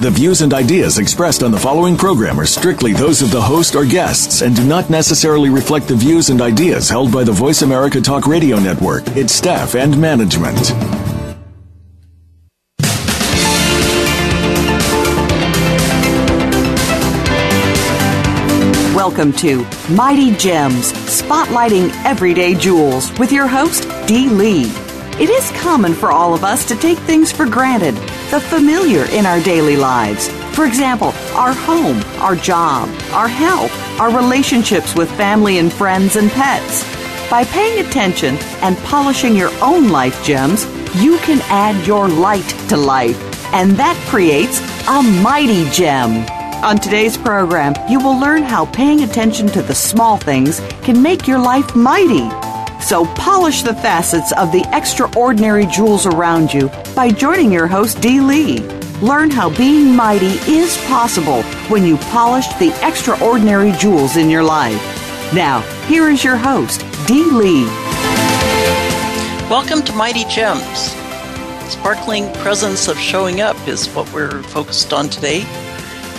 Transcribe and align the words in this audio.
The 0.00 0.10
views 0.12 0.42
and 0.42 0.54
ideas 0.54 0.98
expressed 0.98 1.42
on 1.42 1.50
the 1.50 1.58
following 1.58 1.96
program 1.96 2.38
are 2.38 2.46
strictly 2.46 2.92
those 2.92 3.20
of 3.20 3.32
the 3.32 3.40
host 3.40 3.74
or 3.74 3.84
guests 3.84 4.42
and 4.42 4.54
do 4.54 4.64
not 4.64 4.88
necessarily 4.88 5.50
reflect 5.50 5.88
the 5.88 5.96
views 5.96 6.30
and 6.30 6.40
ideas 6.40 6.88
held 6.88 7.10
by 7.10 7.24
the 7.24 7.32
Voice 7.32 7.62
America 7.62 8.00
Talk 8.00 8.28
Radio 8.28 8.60
Network, 8.60 9.02
its 9.16 9.34
staff, 9.34 9.74
and 9.74 10.00
management. 10.00 10.70
Welcome 18.94 19.32
to 19.38 19.66
Mighty 19.90 20.30
Gems, 20.36 20.92
spotlighting 20.92 21.90
everyday 22.04 22.54
jewels 22.54 23.10
with 23.18 23.32
your 23.32 23.48
host, 23.48 23.88
Dee 24.06 24.28
Lee. 24.28 24.70
It 25.20 25.28
is 25.28 25.50
common 25.60 25.92
for 25.92 26.12
all 26.12 26.34
of 26.34 26.44
us 26.44 26.64
to 26.68 26.76
take 26.76 26.98
things 26.98 27.32
for 27.32 27.46
granted 27.46 27.96
the 28.30 28.40
familiar 28.40 29.04
in 29.10 29.24
our 29.24 29.40
daily 29.40 29.76
lives. 29.76 30.28
For 30.54 30.66
example, 30.66 31.08
our 31.34 31.52
home, 31.52 32.02
our 32.20 32.36
job, 32.36 32.88
our 33.12 33.28
health, 33.28 33.72
our 34.00 34.14
relationships 34.14 34.94
with 34.94 35.10
family 35.12 35.58
and 35.58 35.72
friends 35.72 36.16
and 36.16 36.30
pets. 36.30 36.84
By 37.30 37.44
paying 37.44 37.84
attention 37.84 38.36
and 38.62 38.76
polishing 38.78 39.36
your 39.36 39.52
own 39.62 39.88
life 39.90 40.22
gems, 40.24 40.64
you 40.96 41.18
can 41.18 41.40
add 41.48 41.86
your 41.86 42.08
light 42.08 42.48
to 42.68 42.76
life, 42.76 43.18
and 43.54 43.72
that 43.72 43.96
creates 44.08 44.60
a 44.88 45.02
mighty 45.22 45.68
gem. 45.70 46.26
On 46.64 46.76
today's 46.76 47.16
program, 47.16 47.74
you 47.88 48.00
will 48.00 48.18
learn 48.18 48.42
how 48.42 48.66
paying 48.66 49.02
attention 49.02 49.46
to 49.48 49.62
the 49.62 49.74
small 49.74 50.16
things 50.16 50.60
can 50.82 51.00
make 51.00 51.28
your 51.28 51.38
life 51.38 51.76
mighty. 51.76 52.28
So 52.80 53.04
polish 53.16 53.62
the 53.62 53.74
facets 53.74 54.32
of 54.32 54.50
the 54.50 54.64
extraordinary 54.72 55.66
jewels 55.66 56.06
around 56.06 56.54
you 56.54 56.70
by 56.94 57.10
joining 57.10 57.52
your 57.52 57.66
host, 57.66 58.00
Dee 58.00 58.20
Lee. 58.20 58.60
Learn 59.00 59.30
how 59.30 59.54
being 59.56 59.94
mighty 59.94 60.38
is 60.50 60.78
possible 60.86 61.42
when 61.68 61.84
you 61.84 61.96
polish 61.96 62.46
the 62.54 62.72
extraordinary 62.86 63.72
jewels 63.72 64.16
in 64.16 64.30
your 64.30 64.42
life. 64.42 64.80
Now, 65.34 65.60
here 65.86 66.08
is 66.08 66.24
your 66.24 66.36
host, 66.36 66.80
Dee 67.06 67.30
Lee. 67.30 67.66
Welcome 69.50 69.82
to 69.82 69.92
Mighty 69.92 70.24
Gems. 70.24 70.94
Sparkling 71.70 72.32
presence 72.34 72.88
of 72.88 72.98
showing 72.98 73.40
up 73.40 73.56
is 73.68 73.86
what 73.88 74.10
we're 74.14 74.42
focused 74.44 74.92
on 74.92 75.08
today. 75.10 75.42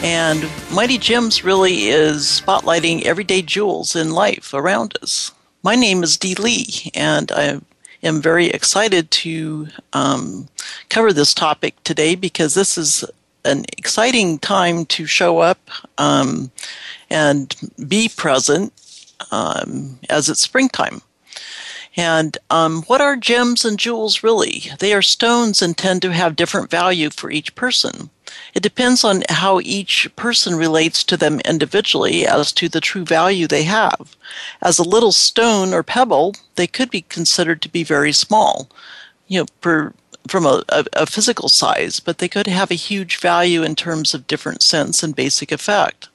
And 0.04 0.48
Mighty 0.72 0.98
Gems 0.98 1.44
really 1.44 1.88
is 1.88 2.26
spotlighting 2.26 3.04
everyday 3.04 3.42
jewels 3.42 3.96
in 3.96 4.12
life 4.12 4.54
around 4.54 4.98
us. 5.02 5.32
My 5.62 5.76
name 5.76 6.04
is 6.04 6.16
Dee 6.16 6.36
Lee, 6.36 6.90
and 6.96 7.34
I 7.34 7.60
am 8.02 8.22
very 8.22 8.48
excited 8.48 9.12
to 9.12 9.68
um, 9.92 10.48
cover 10.88 11.12
this 11.12 11.34
topic 11.34 11.76
today 11.84 12.16
because 12.16 12.54
this 12.54 12.78
is 12.78 13.04
an 13.44 13.66
exciting 13.78 14.40
time 14.40 14.86
to 14.86 15.06
show 15.06 15.40
up 15.40 15.60
um, 15.98 16.50
and 17.10 17.54
be 17.90 18.10
present 18.16 18.72
um, 19.32 20.00
as 20.10 20.30
it's 20.30 20.40
springtime. 20.40 21.02
And 21.98 22.38
um, 22.50 22.84
what 22.84 23.02
are 23.02 23.18
gems 23.18 23.66
and 23.66 23.78
jewels 23.78 24.24
really? 24.24 24.72
They 24.80 24.94
are 24.94 25.02
stones 25.02 25.62
and 25.62 25.78
tend 25.78 26.02
to 26.04 26.14
have 26.14 26.38
different 26.38 26.70
value 26.70 27.10
for 27.10 27.30
each 27.32 27.54
person. 27.56 28.10
It 28.54 28.64
depends 28.64 29.04
on 29.04 29.24
how 29.30 29.60
each 29.60 30.10
person 30.16 30.56
relates 30.56 31.04
to 31.06 31.18
them 31.18 31.40
individually 31.42 32.28
as 32.28 32.52
to 32.54 32.70
the 32.70 32.82
true 32.82 33.06
value 33.06 33.48
they 33.48 33.64
have. 33.64 34.16
As 34.62 34.80
a 34.80 34.84
little 34.84 35.12
stone 35.12 35.74
or 35.74 35.84
pebble, 35.84 36.36
they 36.56 36.68
could 36.68 36.92
be 36.92 37.02
considered 37.02 37.62
to 37.62 37.70
be 37.70 37.84
very 37.84 38.12
small, 38.12 38.70
you 39.28 39.40
know, 39.40 39.46
per, 39.62 39.94
from 40.28 40.46
a, 40.46 40.64
a, 40.70 40.86
a 40.94 41.06
physical 41.06 41.50
size, 41.50 42.00
but 42.00 42.18
they 42.18 42.28
could 42.28 42.48
have 42.48 42.72
a 42.72 42.76
huge 42.76 43.18
value 43.18 43.64
in 43.64 43.76
terms 43.76 44.14
of 44.14 44.28
different 44.28 44.62
sense 44.62 45.02
and 45.04 45.16
basic 45.16 45.52
effect. 45.52 46.10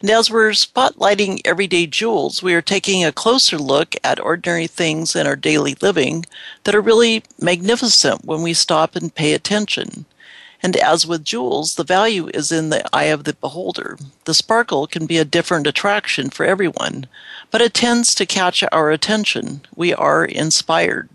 And 0.00 0.10
as 0.10 0.30
we're 0.30 0.50
spotlighting 0.50 1.40
everyday 1.44 1.86
jewels, 1.86 2.42
we 2.42 2.54
are 2.54 2.62
taking 2.62 3.04
a 3.04 3.12
closer 3.12 3.58
look 3.58 3.94
at 4.02 4.18
ordinary 4.18 4.66
things 4.66 5.14
in 5.14 5.26
our 5.26 5.36
daily 5.36 5.76
living 5.80 6.24
that 6.64 6.74
are 6.74 6.80
really 6.80 7.22
magnificent 7.40 8.24
when 8.24 8.42
we 8.42 8.54
stop 8.54 8.96
and 8.96 9.14
pay 9.14 9.34
attention. 9.34 10.06
And 10.62 10.76
as 10.76 11.06
with 11.06 11.24
jewels, 11.24 11.76
the 11.76 11.84
value 11.84 12.28
is 12.34 12.50
in 12.50 12.70
the 12.70 12.84
eye 12.92 13.04
of 13.04 13.24
the 13.24 13.34
beholder. 13.34 13.96
The 14.24 14.34
sparkle 14.34 14.86
can 14.86 15.06
be 15.06 15.18
a 15.18 15.24
different 15.24 15.66
attraction 15.66 16.30
for 16.30 16.44
everyone, 16.44 17.06
but 17.50 17.62
it 17.62 17.74
tends 17.74 18.14
to 18.16 18.26
catch 18.26 18.64
our 18.72 18.90
attention. 18.90 19.60
We 19.76 19.94
are 19.94 20.24
inspired. 20.24 21.08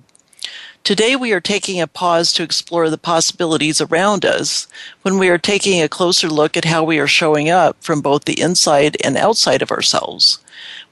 Today, 0.83 1.15
we 1.15 1.31
are 1.31 1.39
taking 1.39 1.79
a 1.79 1.87
pause 1.87 2.33
to 2.33 2.43
explore 2.43 2.89
the 2.89 2.97
possibilities 2.97 3.79
around 3.79 4.25
us 4.25 4.67
when 5.01 5.17
we 5.17 5.29
are 5.29 5.37
taking 5.37 5.81
a 5.81 5.87
closer 5.87 6.29
look 6.29 6.57
at 6.57 6.65
how 6.65 6.83
we 6.83 6.99
are 6.99 7.07
showing 7.07 7.49
up 7.49 7.77
from 7.81 8.01
both 8.01 8.25
the 8.25 8.41
inside 8.41 8.97
and 9.01 9.15
outside 9.15 9.61
of 9.61 9.71
ourselves. 9.71 10.39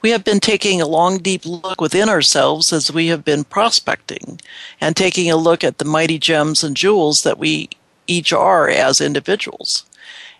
We 0.00 0.08
have 0.10 0.24
been 0.24 0.40
taking 0.40 0.80
a 0.80 0.86
long, 0.86 1.18
deep 1.18 1.44
look 1.44 1.78
within 1.78 2.08
ourselves 2.08 2.72
as 2.72 2.90
we 2.90 3.08
have 3.08 3.22
been 3.22 3.44
prospecting 3.44 4.40
and 4.80 4.96
taking 4.96 5.30
a 5.30 5.36
look 5.36 5.62
at 5.62 5.76
the 5.76 5.84
mighty 5.84 6.18
gems 6.18 6.64
and 6.64 6.74
jewels 6.74 7.22
that 7.22 7.38
we 7.38 7.68
each 8.06 8.32
are 8.32 8.68
as 8.68 9.00
individuals. 9.00 9.84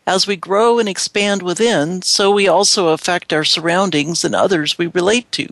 As 0.06 0.26
we 0.26 0.36
grow 0.36 0.78
and 0.78 0.88
expand 0.88 1.42
within, 1.42 2.02
so 2.02 2.30
we 2.30 2.48
also 2.48 2.88
affect 2.88 3.32
our 3.32 3.44
surroundings 3.44 4.24
and 4.24 4.34
others 4.34 4.76
we 4.76 4.88
relate 4.88 5.30
to. 5.32 5.48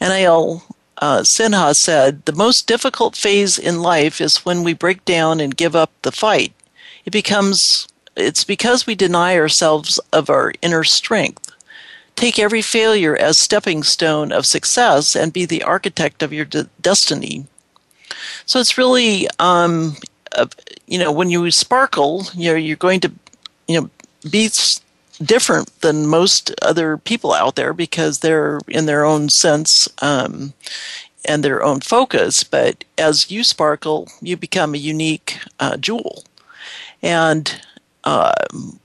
Anil 0.00 0.62
uh, 0.98 1.20
Sinha 1.20 1.74
said, 1.74 2.24
The 2.24 2.32
most 2.32 2.66
difficult 2.66 3.16
phase 3.16 3.58
in 3.58 3.82
life 3.82 4.20
is 4.20 4.44
when 4.44 4.62
we 4.62 4.72
break 4.72 5.04
down 5.04 5.40
and 5.40 5.56
give 5.56 5.76
up 5.76 5.90
the 6.02 6.12
fight. 6.12 6.52
It 7.04 7.10
becomes, 7.10 7.88
it's 8.16 8.44
because 8.44 8.86
we 8.86 8.94
deny 8.94 9.36
ourselves 9.36 9.98
of 10.12 10.28
our 10.28 10.52
inner 10.60 10.84
strength. 10.84 11.52
Take 12.16 12.38
every 12.38 12.62
failure 12.62 13.16
as 13.16 13.38
stepping 13.38 13.82
stone 13.82 14.30
of 14.32 14.44
success 14.44 15.16
and 15.16 15.32
be 15.32 15.46
the 15.46 15.62
architect 15.62 16.22
of 16.22 16.32
your 16.32 16.44
de- 16.44 16.68
destiny. 16.80 17.46
So 18.44 18.60
it's 18.60 18.76
really 18.76 19.26
um, 19.38 19.96
you 20.86 20.98
know, 20.98 21.12
when 21.12 21.30
you 21.30 21.50
sparkle, 21.50 22.26
you 22.34 22.50
know, 22.50 22.56
you're 22.56 22.76
going 22.76 23.00
to, 23.00 23.12
you 23.68 23.80
know, 23.80 23.90
be 24.30 24.48
different 25.22 25.80
than 25.80 26.06
most 26.06 26.54
other 26.62 26.96
people 26.96 27.32
out 27.32 27.56
there 27.56 27.72
because 27.72 28.18
they're 28.18 28.60
in 28.68 28.86
their 28.86 29.04
own 29.04 29.28
sense 29.28 29.88
um, 30.02 30.52
and 31.24 31.42
their 31.42 31.62
own 31.62 31.80
focus. 31.80 32.44
But 32.44 32.84
as 32.96 33.30
you 33.30 33.44
sparkle, 33.44 34.08
you 34.20 34.36
become 34.36 34.74
a 34.74 34.78
unique 34.78 35.38
uh, 35.58 35.76
jewel. 35.76 36.24
And 37.02 37.60
uh, 38.04 38.32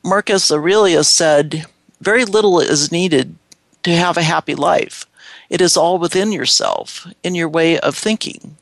Marcus 0.03 0.51
Aurelius 0.51 1.07
said, 1.07 1.65
very 2.01 2.25
little 2.25 2.59
is 2.59 2.91
needed 2.91 3.35
to 3.83 3.91
have 3.95 4.17
a 4.17 4.23
happy 4.23 4.55
life. 4.55 5.05
It 5.49 5.61
is 5.61 5.77
all 5.77 5.99
within 5.99 6.31
yourself, 6.31 7.07
in 7.23 7.35
your 7.35 7.49
way 7.49 7.79
of 7.79 7.95
thinking. 7.95 8.57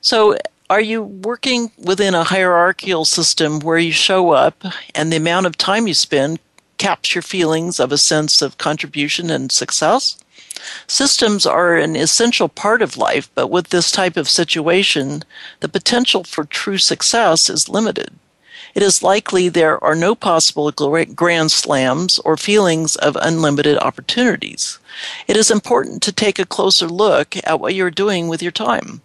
So, 0.00 0.36
are 0.70 0.80
you 0.80 1.02
working 1.02 1.72
within 1.76 2.14
a 2.14 2.22
hierarchical 2.22 3.04
system 3.04 3.58
where 3.58 3.76
you 3.76 3.90
show 3.90 4.30
up 4.30 4.62
and 4.94 5.12
the 5.12 5.16
amount 5.16 5.44
of 5.46 5.58
time 5.58 5.88
you 5.88 5.94
spend 5.94 6.38
caps 6.78 7.12
your 7.12 7.22
feelings 7.22 7.80
of 7.80 7.90
a 7.90 7.98
sense 7.98 8.40
of 8.40 8.56
contribution 8.56 9.30
and 9.30 9.50
success? 9.50 10.16
Systems 10.86 11.44
are 11.44 11.74
an 11.74 11.96
essential 11.96 12.48
part 12.48 12.82
of 12.82 12.96
life, 12.96 13.28
but 13.34 13.48
with 13.48 13.70
this 13.70 13.90
type 13.90 14.16
of 14.16 14.28
situation, 14.28 15.24
the 15.58 15.68
potential 15.68 16.22
for 16.22 16.44
true 16.44 16.78
success 16.78 17.50
is 17.50 17.68
limited. 17.68 18.14
It 18.72 18.84
is 18.84 19.02
likely 19.02 19.48
there 19.48 19.82
are 19.82 19.96
no 19.96 20.14
possible 20.14 20.70
grand 20.70 21.50
slams 21.50 22.20
or 22.20 22.36
feelings 22.36 22.94
of 22.94 23.16
unlimited 23.20 23.76
opportunities. 23.78 24.78
It 25.26 25.36
is 25.36 25.50
important 25.50 26.00
to 26.04 26.12
take 26.12 26.38
a 26.38 26.46
closer 26.46 26.86
look 26.86 27.36
at 27.42 27.58
what 27.58 27.74
you're 27.74 27.90
doing 27.90 28.28
with 28.28 28.40
your 28.40 28.52
time 28.52 29.00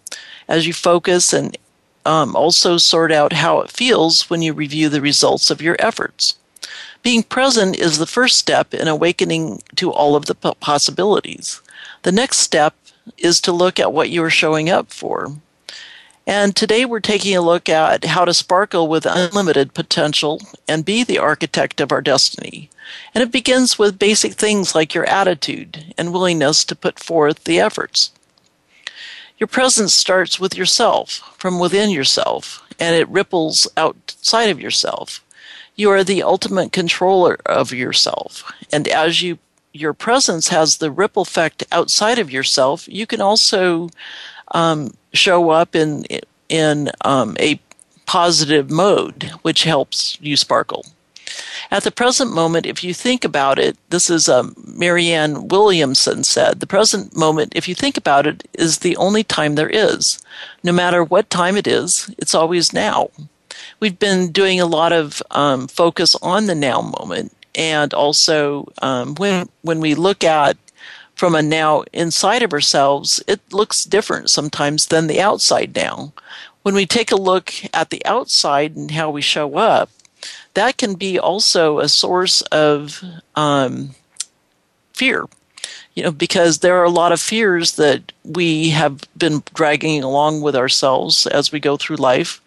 as 0.48 0.68
you 0.68 0.74
focus 0.74 1.34
and 1.34 1.58
um, 2.06 2.36
also 2.36 2.78
sort 2.78 3.12
out 3.12 3.34
how 3.34 3.60
it 3.60 3.72
feels 3.72 4.30
when 4.30 4.42
you 4.42 4.54
review 4.54 4.90
the 4.90 5.02
results 5.02 5.50
of 5.50 5.62
your 5.62 5.76
efforts. 5.80 6.38
Being 7.04 7.24
present 7.24 7.78
is 7.78 7.98
the 7.98 8.08
first 8.08 8.38
step 8.38 8.74
in 8.74 8.88
awakening 8.88 9.62
to 9.76 9.92
all 9.92 10.16
of 10.16 10.26
the 10.26 10.36
possibilities. 10.36 11.62
The 12.04 12.12
next 12.12 12.38
step 12.40 12.76
is 13.18 13.40
to 13.42 13.52
look 13.52 13.80
at 13.80 13.94
what 13.94 14.10
you 14.10 14.24
are 14.24 14.30
showing 14.30 14.70
up 14.70 14.92
for. 14.92 15.36
And 16.28 16.56
today 16.56 16.86
we're 16.86 17.02
taking 17.02 17.36
a 17.36 17.42
look 17.42 17.70
at 17.70 18.06
how 18.06 18.26
to 18.26 18.34
sparkle 18.34 18.88
with 18.88 19.06
unlimited 19.06 19.76
potential 19.76 20.42
and 20.68 20.84
be 20.84 21.04
the 21.04 21.20
architect 21.20 21.80
of 21.80 21.92
our 21.92 22.02
destiny. 22.02 22.70
And 23.14 23.22
it 23.22 23.32
begins 23.32 23.78
with 23.78 24.00
basic 24.00 24.34
things 24.34 24.74
like 24.74 24.96
your 24.96 25.06
attitude 25.06 25.94
and 25.98 26.12
willingness 26.12 26.66
to 26.66 26.76
put 26.76 27.00
forth 27.00 27.44
the 27.44 27.60
efforts. 27.60 28.10
Your 29.38 29.48
presence 29.48 29.94
starts 29.94 30.40
with 30.40 30.56
yourself, 30.56 31.36
from 31.38 31.60
within 31.60 31.90
yourself, 31.90 32.64
and 32.80 32.96
it 32.96 33.08
ripples 33.10 33.68
outside 33.76 34.50
of 34.50 34.62
yourself. 34.62 35.24
You 35.76 35.90
are 35.92 36.04
the 36.04 36.24
ultimate 36.24 36.72
controller 36.72 37.38
of 37.46 37.74
yourself. 37.74 38.50
And 38.72 38.88
as 38.88 39.22
you 39.22 39.40
your 39.74 39.94
presence 39.94 40.48
has 40.48 40.78
the 40.78 40.90
ripple 40.90 41.24
effect 41.24 41.66
outside 41.70 42.18
of 42.18 42.32
yourself, 42.32 42.88
you 42.88 43.06
can 43.06 43.20
also 43.20 43.90
um, 44.54 44.94
show 45.12 45.50
up 45.50 45.76
in 45.76 46.06
in 46.48 46.90
um, 47.02 47.36
a 47.40 47.60
positive 48.06 48.70
mode, 48.70 49.32
which 49.42 49.64
helps 49.64 50.18
you 50.22 50.38
sparkle. 50.38 50.86
At 51.72 51.84
the 51.84 51.92
present 51.92 52.34
moment, 52.34 52.66
if 52.66 52.84
you 52.84 52.94
think 52.94 53.26
about 53.26 53.58
it, 53.60 53.78
this 53.90 54.10
is 54.10 54.30
um, 54.30 54.56
Marianne 54.66 55.48
Williamson 55.48 56.24
said, 56.24 56.60
the 56.60 56.68
present 56.68 57.16
moment, 57.16 57.54
if 57.56 57.68
you 57.68 57.76
think 57.76 57.98
about 57.98 58.28
it, 58.28 58.48
is 58.54 58.80
the 58.80 58.96
only 58.98 59.24
time 59.24 59.56
there 59.56 59.70
is. 59.70 60.20
No 60.64 60.72
matter 60.72 61.04
what 61.04 61.30
time 61.30 61.58
it 61.58 61.68
is, 61.68 62.14
it's 62.18 62.36
always 62.36 62.74
now. 62.74 63.10
We've 63.80 63.98
been 63.98 64.32
doing 64.32 64.60
a 64.60 64.66
lot 64.66 64.94
of 64.94 65.22
um, 65.32 65.68
focus 65.68 66.16
on 66.22 66.46
the 66.46 66.56
now 66.56 66.82
moment, 66.82 67.36
and 67.56 67.94
also 67.94 68.72
um, 68.82 69.16
when 69.16 69.50
when 69.62 69.80
we 69.80 69.96
look 69.96 70.24
at 70.24 70.58
from 71.16 71.36
a 71.36 71.42
now 71.42 71.84
inside 71.94 72.44
of 72.44 72.54
ourselves, 72.54 73.24
it 73.28 73.40
looks 73.52 73.86
different 73.86 74.30
sometimes 74.30 74.88
than 74.88 75.08
the 75.08 75.22
outside 75.22 75.76
now. 75.76 76.14
When 76.64 76.76
we 76.76 76.86
take 76.86 77.12
a 77.12 77.16
look 77.16 77.54
at 77.74 77.90
the 77.90 78.06
outside 78.06 78.76
and 78.76 78.92
how 78.92 79.10
we 79.10 79.22
show 79.22 79.56
up, 79.56 79.90
that 80.56 80.78
can 80.78 80.96
be 80.96 81.20
also 81.20 81.80
a 81.80 81.88
source 81.88 82.42
of 82.44 83.04
um, 83.36 83.92
fear. 84.94 85.26
You 85.94 86.04
know, 86.04 86.12
because 86.12 86.60
there 86.60 86.76
are 86.76 86.84
a 86.84 86.90
lot 86.90 87.14
of 87.14 87.22
fears 87.22 87.78
that 87.78 88.12
we 88.26 88.72
have 88.72 89.02
been 89.18 89.44
dragging 89.54 90.04
along 90.04 90.42
with 90.42 90.56
ourselves 90.56 91.26
as 91.26 91.52
we 91.52 91.60
go 91.62 91.78
through 91.78 91.96
life. 91.96 92.42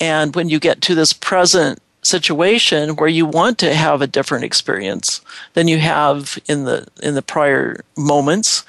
And 0.00 0.34
when 0.36 0.48
you 0.48 0.60
get 0.60 0.80
to 0.82 0.94
this 0.94 1.12
present 1.12 1.80
situation 2.02 2.96
where 2.96 3.08
you 3.08 3.26
want 3.26 3.58
to 3.58 3.74
have 3.74 4.00
a 4.00 4.06
different 4.06 4.44
experience 4.44 5.20
than 5.54 5.66
you 5.66 5.78
have 5.78 6.38
in 6.46 6.64
the 6.64 6.86
in 7.02 7.14
the 7.14 7.22
prior 7.22 7.82
moments, 7.96 8.64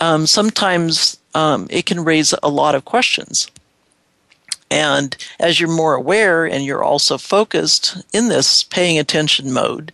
um, 0.00 0.26
sometimes 0.26 1.18
um, 1.34 1.66
it 1.70 1.86
can 1.86 2.04
raise 2.04 2.34
a 2.42 2.48
lot 2.48 2.74
of 2.74 2.84
questions. 2.84 3.48
And 4.70 5.16
as 5.40 5.58
you're 5.58 5.70
more 5.70 5.94
aware 5.94 6.44
and 6.44 6.64
you're 6.64 6.84
also 6.84 7.16
focused 7.16 7.96
in 8.12 8.28
this 8.28 8.64
paying 8.64 8.98
attention 8.98 9.52
mode, 9.52 9.92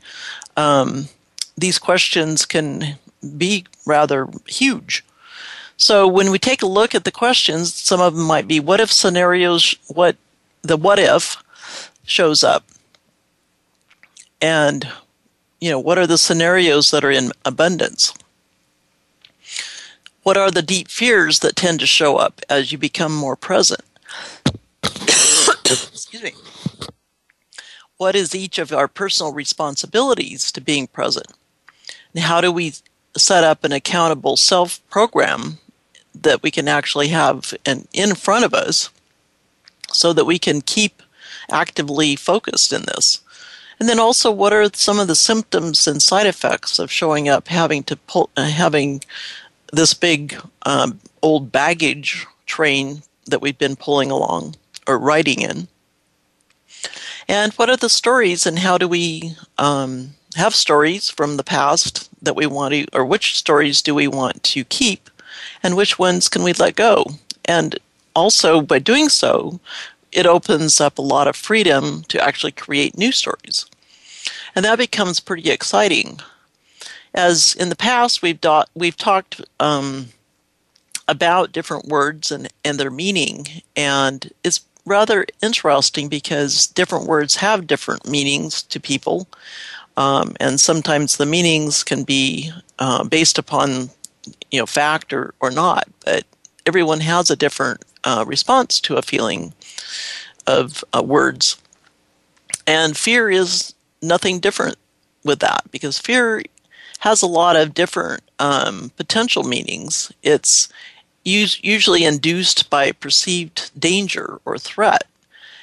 um, 0.56 1.08
these 1.56 1.78
questions 1.78 2.44
can 2.44 2.98
be 3.36 3.64
rather 3.86 4.28
huge. 4.46 5.04
So 5.76 6.06
when 6.06 6.30
we 6.30 6.38
take 6.38 6.62
a 6.62 6.66
look 6.66 6.94
at 6.94 7.04
the 7.04 7.10
questions, 7.10 7.74
some 7.74 8.00
of 8.00 8.14
them 8.14 8.24
might 8.24 8.48
be 8.48 8.60
what 8.60 8.80
if 8.80 8.92
scenarios, 8.92 9.74
what 9.88 10.16
the 10.62 10.76
what 10.76 10.98
if 10.98 11.42
shows 12.04 12.44
up. 12.44 12.64
And, 14.40 14.88
you 15.60 15.70
know, 15.70 15.78
what 15.78 15.98
are 15.98 16.06
the 16.06 16.18
scenarios 16.18 16.90
that 16.90 17.04
are 17.04 17.10
in 17.10 17.32
abundance? 17.44 18.12
What 20.22 20.36
are 20.36 20.50
the 20.50 20.62
deep 20.62 20.88
fears 20.88 21.40
that 21.40 21.56
tend 21.56 21.80
to 21.80 21.86
show 21.86 22.16
up 22.16 22.40
as 22.48 22.72
you 22.72 22.78
become 22.78 23.14
more 23.14 23.36
present? 23.36 23.82
Excuse 25.64 26.22
me. 26.22 26.32
What 27.96 28.14
is 28.14 28.34
each 28.34 28.58
of 28.58 28.72
our 28.72 28.88
personal 28.88 29.32
responsibilities 29.32 30.52
to 30.52 30.60
being 30.60 30.86
present? 30.86 31.32
And 32.14 32.24
how 32.24 32.40
do 32.40 32.52
we 32.52 32.74
set 33.16 33.44
up 33.44 33.64
an 33.64 33.72
accountable 33.72 34.36
self 34.36 34.86
program 34.90 35.58
that 36.14 36.42
we 36.42 36.50
can 36.50 36.68
actually 36.68 37.08
have 37.08 37.54
in, 37.64 37.88
in 37.92 38.14
front 38.14 38.44
of 38.44 38.52
us 38.52 38.90
so 39.90 40.12
that 40.12 40.24
we 40.24 40.38
can 40.38 40.60
keep 40.60 41.02
actively 41.50 42.16
focused 42.16 42.72
in 42.72 42.82
this? 42.82 43.20
And 43.80 43.88
then 43.88 43.98
also, 43.98 44.30
what 44.30 44.52
are 44.52 44.68
some 44.74 44.98
of 44.98 45.08
the 45.08 45.16
symptoms 45.16 45.86
and 45.86 46.00
side 46.02 46.26
effects 46.26 46.78
of 46.78 46.92
showing 46.92 47.28
up 47.28 47.48
having 47.48 47.82
to 47.84 47.96
pull, 47.96 48.30
uh, 48.36 48.44
having 48.44 49.02
this 49.72 49.94
big 49.94 50.36
um, 50.62 51.00
old 51.22 51.50
baggage 51.50 52.26
train 52.46 53.02
that 53.26 53.40
we've 53.40 53.58
been 53.58 53.76
pulling 53.76 54.10
along 54.10 54.54
or 54.86 54.98
writing 54.98 55.40
in? 55.40 55.68
And 57.28 57.52
what 57.54 57.70
are 57.70 57.76
the 57.76 57.88
stories, 57.88 58.46
and 58.46 58.58
how 58.58 58.78
do 58.78 58.86
we 58.86 59.34
um, 59.56 60.10
have 60.36 60.54
stories 60.54 61.08
from 61.08 61.36
the 61.36 61.44
past 61.44 62.10
that 62.22 62.36
we 62.36 62.46
want 62.46 62.74
to, 62.74 62.86
or 62.92 63.04
which 63.04 63.36
stories 63.36 63.80
do 63.80 63.94
we 63.94 64.08
want 64.08 64.42
to 64.42 64.64
keep, 64.64 65.08
and 65.62 65.76
which 65.76 65.98
ones 65.98 66.28
can 66.28 66.42
we 66.42 66.52
let 66.52 66.76
go? 66.76 67.06
And 67.44 67.78
also, 68.14 68.60
by 68.60 68.78
doing 68.78 69.08
so, 69.08 69.60
it 70.12 70.26
opens 70.26 70.80
up 70.80 70.98
a 70.98 71.02
lot 71.02 71.26
of 71.26 71.36
freedom 71.36 72.04
to 72.08 72.22
actually 72.22 72.52
create 72.52 72.96
new 72.96 73.10
stories. 73.10 73.66
And 74.54 74.64
that 74.64 74.78
becomes 74.78 75.18
pretty 75.18 75.50
exciting. 75.50 76.20
As 77.14 77.54
in 77.54 77.68
the 77.68 77.76
past, 77.76 78.22
we've, 78.22 78.40
do- 78.40 78.64
we've 78.74 78.96
talked 78.96 79.40
um, 79.58 80.06
about 81.08 81.52
different 81.52 81.86
words 81.86 82.30
and, 82.30 82.48
and 82.64 82.78
their 82.78 82.90
meaning, 82.90 83.46
and 83.76 84.30
it's 84.44 84.60
rather 84.86 85.26
interesting 85.42 86.08
because 86.08 86.66
different 86.66 87.06
words 87.06 87.36
have 87.36 87.66
different 87.66 88.08
meanings 88.08 88.62
to 88.62 88.80
people, 88.80 89.28
um, 89.96 90.34
and 90.40 90.60
sometimes 90.60 91.16
the 91.16 91.26
meanings 91.26 91.82
can 91.84 92.04
be 92.04 92.52
uh, 92.78 93.04
based 93.04 93.38
upon 93.38 93.90
you 94.50 94.58
know 94.58 94.66
fact 94.66 95.12
or, 95.12 95.34
or 95.40 95.50
not. 95.50 95.88
But 96.04 96.24
everyone 96.66 97.00
has 97.00 97.30
a 97.30 97.36
different 97.36 97.84
uh, 98.04 98.24
response 98.26 98.80
to 98.80 98.96
a 98.96 99.02
feeling 99.02 99.54
of 100.46 100.84
uh, 100.92 101.02
words, 101.02 101.56
and 102.66 102.96
fear 102.96 103.30
is 103.30 103.74
nothing 104.02 104.40
different 104.40 104.76
with 105.24 105.40
that 105.40 105.62
because 105.70 105.98
fear 105.98 106.42
has 107.00 107.22
a 107.22 107.26
lot 107.26 107.56
of 107.56 107.74
different 107.74 108.22
um, 108.38 108.90
potential 108.96 109.42
meanings. 109.42 110.12
It's 110.22 110.68
usually 111.24 112.04
induced 112.04 112.70
by 112.70 112.92
perceived 112.92 113.70
danger 113.78 114.40
or 114.44 114.58
threat. 114.58 115.04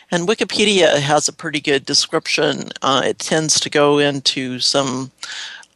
And 0.10 0.28
Wikipedia 0.28 1.00
has 1.00 1.28
a 1.28 1.34
pretty 1.34 1.62
good 1.62 1.86
description. 1.86 2.69
Uh, 2.81 3.02
it 3.06 3.19
tends 3.19 3.60
to 3.60 3.69
go 3.69 3.98
into 3.98 4.60
some 4.60 5.12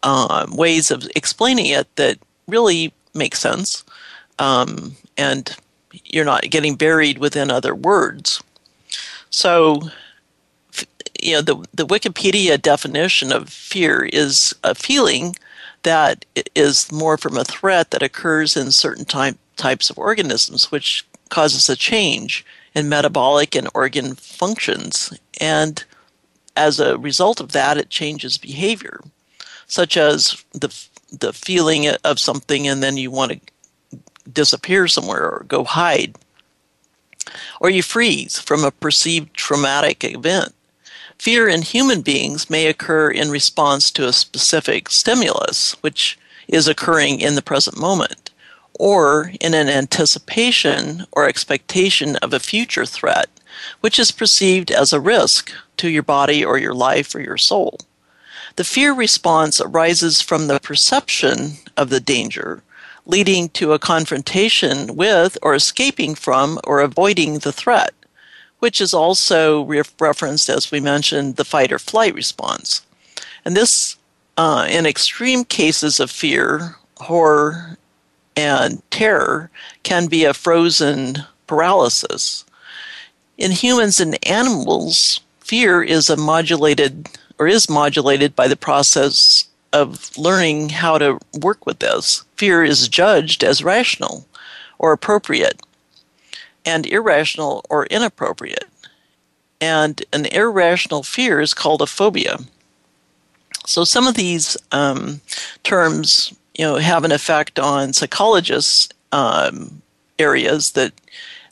uh, 0.04 0.46
ways 0.52 0.92
of 0.92 1.08
explaining 1.16 1.68
it 1.68 1.94
that 1.96 2.18
really 2.48 2.94
make 3.14 3.36
sense. 3.36 3.84
Um, 4.40 4.98
and 5.18 5.56
you're 6.04 6.26
not 6.26 6.50
getting 6.50 6.76
buried 6.76 7.18
within 7.18 7.50
other 7.50 7.74
words. 7.74 8.44
So, 9.30 9.82
you 11.22 11.36
know, 11.36 11.42
the, 11.42 11.66
the 11.74 11.88
Wikipedia 11.88 12.62
definition 12.62 13.32
of 13.32 13.50
fear 13.50 14.04
is 14.12 14.54
a 14.64 14.76
feeling 14.76 15.36
that 15.84 16.26
is 16.56 16.92
more 16.92 17.18
from 17.18 17.38
a 17.38 17.46
threat 17.46 17.92
that 17.92 18.04
occurs 18.04 18.58
in 18.58 18.72
certain 18.72 19.06
time, 19.06 19.38
types 19.56 19.90
of 19.90 19.98
organisms, 19.98 20.72
which 20.72 21.06
causes 21.30 21.70
a 21.70 21.76
change 21.76 22.46
in 22.74 22.90
metabolic 22.90 23.56
and 23.56 23.70
organ 23.74 24.16
functions. 24.16 25.18
And 25.40 25.84
as 26.56 26.80
a 26.80 26.98
result 26.98 27.40
of 27.40 27.52
that, 27.54 27.78
it 27.78 27.90
changes 27.90 28.38
behavior, 28.38 29.02
such 29.68 29.98
as 29.98 30.44
the, 30.52 30.74
the 31.12 31.34
feeling 31.34 31.88
of 32.04 32.20
something 32.20 32.68
and 32.68 32.84
then 32.84 32.98
you 32.98 33.12
want 33.12 33.32
to 33.32 34.00
disappear 34.32 34.88
somewhere 34.88 35.30
or 35.30 35.46
go 35.48 35.64
hide. 35.64 36.16
Or 37.60 37.70
you 37.70 37.82
freeze 37.82 38.40
from 38.40 38.64
a 38.64 38.72
perceived 38.72 39.34
traumatic 39.34 40.04
event. 40.04 40.54
Fear 41.18 41.48
in 41.48 41.62
human 41.62 42.02
beings 42.02 42.50
may 42.50 42.68
occur 42.68 43.10
in 43.10 43.30
response 43.30 43.90
to 43.92 44.08
a 44.08 44.14
specific 44.14 44.90
stimulus, 44.90 45.74
which 45.82 46.20
is 46.48 46.68
occurring 46.68 47.22
in 47.22 47.36
the 47.36 47.42
present 47.42 47.78
moment 47.78 48.25
or 48.80 49.32
in 49.40 49.54
an 49.54 49.70
anticipation 49.70 51.06
or 51.12 51.28
expectation 51.28 52.16
of 52.18 52.34
a 52.34 52.40
future 52.40 52.86
threat, 52.86 53.30
which 53.82 54.00
is 54.00 54.12
perceived 54.12 54.72
as 54.72 54.92
a 54.92 55.00
risk 55.00 55.52
to 55.78 55.90
your 55.90 56.04
body 56.04 56.44
or 56.44 56.58
your 56.58 56.74
life 56.74 57.16
or 57.16 57.22
your 57.22 57.38
soul. 57.38 57.80
The 58.56 58.64
fear 58.64 58.94
response 58.94 59.60
arises 59.60 60.22
from 60.22 60.48
the 60.48 60.60
perception 60.60 61.58
of 61.76 61.90
the 61.90 62.00
danger, 62.00 62.64
leading 63.06 63.50
to 63.50 63.74
a 63.74 63.80
confrontation 63.80 64.96
with 64.96 65.38
or 65.42 65.54
escaping 65.54 66.16
from 66.16 66.60
or 66.64 66.80
avoiding 66.80 67.40
the 67.40 67.52
threat, 67.52 67.94
which 68.60 68.80
is 68.80 68.94
also 68.94 69.64
re- 69.64 69.84
referenced, 70.00 70.50
as 70.50 70.72
we 70.72 70.80
mentioned, 70.80 71.36
the 71.36 71.46
fight 71.46 71.72
or 71.72 71.80
flight 71.80 72.16
response. 72.16 72.82
And 73.44 73.56
this, 73.56 73.98
uh, 74.38 74.66
in 74.70 74.86
extreme 74.86 75.44
cases 75.44 76.00
of 76.00 76.10
fear, 76.10 76.78
horror, 76.98 77.78
and 78.36 78.82
terror 78.92 79.50
can 79.84 80.08
be 80.08 80.26
a 80.26 80.34
frozen 80.34 81.24
paralysis. 81.48 82.46
In 83.38 83.52
humans 83.52 84.00
and 84.00 84.18
animals, 84.28 85.22
fear 85.42 85.84
is 85.84 86.10
a 86.10 86.18
modulated 86.18 87.10
or 87.40 87.48
is 87.48 87.70
modulated 87.70 88.36
by 88.36 88.48
the 88.48 88.56
process 88.58 89.46
of 89.74 90.18
learning 90.18 90.70
how 90.70 90.98
to 90.98 91.20
work 91.42 91.66
with 91.66 91.80
this. 91.80 92.24
Fear 92.38 92.64
is 92.64 92.88
judged 92.88 93.44
as 93.44 93.64
rational 93.64 94.26
or 94.80 94.94
appropriate. 94.94 95.62
and 96.66 96.86
irrational 96.88 97.64
or 97.70 97.86
inappropriate. 97.88 98.66
And 99.62 100.04
an 100.14 100.26
irrational 100.28 101.04
fear 101.04 101.40
is 101.42 101.54
called 101.54 101.82
a 101.82 101.88
phobia. 101.88 102.40
So 103.66 103.84
some 103.84 104.08
of 104.08 104.16
these 104.16 104.58
um, 104.72 105.22
terms, 105.64 106.34
you 106.58 106.66
know, 106.66 106.76
have 106.76 107.04
an 107.04 107.12
effect 107.12 107.60
on 107.60 107.94
psychologists' 107.94 108.90
um, 109.12 109.82
areas 110.18 110.72
that 110.72 110.94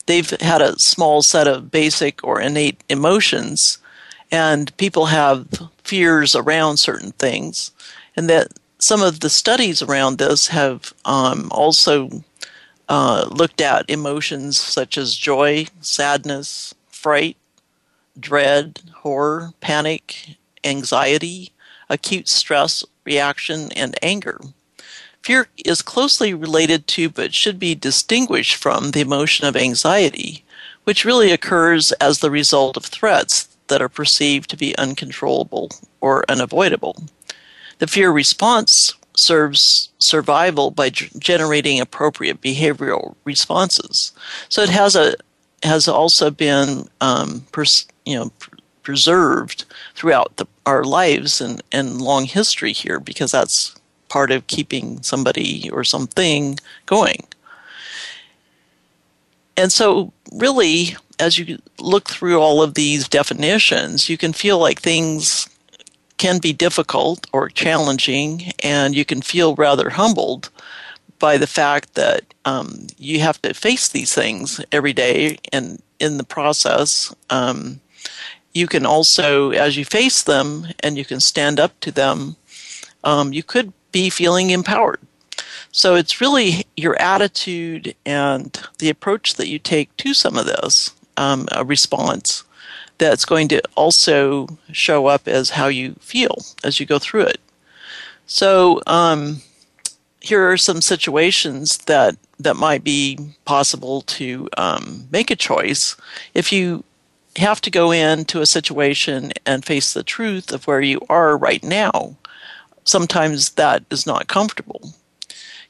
they've 0.06 0.30
had 0.40 0.62
a 0.62 0.78
small 0.78 1.22
set 1.22 1.46
of 1.46 1.70
basic 1.70 2.22
or 2.24 2.40
innate 2.40 2.82
emotions, 2.88 3.78
and 4.30 4.76
people 4.76 5.06
have 5.06 5.46
fears 5.82 6.34
around 6.34 6.78
certain 6.78 7.12
things, 7.12 7.70
and 8.16 8.28
that 8.28 8.48
some 8.78 9.02
of 9.02 9.20
the 9.20 9.30
studies 9.30 9.82
around 9.82 10.18
this 10.18 10.48
have 10.48 10.92
um, 11.04 11.48
also 11.50 12.10
uh, 12.88 13.26
looked 13.30 13.60
at 13.60 13.88
emotions 13.88 14.58
such 14.58 14.98
as 14.98 15.16
joy, 15.16 15.66
sadness, 15.80 16.74
fright, 16.88 17.36
dread, 18.18 18.80
horror, 18.96 19.52
panic, 19.60 20.36
anxiety, 20.64 21.52
acute 21.88 22.28
stress 22.28 22.84
reaction, 23.04 23.70
and 23.72 23.96
anger. 24.02 24.40
Fear 25.24 25.48
is 25.64 25.80
closely 25.80 26.34
related 26.34 26.86
to, 26.88 27.08
but 27.08 27.32
should 27.32 27.58
be 27.58 27.74
distinguished 27.74 28.56
from, 28.56 28.90
the 28.90 29.00
emotion 29.00 29.46
of 29.46 29.56
anxiety, 29.56 30.44
which 30.84 31.06
really 31.06 31.32
occurs 31.32 31.92
as 31.92 32.18
the 32.18 32.30
result 32.30 32.76
of 32.76 32.84
threats 32.84 33.48
that 33.68 33.80
are 33.80 33.88
perceived 33.88 34.50
to 34.50 34.56
be 34.58 34.76
uncontrollable 34.76 35.70
or 36.02 36.26
unavoidable. 36.28 37.04
The 37.78 37.86
fear 37.86 38.10
response 38.10 38.92
serves 39.16 39.88
survival 39.98 40.70
by 40.70 40.90
g- 40.90 41.08
generating 41.18 41.80
appropriate 41.80 42.42
behavioral 42.42 43.14
responses. 43.24 44.12
So 44.50 44.60
it 44.60 44.68
has 44.68 44.94
a 44.94 45.14
has 45.62 45.88
also 45.88 46.30
been 46.30 46.86
um, 47.00 47.46
pers- 47.50 47.86
you 48.04 48.16
know 48.16 48.28
pr- 48.38 48.56
preserved 48.82 49.64
throughout 49.94 50.36
the, 50.36 50.46
our 50.66 50.84
lives 50.84 51.40
and, 51.40 51.62
and 51.72 52.02
long 52.02 52.26
history 52.26 52.74
here 52.74 53.00
because 53.00 53.32
that's 53.32 53.74
part 54.14 54.30
of 54.30 54.46
keeping 54.46 55.02
somebody 55.02 55.68
or 55.70 55.82
something 55.82 56.56
going. 56.86 57.26
And 59.56 59.72
so, 59.72 60.12
really, 60.30 60.96
as 61.18 61.36
you 61.36 61.58
look 61.80 62.08
through 62.08 62.38
all 62.38 62.62
of 62.62 62.74
these 62.74 63.08
definitions, 63.08 64.08
you 64.08 64.16
can 64.16 64.32
feel 64.32 64.60
like 64.60 64.80
things 64.80 65.48
can 66.16 66.38
be 66.38 66.52
difficult 66.52 67.26
or 67.32 67.48
challenging, 67.48 68.52
and 68.62 68.94
you 68.94 69.04
can 69.04 69.20
feel 69.20 69.56
rather 69.56 69.90
humbled 69.90 70.48
by 71.18 71.36
the 71.36 71.48
fact 71.48 71.94
that 71.94 72.22
um, 72.44 72.86
you 72.96 73.18
have 73.18 73.42
to 73.42 73.52
face 73.52 73.88
these 73.88 74.14
things 74.14 74.60
every 74.70 74.92
day, 74.92 75.38
and 75.52 75.82
in 75.98 76.18
the 76.18 76.30
process, 76.36 77.12
um, 77.30 77.80
you 78.52 78.68
can 78.68 78.86
also, 78.86 79.50
as 79.50 79.76
you 79.76 79.84
face 79.84 80.22
them 80.22 80.68
and 80.84 80.96
you 80.96 81.04
can 81.04 81.18
stand 81.18 81.58
up 81.58 81.72
to 81.80 81.90
them, 81.90 82.36
um, 83.02 83.32
you 83.32 83.42
could 83.42 83.72
be 83.94 84.10
feeling 84.10 84.50
empowered. 84.50 85.00
So 85.70 85.94
it's 85.94 86.20
really 86.20 86.66
your 86.76 87.00
attitude 87.00 87.94
and 88.04 88.60
the 88.78 88.90
approach 88.90 89.34
that 89.34 89.48
you 89.48 89.58
take 89.58 89.96
to 89.98 90.12
some 90.12 90.36
of 90.36 90.46
this, 90.46 90.92
um, 91.16 91.46
response, 91.64 92.42
that's 92.98 93.24
going 93.24 93.48
to 93.48 93.62
also 93.76 94.48
show 94.72 95.06
up 95.06 95.28
as 95.28 95.50
how 95.50 95.68
you 95.68 95.94
feel 96.00 96.38
as 96.64 96.78
you 96.78 96.86
go 96.86 96.98
through 96.98 97.22
it. 97.22 97.40
So 98.26 98.82
um, 98.86 99.42
here 100.20 100.50
are 100.50 100.56
some 100.56 100.80
situations 100.80 101.78
that 101.86 102.16
that 102.40 102.56
might 102.56 102.82
be 102.82 103.18
possible 103.44 104.02
to 104.02 104.48
um, 104.56 105.06
make 105.12 105.30
a 105.30 105.36
choice 105.36 105.96
if 106.34 106.52
you 106.52 106.82
have 107.36 107.60
to 107.60 107.70
go 107.70 107.92
into 107.92 108.40
a 108.40 108.46
situation 108.46 109.32
and 109.46 109.64
face 109.64 109.92
the 109.92 110.02
truth 110.02 110.52
of 110.52 110.66
where 110.66 110.80
you 110.80 111.00
are 111.08 111.36
right 111.36 111.62
now 111.62 112.16
sometimes 112.84 113.50
that 113.50 113.84
is 113.90 114.06
not 114.06 114.28
comfortable. 114.28 114.94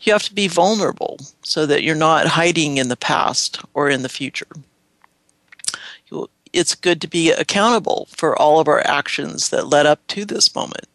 You 0.01 0.13
have 0.13 0.25
to 0.25 0.35
be 0.35 0.49
vulnerable 0.49 1.19
so 1.43 1.65
that 1.67 1.83
you're 1.83 1.95
not 1.95 2.27
hiding 2.27 2.77
in 2.77 2.89
the 2.89 2.97
past 2.97 3.61
or 3.73 3.89
in 3.89 4.03
the 4.03 4.09
future. 4.09 4.49
It's 6.53 6.77
good 6.77 7.01
to 7.01 7.09
be 7.09 7.33
accountable 7.33 8.07
for 8.13 8.39
all 8.39 8.61
of 8.61 8.69
our 8.69 8.87
actions 8.87 9.49
that 9.49 9.67
led 9.67 9.87
up 9.87 10.07
to 10.09 10.25
this 10.25 10.55
moment. 10.55 10.87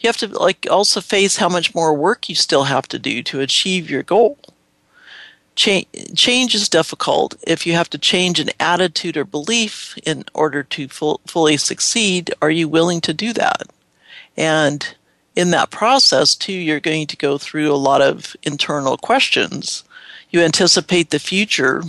You 0.00 0.08
have 0.08 0.16
to 0.16 0.26
like 0.26 0.66
also 0.68 1.00
face 1.00 1.36
how 1.36 1.48
much 1.48 1.72
more 1.72 1.94
work 1.94 2.28
you 2.28 2.34
still 2.34 2.64
have 2.64 2.88
to 2.88 2.98
do 2.98 3.22
to 3.22 3.40
achieve 3.40 3.88
your 3.88 4.02
goal. 4.02 4.38
Change, 5.54 6.54
is 6.54 6.68
difficult 6.68 7.36
if 7.46 7.64
you 7.64 7.74
have 7.74 7.90
to 7.90 7.98
change 7.98 8.40
an 8.40 8.50
attitude 8.58 9.16
or 9.16 9.24
belief 9.24 9.96
in 10.04 10.24
order 10.34 10.64
to 10.64 10.88
full, 10.88 11.20
fully 11.26 11.56
succeed. 11.58 12.34
Are 12.42 12.50
you 12.50 12.68
willing 12.68 13.00
to 13.02 13.14
do 13.14 13.32
that? 13.34 13.68
And 14.36 14.96
in 15.34 15.50
that 15.50 15.70
process, 15.70 16.34
too, 16.34 16.52
you're 16.52 16.80
going 16.80 17.06
to 17.06 17.16
go 17.16 17.38
through 17.38 17.72
a 17.72 17.76
lot 17.76 18.02
of 18.02 18.36
internal 18.42 18.96
questions. 18.96 19.84
You 20.30 20.40
anticipate 20.40 21.10
the 21.10 21.18
future, 21.18 21.82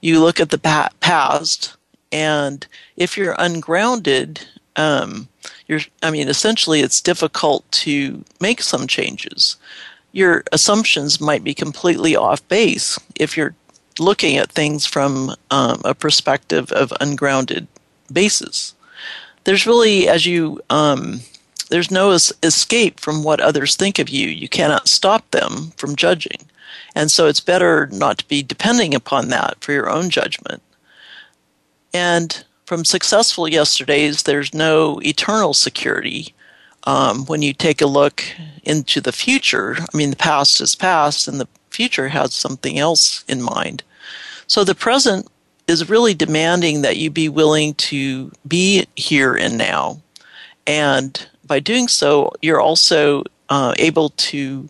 you 0.00 0.20
look 0.20 0.40
at 0.40 0.50
the 0.50 0.90
past, 1.00 1.76
and 2.12 2.66
if 2.96 3.16
you're 3.16 3.34
ungrounded, 3.38 4.46
um, 4.76 5.28
you're, 5.66 5.80
I 6.02 6.10
mean, 6.10 6.28
essentially, 6.28 6.80
it's 6.80 7.00
difficult 7.00 7.70
to 7.72 8.24
make 8.40 8.62
some 8.62 8.86
changes. 8.86 9.56
Your 10.12 10.44
assumptions 10.52 11.20
might 11.20 11.44
be 11.44 11.54
completely 11.54 12.16
off 12.16 12.46
base 12.48 12.98
if 13.16 13.36
you're 13.36 13.54
looking 13.98 14.36
at 14.36 14.52
things 14.52 14.86
from 14.86 15.34
um, 15.50 15.80
a 15.84 15.94
perspective 15.94 16.70
of 16.72 16.92
ungrounded 17.00 17.66
basis. 18.12 18.74
There's 19.44 19.66
really, 19.66 20.08
as 20.08 20.26
you 20.26 20.60
um, 20.70 21.20
there's 21.68 21.90
no 21.90 22.12
es- 22.12 22.32
escape 22.42 23.00
from 23.00 23.22
what 23.22 23.40
others 23.40 23.76
think 23.76 23.98
of 23.98 24.08
you. 24.08 24.28
You 24.28 24.48
cannot 24.48 24.88
stop 24.88 25.30
them 25.30 25.72
from 25.76 25.96
judging. 25.96 26.46
And 26.94 27.10
so 27.10 27.26
it's 27.26 27.40
better 27.40 27.88
not 27.92 28.18
to 28.18 28.28
be 28.28 28.42
depending 28.42 28.94
upon 28.94 29.28
that 29.28 29.58
for 29.60 29.72
your 29.72 29.90
own 29.90 30.10
judgment. 30.10 30.62
And 31.92 32.44
from 32.64 32.84
successful 32.84 33.48
yesterdays, 33.48 34.22
there's 34.22 34.54
no 34.54 35.00
eternal 35.02 35.54
security. 35.54 36.34
Um, 36.84 37.26
when 37.26 37.42
you 37.42 37.52
take 37.52 37.80
a 37.80 37.86
look 37.86 38.24
into 38.62 39.00
the 39.00 39.12
future, 39.12 39.76
I 39.80 39.96
mean, 39.96 40.10
the 40.10 40.16
past 40.16 40.60
is 40.60 40.74
past 40.74 41.28
and 41.28 41.40
the 41.40 41.48
future 41.70 42.08
has 42.08 42.32
something 42.32 42.78
else 42.78 43.24
in 43.28 43.42
mind. 43.42 43.82
So 44.46 44.64
the 44.64 44.74
present 44.74 45.28
is 45.66 45.90
really 45.90 46.14
demanding 46.14 46.82
that 46.82 46.96
you 46.96 47.10
be 47.10 47.28
willing 47.28 47.74
to 47.74 48.30
be 48.46 48.86
here 48.94 49.34
and 49.34 49.58
now 49.58 50.00
and 50.66 51.28
by 51.46 51.60
doing 51.60 51.88
so, 51.88 52.32
you're 52.42 52.60
also 52.60 53.24
uh, 53.48 53.74
able 53.78 54.10
to 54.10 54.68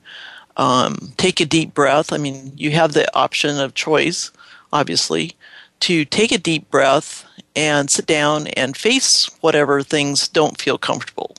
um, 0.56 1.12
take 1.16 1.40
a 1.40 1.46
deep 1.46 1.74
breath. 1.74 2.12
I 2.12 2.18
mean, 2.18 2.52
you 2.56 2.70
have 2.72 2.92
the 2.92 3.14
option 3.16 3.58
of 3.58 3.74
choice, 3.74 4.30
obviously, 4.72 5.32
to 5.80 6.04
take 6.04 6.32
a 6.32 6.38
deep 6.38 6.70
breath 6.70 7.24
and 7.54 7.90
sit 7.90 8.06
down 8.06 8.48
and 8.48 8.76
face 8.76 9.30
whatever 9.40 9.82
things 9.82 10.28
don't 10.28 10.60
feel 10.60 10.78
comfortable. 10.78 11.36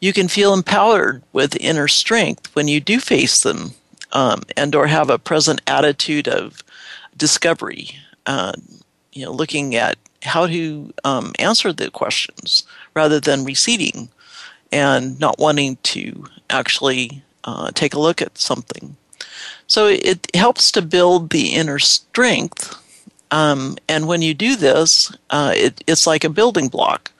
You 0.00 0.12
can 0.12 0.28
feel 0.28 0.52
empowered 0.52 1.22
with 1.32 1.56
inner 1.56 1.88
strength 1.88 2.54
when 2.54 2.68
you 2.68 2.80
do 2.80 3.00
face 3.00 3.42
them 3.42 3.72
um, 4.12 4.42
and 4.56 4.74
or 4.74 4.86
have 4.86 5.10
a 5.10 5.18
present 5.18 5.62
attitude 5.66 6.28
of 6.28 6.62
discovery, 7.16 7.90
uh, 8.26 8.52
you 9.12 9.24
know, 9.24 9.32
looking 9.32 9.74
at 9.74 9.96
how 10.22 10.46
to 10.46 10.92
um, 11.04 11.32
answer 11.38 11.72
the 11.72 11.90
questions 11.90 12.64
rather 12.94 13.20
than 13.20 13.44
receding 13.44 14.08
and 14.74 15.18
not 15.20 15.38
wanting 15.38 15.78
to 15.84 16.26
actually 16.50 17.22
uh, 17.44 17.70
take 17.72 17.94
a 17.94 18.00
look 18.00 18.20
at 18.20 18.36
something. 18.36 18.96
So 19.66 19.86
it 19.86 20.28
helps 20.34 20.70
to 20.72 20.82
build 20.82 21.30
the 21.30 21.54
inner 21.54 21.78
strength. 21.78 22.76
Um, 23.30 23.78
and 23.88 24.06
when 24.06 24.20
you 24.20 24.34
do 24.34 24.56
this, 24.56 25.16
uh, 25.30 25.52
it, 25.56 25.82
it's 25.86 26.06
like 26.06 26.24
a 26.24 26.28
building 26.28 26.68
block. 26.68 27.12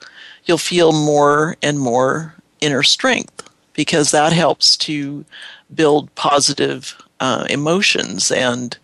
You'll 0.43 0.57
feel 0.57 0.91
more 0.91 1.55
and 1.63 1.79
more 1.79 2.35
inner 2.61 2.83
strength 2.83 3.49
because 3.73 4.11
that 4.11 4.33
helps 4.33 4.77
to 4.77 5.25
build 5.73 6.13
positive 6.15 7.01
uh, 7.19 7.45
emotions 7.49 8.31
and 8.31 8.77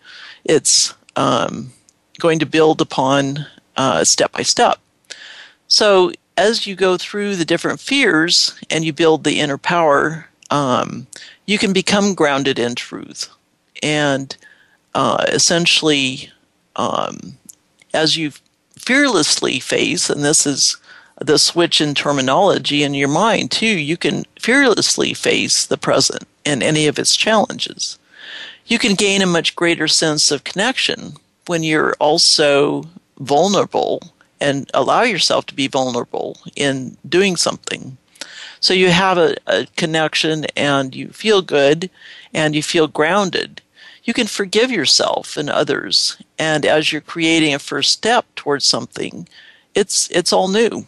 it's 0.44 0.94
um, 1.16 1.72
going 2.18 2.38
to 2.38 2.46
build 2.46 2.80
upon 2.80 3.46
uh, 3.76 4.02
step 4.04 4.32
by 4.32 4.42
step. 4.42 4.78
So 5.68 6.12
as 6.42 6.66
you 6.66 6.74
go 6.74 6.96
through 6.96 7.36
the 7.36 7.44
different 7.44 7.78
fears 7.78 8.58
and 8.68 8.84
you 8.84 8.92
build 8.92 9.22
the 9.22 9.38
inner 9.38 9.56
power, 9.56 10.26
um, 10.50 11.06
you 11.46 11.56
can 11.56 11.72
become 11.72 12.14
grounded 12.14 12.58
in 12.58 12.74
truth. 12.74 13.30
And 13.80 14.36
uh, 14.92 15.24
essentially, 15.28 16.30
um, 16.74 17.38
as 17.94 18.16
you 18.16 18.32
fearlessly 18.76 19.60
face, 19.60 20.10
and 20.10 20.24
this 20.24 20.44
is 20.44 20.76
the 21.20 21.38
switch 21.38 21.80
in 21.80 21.94
terminology 21.94 22.82
in 22.82 22.94
your 22.94 23.08
mind 23.08 23.52
too, 23.52 23.78
you 23.78 23.96
can 23.96 24.24
fearlessly 24.40 25.14
face 25.14 25.64
the 25.64 25.78
present 25.78 26.26
and 26.44 26.60
any 26.60 26.88
of 26.88 26.98
its 26.98 27.14
challenges. 27.14 28.00
You 28.66 28.80
can 28.80 28.94
gain 28.96 29.22
a 29.22 29.26
much 29.26 29.54
greater 29.54 29.86
sense 29.86 30.32
of 30.32 30.42
connection 30.42 31.12
when 31.46 31.62
you're 31.62 31.94
also 32.00 32.84
vulnerable 33.20 34.02
and 34.42 34.68
allow 34.74 35.02
yourself 35.02 35.46
to 35.46 35.54
be 35.54 35.68
vulnerable 35.68 36.36
in 36.56 36.96
doing 37.08 37.36
something. 37.36 37.96
So 38.58 38.74
you 38.74 38.90
have 38.90 39.16
a, 39.16 39.36
a 39.46 39.66
connection 39.76 40.46
and 40.56 40.94
you 40.94 41.08
feel 41.08 41.42
good 41.42 41.88
and 42.34 42.54
you 42.54 42.62
feel 42.62 42.88
grounded. 42.88 43.62
You 44.02 44.12
can 44.12 44.26
forgive 44.26 44.70
yourself 44.70 45.36
and 45.36 45.48
others. 45.48 46.16
And 46.38 46.66
as 46.66 46.90
you're 46.90 47.00
creating 47.00 47.54
a 47.54 47.60
first 47.60 47.92
step 47.92 48.26
towards 48.34 48.64
something, 48.64 49.28
it's 49.76 50.10
it's 50.10 50.32
all 50.32 50.48
new. 50.48 50.86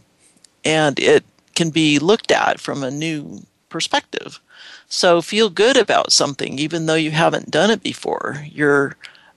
And 0.64 0.98
it 0.98 1.24
can 1.54 1.70
be 1.70 2.00
looked 2.00 2.32
at 2.32 2.60
from 2.60 2.82
a 2.82 2.90
new 2.90 3.42
perspective. 3.68 4.40
So 4.88 5.22
feel 5.22 5.48
good 5.48 5.76
about 5.76 6.12
something 6.12 6.58
even 6.58 6.86
though 6.86 6.94
you 6.94 7.12
haven't 7.12 7.52
done 7.52 7.70
it 7.70 7.82
before. 7.82 8.44
You're 8.50 8.96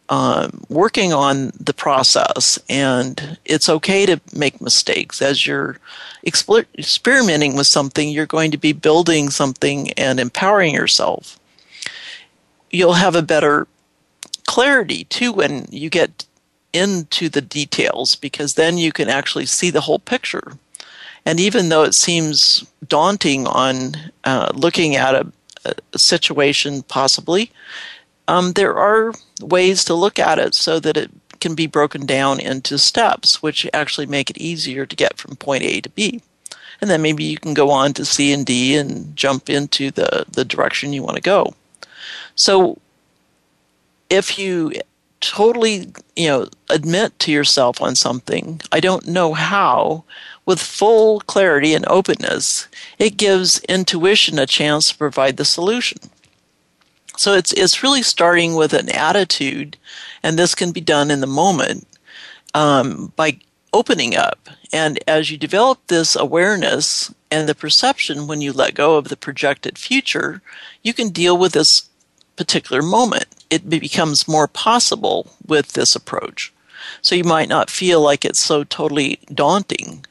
um, 0.09 0.63
working 0.69 1.11
on 1.11 1.51
the 1.59 1.73
process, 1.73 2.59
and 2.69 3.37
it's 3.45 3.67
okay 3.67 4.05
to 4.05 4.21
make 4.33 4.61
mistakes. 4.61 5.21
As 5.21 5.45
you're 5.45 5.77
exper- 6.25 6.65
experimenting 6.77 7.55
with 7.55 7.67
something, 7.67 8.09
you're 8.09 8.25
going 8.25 8.51
to 8.51 8.57
be 8.57 8.71
building 8.71 9.29
something 9.29 9.91
and 9.93 10.19
empowering 10.19 10.73
yourself. 10.73 11.39
You'll 12.71 12.93
have 12.93 13.15
a 13.15 13.21
better 13.21 13.67
clarity 14.45 15.03
too 15.05 15.33
when 15.33 15.67
you 15.69 15.89
get 15.89 16.25
into 16.73 17.27
the 17.29 17.41
details 17.41 18.15
because 18.15 18.53
then 18.53 18.77
you 18.77 18.91
can 18.91 19.09
actually 19.09 19.45
see 19.45 19.69
the 19.69 19.81
whole 19.81 19.99
picture. 19.99 20.53
And 21.25 21.39
even 21.39 21.69
though 21.69 21.83
it 21.83 21.93
seems 21.93 22.65
daunting 22.87 23.47
on 23.47 23.95
uh, 24.23 24.51
looking 24.53 24.95
at 24.95 25.15
a, 25.15 25.31
a 25.93 25.99
situation, 25.99 26.83
possibly, 26.83 27.51
um, 28.29 28.53
there 28.53 28.75
are 28.77 29.13
ways 29.41 29.84
to 29.86 29.94
look 29.94 30.20
at 30.20 30.39
it 30.39 30.53
so 30.53 30.79
that 30.79 30.98
it 30.98 31.12
can 31.39 31.56
be 31.56 31.67
broken 31.67 32.06
down 32.06 32.39
into 32.39 32.77
steps, 32.77 33.41
which 33.41 33.67
actually 33.74 34.08
make 34.08 34.29
it 34.29 34.38
easier 34.38 34.86
to 34.86 34.96
get 34.96 35.17
from 35.17 35.36
point 35.36 35.63
A 35.63 35.82
to 35.82 35.89
B. 35.89 36.22
And 36.82 36.89
then 36.89 37.01
maybe 37.01 37.24
you 37.24 37.38
can 37.38 37.53
go 37.53 37.72
on 37.72 37.94
to 37.94 38.06
C 38.06 38.32
and 38.32 38.46
D 38.46 38.75
and 38.75 39.15
jump 39.15 39.50
into 39.50 39.91
the, 39.91 40.25
the 40.29 40.46
direction 40.46 40.94
you 40.94 41.03
want 41.03 41.15
to 41.15 41.22
go. 41.22 41.53
So 42.36 42.77
if 44.10 44.38
you 44.38 44.74
totally, 45.20 45.91
you 46.15 46.27
know, 46.27 46.48
admit 46.70 47.17
to 47.20 47.32
yourself 47.32 47.82
on 47.82 47.96
something, 47.96 48.62
I 48.72 48.79
don't 48.79 49.08
know 49.08 49.34
how, 49.34 50.03
with 50.46 50.62
full 50.62 51.22
clarity 51.22 51.74
and 51.74 51.86
openness, 51.88 52.67
it 53.00 53.17
gives 53.17 53.60
intuition 53.63 54.38
a 54.39 54.46
chance 54.46 54.89
to 54.89 54.98
provide 54.98 55.38
the 55.38 55.46
solution. 55.46 55.98
So 57.17 57.33
it's 57.33 57.51
it's 57.53 57.83
really 57.83 58.03
starting 58.03 58.55
with 58.55 58.74
an 58.74 58.89
attitude, 58.89 59.77
and 60.24 60.38
this 60.38 60.55
can 60.55 60.71
be 60.71 60.81
done 60.81 61.12
in 61.12 61.19
the 61.19 61.27
moment 61.27 61.88
um, 62.53 63.12
by 63.15 63.39
opening 63.74 64.15
up. 64.15 64.50
And 64.71 65.00
as 65.07 65.29
you 65.29 65.38
develop 65.38 65.79
this 65.88 66.15
awareness 66.15 67.13
and 67.31 67.50
the 67.50 67.55
perception 67.55 68.27
when 68.27 68.41
you 68.41 68.53
let 68.53 68.74
go 68.75 68.97
of 68.97 69.09
the 69.09 69.17
projected 69.17 69.77
future, 69.77 70.41
you 70.83 70.93
can 70.93 71.09
deal 71.09 71.38
with 71.38 71.53
this 71.53 71.89
particular 72.36 72.81
moment. 72.81 73.25
It 73.50 73.69
becomes 73.69 74.27
more 74.27 74.47
possible 74.47 75.31
with 75.45 75.74
this 75.74 75.95
approach. 75.95 76.53
So 77.01 77.15
you 77.15 77.24
might 77.24 77.50
not 77.50 77.69
feel 77.69 78.01
like 78.01 78.24
it's 78.24 78.39
so 78.39 78.63
totally 78.63 79.19
daunting. 79.33 80.05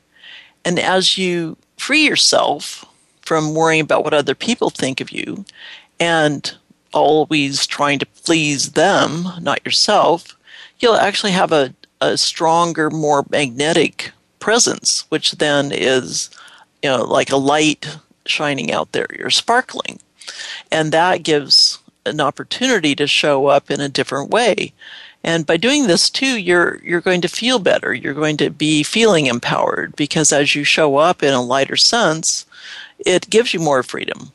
And 0.64 0.78
as 0.78 1.16
you 1.16 1.56
free 1.76 2.04
yourself 2.04 2.84
from 3.22 3.54
worrying 3.54 3.82
about 3.82 4.04
what 4.04 4.14
other 4.14 4.34
people 4.34 4.70
think 4.70 5.00
of 5.00 5.12
you 5.12 5.44
and 6.00 6.56
always 6.92 7.66
trying 7.66 7.98
to 7.98 8.06
please 8.06 8.72
them, 8.72 9.28
not 9.40 9.64
yourself, 9.64 10.36
you'll 10.78 10.94
actually 10.96 11.32
have 11.32 11.52
a, 11.52 11.74
a 12.00 12.16
stronger, 12.16 12.90
more 12.90 13.24
magnetic 13.30 14.12
presence, 14.38 15.04
which 15.08 15.32
then 15.32 15.70
is, 15.72 16.30
you 16.82 16.90
know, 16.90 17.04
like 17.04 17.30
a 17.30 17.36
light 17.36 17.98
shining 18.26 18.72
out 18.72 18.92
there. 18.92 19.06
You're 19.18 19.30
sparkling. 19.30 20.00
And 20.70 20.92
that 20.92 21.22
gives 21.22 21.78
an 22.04 22.20
opportunity 22.20 22.94
to 22.94 23.06
show 23.06 23.46
up 23.46 23.70
in 23.70 23.80
a 23.80 23.88
different 23.88 24.30
way. 24.30 24.72
And 25.24 25.44
by 25.44 25.56
doing 25.56 25.86
this 25.86 26.08
too, 26.08 26.38
you're 26.38 26.78
you're 26.84 27.00
going 27.00 27.20
to 27.22 27.28
feel 27.28 27.58
better. 27.58 27.92
You're 27.92 28.14
going 28.14 28.36
to 28.36 28.50
be 28.50 28.84
feeling 28.84 29.26
empowered 29.26 29.96
because 29.96 30.32
as 30.32 30.54
you 30.54 30.62
show 30.62 30.96
up 30.96 31.22
in 31.22 31.34
a 31.34 31.42
lighter 31.42 31.76
sense, 31.76 32.46
it 32.98 33.28
gives 33.28 33.52
you 33.52 33.58
more 33.58 33.82
freedom. 33.82 34.30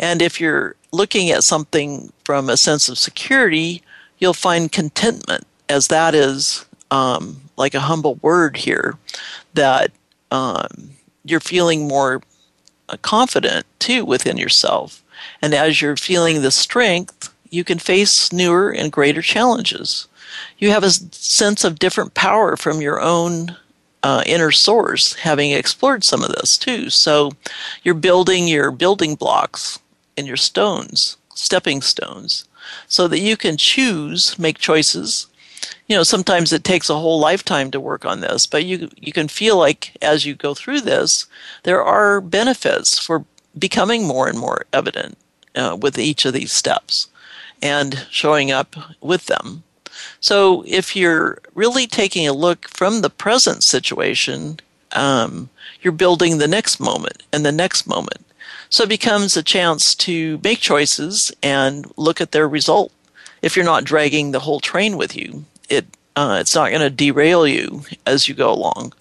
And 0.00 0.22
if 0.22 0.40
you're 0.40 0.74
looking 0.92 1.30
at 1.30 1.44
something 1.44 2.10
from 2.24 2.48
a 2.48 2.56
sense 2.56 2.88
of 2.88 2.98
security, 2.98 3.82
you'll 4.18 4.32
find 4.32 4.72
contentment, 4.72 5.46
as 5.68 5.88
that 5.88 6.14
is 6.14 6.64
um, 6.90 7.42
like 7.58 7.74
a 7.74 7.80
humble 7.80 8.14
word 8.16 8.56
here, 8.56 8.96
that 9.52 9.92
um, 10.30 10.90
you're 11.24 11.38
feeling 11.38 11.86
more 11.86 12.22
uh, 12.88 12.96
confident 13.02 13.66
too 13.78 14.06
within 14.06 14.38
yourself. 14.38 15.04
And 15.42 15.52
as 15.52 15.82
you're 15.82 15.98
feeling 15.98 16.40
the 16.40 16.50
strength, 16.50 17.32
you 17.50 17.62
can 17.62 17.78
face 17.78 18.32
newer 18.32 18.70
and 18.70 18.90
greater 18.90 19.20
challenges. 19.20 20.08
You 20.58 20.70
have 20.70 20.82
a 20.82 20.90
sense 20.90 21.62
of 21.62 21.78
different 21.78 22.14
power 22.14 22.56
from 22.56 22.80
your 22.80 23.02
own 23.02 23.54
uh, 24.02 24.22
inner 24.24 24.50
source, 24.50 25.12
having 25.12 25.50
explored 25.50 26.04
some 26.04 26.22
of 26.22 26.30
this 26.30 26.56
too. 26.56 26.88
So 26.88 27.32
you're 27.82 27.94
building 27.94 28.48
your 28.48 28.70
building 28.70 29.14
blocks 29.14 29.78
your 30.26 30.36
stones, 30.36 31.16
stepping 31.34 31.82
stones, 31.82 32.44
so 32.86 33.08
that 33.08 33.20
you 33.20 33.36
can 33.36 33.56
choose, 33.56 34.38
make 34.38 34.58
choices. 34.58 35.26
You 35.86 35.96
know, 35.96 36.02
sometimes 36.02 36.52
it 36.52 36.64
takes 36.64 36.88
a 36.88 36.98
whole 36.98 37.20
lifetime 37.20 37.70
to 37.70 37.80
work 37.80 38.04
on 38.04 38.20
this, 38.20 38.46
but 38.46 38.64
you 38.64 38.90
you 38.96 39.12
can 39.12 39.28
feel 39.28 39.56
like 39.56 39.96
as 40.00 40.24
you 40.24 40.34
go 40.34 40.54
through 40.54 40.82
this, 40.82 41.26
there 41.64 41.82
are 41.82 42.20
benefits 42.20 42.98
for 42.98 43.24
becoming 43.58 44.06
more 44.06 44.28
and 44.28 44.38
more 44.38 44.64
evident 44.72 45.18
uh, 45.56 45.76
with 45.80 45.98
each 45.98 46.24
of 46.24 46.32
these 46.32 46.52
steps 46.52 47.08
and 47.62 48.06
showing 48.10 48.50
up 48.50 48.76
with 49.00 49.26
them. 49.26 49.62
So 50.20 50.64
if 50.66 50.96
you're 50.96 51.38
really 51.54 51.86
taking 51.86 52.26
a 52.26 52.32
look 52.32 52.68
from 52.68 53.00
the 53.00 53.10
present 53.10 53.62
situation, 53.62 54.60
um, 54.92 55.50
you're 55.82 55.92
building 55.92 56.38
the 56.38 56.48
next 56.48 56.80
moment 56.80 57.22
and 57.32 57.44
the 57.44 57.52
next 57.52 57.86
moment 57.86 58.24
so 58.70 58.84
it 58.84 58.88
becomes 58.88 59.36
a 59.36 59.42
chance 59.42 59.94
to 59.96 60.40
make 60.42 60.60
choices 60.60 61.32
and 61.42 61.90
look 61.96 62.20
at 62.20 62.32
their 62.32 62.48
result. 62.48 62.92
If 63.42 63.56
you're 63.56 63.64
not 63.64 63.84
dragging 63.84 64.30
the 64.30 64.40
whole 64.40 64.60
train 64.60 64.96
with 64.96 65.16
you, 65.16 65.44
it 65.68 65.86
uh, 66.16 66.38
it's 66.40 66.54
not 66.54 66.70
going 66.70 66.82
to 66.82 66.90
derail 66.90 67.46
you 67.46 67.82
as 68.06 68.28
you 68.28 68.34
go 68.34 68.52
along. 68.52 68.92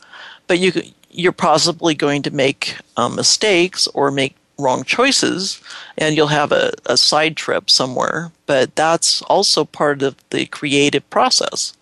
But 0.47 0.59
you 0.59 0.71
you're 1.11 1.31
possibly 1.31 1.93
going 1.95 2.21
to 2.23 2.31
make 2.31 2.77
um, 2.97 3.15
mistakes 3.15 3.87
or 3.87 4.11
make 4.11 4.35
wrong 4.57 4.83
choices, 4.83 5.61
and 5.97 6.15
you'll 6.15 6.27
have 6.27 6.51
a, 6.51 6.73
a 6.85 6.97
side 6.97 7.37
trip 7.37 7.69
somewhere. 7.69 8.31
But 8.45 8.75
that's 8.75 9.21
also 9.23 9.65
part 9.65 10.01
of 10.01 10.15
the 10.29 10.45
creative 10.47 11.07
process. 11.09 11.73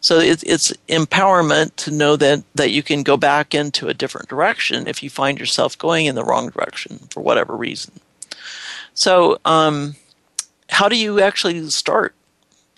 So 0.00 0.18
it's, 0.18 0.42
it's 0.42 0.72
empowerment 0.88 1.76
to 1.76 1.90
know 1.90 2.16
that, 2.16 2.42
that 2.54 2.70
you 2.70 2.82
can 2.82 3.02
go 3.02 3.16
back 3.16 3.54
into 3.54 3.88
a 3.88 3.94
different 3.94 4.28
direction 4.28 4.86
if 4.86 5.02
you 5.02 5.10
find 5.10 5.38
yourself 5.38 5.78
going 5.78 6.06
in 6.06 6.14
the 6.14 6.24
wrong 6.24 6.50
direction 6.50 6.98
for 7.10 7.22
whatever 7.22 7.56
reason. 7.56 7.92
So, 8.94 9.38
um, 9.44 9.96
how 10.68 10.88
do 10.88 10.96
you 10.96 11.20
actually 11.20 11.68
start? 11.70 12.14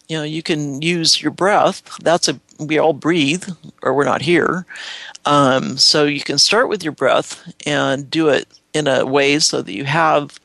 You 0.09 0.19
know, 0.19 0.25
you 0.25 0.43
can 0.43 0.83
use 0.83 1.23
your 1.23 1.31
breath. 1.31 1.83
That's 2.03 2.29
a 2.29 2.41
we 2.59 2.79
all 2.79 2.93
breathe, 2.93 3.49
or 3.83 3.95
we're 3.95 4.05
not 4.05 4.23
here. 4.23 4.67
Um, 5.25 5.79
so 5.79 6.05
you 6.05 6.21
can 6.21 6.39
start 6.39 6.69
with 6.69 6.83
your 6.83 6.93
breath 6.93 7.53
and 7.67 8.11
do 8.11 8.29
it 8.29 8.47
in 8.73 8.87
a 8.87 9.05
way 9.07 9.39
so 9.39 9.63
that 9.63 9.73
you 9.73 9.85
have 9.85 10.39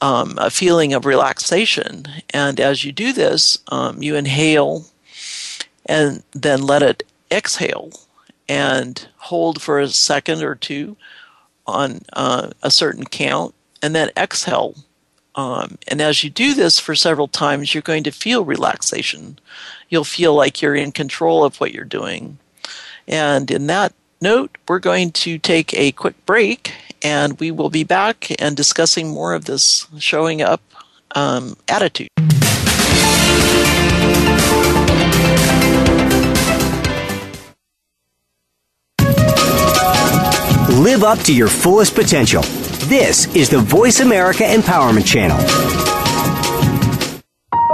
um, 0.00 0.36
a 0.38 0.50
feeling 0.50 0.94
of 0.94 1.04
relaxation. 1.04 2.06
And 2.30 2.60
as 2.60 2.84
you 2.84 2.92
do 2.92 3.12
this, 3.12 3.58
um, 3.68 4.02
you 4.02 4.16
inhale 4.16 4.86
and 5.86 6.22
then 6.32 6.62
let 6.62 6.82
it 6.82 7.02
exhale 7.30 7.90
and 8.48 9.08
hold 9.16 9.60
for 9.60 9.80
a 9.80 9.88
second 9.88 10.42
or 10.42 10.54
two 10.54 10.96
on 11.66 12.00
uh, 12.12 12.50
a 12.62 12.70
certain 12.70 13.04
count 13.04 13.54
and 13.82 13.94
then 13.94 14.10
exhale. 14.16 14.74
Um, 15.34 15.78
and 15.88 16.00
as 16.00 16.24
you 16.24 16.30
do 16.30 16.54
this 16.54 16.78
for 16.78 16.94
several 16.94 17.28
times, 17.28 17.74
you're 17.74 17.82
going 17.82 18.04
to 18.04 18.10
feel 18.10 18.44
relaxation. 18.44 19.38
You'll 19.88 20.04
feel 20.04 20.34
like 20.34 20.62
you're 20.62 20.74
in 20.74 20.92
control 20.92 21.44
of 21.44 21.60
what 21.60 21.72
you're 21.72 21.84
doing. 21.84 22.38
And 23.06 23.50
in 23.50 23.66
that 23.66 23.92
note, 24.20 24.56
we're 24.66 24.78
going 24.78 25.12
to 25.12 25.38
take 25.38 25.74
a 25.74 25.92
quick 25.92 26.24
break 26.24 26.72
and 27.02 27.38
we 27.38 27.50
will 27.50 27.70
be 27.70 27.84
back 27.84 28.28
and 28.40 28.56
discussing 28.56 29.08
more 29.08 29.34
of 29.34 29.44
this 29.44 29.86
showing 29.98 30.40
up 30.40 30.62
um, 31.14 31.56
attitude. 31.68 32.08
Live 40.76 41.04
up 41.04 41.18
to 41.20 41.34
your 41.34 41.48
fullest 41.48 41.94
potential. 41.94 42.42
This 42.86 43.34
is 43.34 43.48
the 43.48 43.60
Voice 43.60 44.00
America 44.00 44.42
Empowerment 44.42 45.06
Channel. 45.06 45.38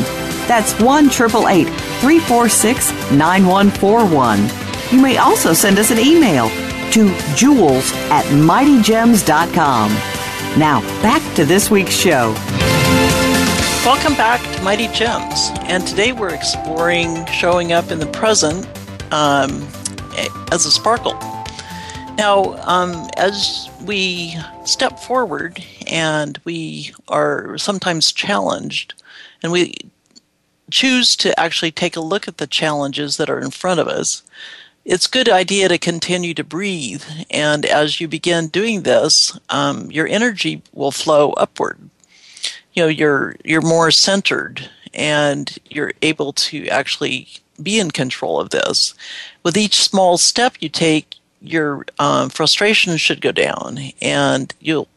That's 0.47 0.73
1 0.79 1.05
888 1.09 1.67
346 2.01 2.91
9141. 3.11 4.49
You 4.91 4.99
may 4.99 5.17
also 5.17 5.53
send 5.53 5.77
us 5.77 5.91
an 5.91 5.99
email 5.99 6.49
to 6.93 7.15
jewels 7.35 7.91
at 8.09 8.25
mightygems.com. 8.25 9.91
Now, 10.59 10.81
back 11.03 11.35
to 11.35 11.45
this 11.45 11.69
week's 11.69 11.93
show. 11.93 12.33
Welcome 13.83 14.13
back 14.13 14.39
to 14.55 14.61
Mighty 14.61 14.89
Gems, 14.89 15.49
and 15.63 15.85
today 15.87 16.11
we're 16.11 16.35
exploring 16.35 17.25
showing 17.25 17.71
up 17.71 17.89
in 17.89 17.97
the 17.97 18.05
present 18.05 18.67
um, 19.11 19.67
as 20.51 20.67
a 20.67 20.71
sparkle. 20.71 21.13
Now, 22.15 22.59
um, 22.67 23.09
as 23.17 23.71
we 23.83 24.37
step 24.65 24.99
forward 24.99 25.65
and 25.87 26.39
we 26.43 26.93
are 27.07 27.57
sometimes 27.57 28.11
challenged, 28.11 28.93
and 29.41 29.51
we 29.51 29.73
choose 30.69 31.15
to 31.15 31.37
actually 31.39 31.71
take 31.71 31.95
a 31.95 32.01
look 32.01 32.27
at 32.27 32.37
the 32.37 32.45
challenges 32.45 33.17
that 33.17 33.31
are 33.31 33.39
in 33.39 33.49
front 33.49 33.79
of 33.79 33.87
us, 33.87 34.21
it's 34.85 35.07
a 35.07 35.11
good 35.11 35.27
idea 35.27 35.67
to 35.69 35.79
continue 35.79 36.35
to 36.35 36.43
breathe. 36.43 37.03
And 37.31 37.65
as 37.65 37.99
you 37.99 38.07
begin 38.07 38.49
doing 38.49 38.83
this, 38.83 39.39
um, 39.49 39.89
your 39.89 40.05
energy 40.05 40.61
will 40.71 40.91
flow 40.91 41.31
upward 41.31 41.79
you 42.73 42.83
know 42.83 42.89
you're 42.89 43.35
you're 43.43 43.61
more 43.61 43.91
centered 43.91 44.69
and 44.93 45.57
you're 45.69 45.93
able 46.01 46.33
to 46.33 46.67
actually 46.67 47.27
be 47.61 47.79
in 47.79 47.91
control 47.91 48.39
of 48.39 48.49
this. 48.49 48.93
With 49.43 49.57
each 49.57 49.83
small 49.83 50.17
step 50.17 50.55
you 50.59 50.69
take, 50.69 51.15
your 51.41 51.85
um, 51.99 52.29
frustration 52.29 52.97
should 52.97 53.21
go 53.21 53.31
down, 53.31 53.79
and 54.01 54.53
you'll 54.59 54.87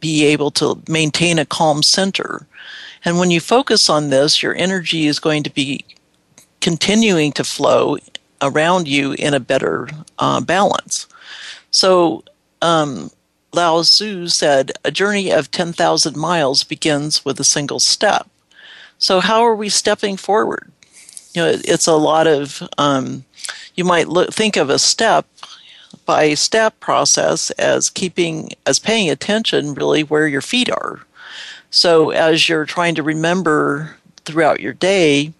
be 0.00 0.24
able 0.24 0.50
to 0.52 0.80
maintain 0.88 1.38
a 1.38 1.46
calm 1.46 1.82
center. 1.82 2.46
And 3.04 3.18
when 3.18 3.30
you 3.30 3.40
focus 3.40 3.90
on 3.90 4.10
this, 4.10 4.42
your 4.42 4.54
energy 4.54 5.06
is 5.06 5.18
going 5.18 5.42
to 5.42 5.50
be 5.50 5.84
continuing 6.60 7.32
to 7.32 7.44
flow 7.44 7.98
around 8.40 8.88
you 8.88 9.12
in 9.12 9.34
a 9.34 9.40
better 9.40 9.88
uh, 10.18 10.40
balance. 10.40 11.06
So, 11.70 12.24
um, 12.62 13.10
Lao 13.54 13.82
Tzu 13.82 14.28
said, 14.28 14.72
A 14.84 14.90
journey 14.90 15.30
of 15.30 15.50
10,000 15.50 16.16
miles 16.16 16.64
begins 16.64 17.24
with 17.24 17.38
a 17.38 17.44
single 17.44 17.78
step. 17.78 18.28
So, 18.98 19.20
how 19.20 19.42
are 19.42 19.54
we 19.54 19.68
stepping 19.68 20.16
forward? 20.16 20.70
You 21.34 21.42
know, 21.42 21.60
it's 21.64 21.86
a 21.86 21.94
lot 21.96 22.26
of, 22.26 22.62
um, 22.78 23.24
you 23.74 23.84
might 23.84 24.08
look, 24.08 24.32
think 24.32 24.56
of 24.56 24.70
a 24.70 24.78
step 24.78 25.26
by 26.04 26.34
step 26.34 26.78
process 26.80 27.50
as 27.52 27.90
keeping, 27.90 28.50
as 28.66 28.78
paying 28.78 29.08
attention 29.08 29.74
really 29.74 30.02
where 30.02 30.26
your 30.26 30.40
feet 30.40 30.70
are. 30.70 31.00
So, 31.70 32.10
as 32.10 32.48
you're 32.48 32.66
trying 32.66 32.94
to 32.96 33.02
remember 33.02 33.96
throughout 34.24 34.60
your 34.60 34.72
day 34.72 35.32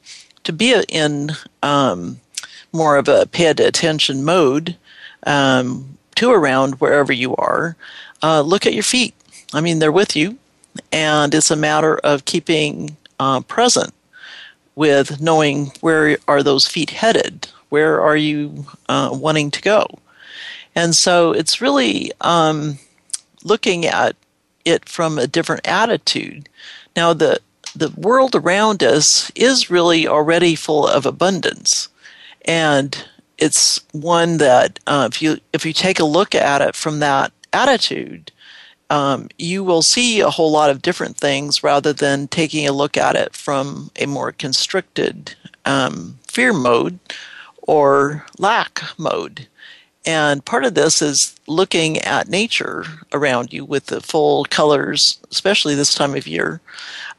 to 0.45 0.53
be 0.53 0.81
in 0.89 1.33
um, 1.63 2.21
more 2.73 2.97
of 2.97 3.09
a 3.09 3.27
pay 3.27 3.47
attention 3.47 4.25
mode, 4.25 4.77
um, 5.27 5.94
to 6.17 6.31
around 6.31 6.81
wherever 6.81 7.13
you 7.13 7.35
are, 7.37 7.77
uh, 8.23 8.41
look 8.41 8.67
at 8.67 8.75
your 8.75 8.83
feet. 8.83 9.15
I 9.53 9.61
mean, 9.61 9.79
they're 9.79 9.93
with 9.93 10.17
you, 10.17 10.39
and 10.93 11.35
it's 11.35 11.51
a 11.51 11.57
matter 11.57 11.99
of 11.99 12.25
keeping 12.25 12.97
uh, 13.21 13.41
present 13.43 13.93
with 14.75 15.21
knowing 15.21 15.73
where 15.81 16.19
are 16.27 16.43
those 16.43 16.67
feet 16.67 16.91
headed, 16.91 17.49
where 17.69 18.01
are 18.01 18.17
you 18.17 18.67
uh, 18.89 19.11
wanting 19.13 19.51
to 19.53 19.63
go, 19.63 19.87
and 20.75 20.97
so 20.97 21.33
it's 21.33 21.61
really 21.61 22.11
um, 22.21 22.79
looking 23.45 23.87
at 23.87 24.17
it 24.65 24.89
from 24.89 25.19
a 25.19 25.27
different 25.27 25.67
attitude. 25.67 26.49
Now, 26.97 27.13
the 27.13 27.41
the 27.77 27.91
world 27.91 28.35
around 28.35 28.83
us 28.83 29.31
is 29.35 29.71
really 29.71 30.07
already 30.07 30.55
full 30.55 30.87
of 30.87 31.07
abundance, 31.07 31.89
and 32.45 33.05
it's 33.39 33.85
one 33.93 34.39
that 34.39 34.79
uh, 34.87 35.09
if 35.11 35.21
you 35.21 35.39
if 35.53 35.67
you 35.67 35.73
take 35.73 35.99
a 35.99 36.05
look 36.05 36.35
at 36.35 36.63
it 36.63 36.75
from 36.75 37.01
that 37.01 37.33
attitude, 37.53 38.31
um, 38.91 39.29
you 39.39 39.65
will 39.65 39.83
see 39.83 40.21
a 40.21 40.31
whole 40.31 40.51
lot 40.51 40.71
of 40.71 40.83
different 40.83 41.17
things 41.17 41.63
rather 41.63 41.93
than 41.93 42.29
taking 42.29 42.67
a 42.67 42.73
look 42.73 42.97
at 42.97 43.17
it 43.17 43.35
from 43.35 43.91
a 43.97 44.07
more 44.07 44.33
constricted 44.33 45.35
um, 45.65 46.19
fear 46.29 46.53
mode 46.53 46.99
or 47.63 48.25
lack 48.39 48.83
mode. 48.99 49.49
And 50.07 50.45
part 50.45 50.67
of 50.67 50.75
this 50.75 51.01
is 51.01 51.35
looking 51.47 51.99
at 51.99 52.29
nature 52.29 52.85
around 53.13 53.53
you 53.55 53.65
with 53.65 53.87
the 53.87 54.03
full 54.03 54.45
colors, 54.45 55.19
especially 55.31 55.75
this 55.75 55.95
time 55.95 56.15
of 56.15 56.27
year, 56.27 56.61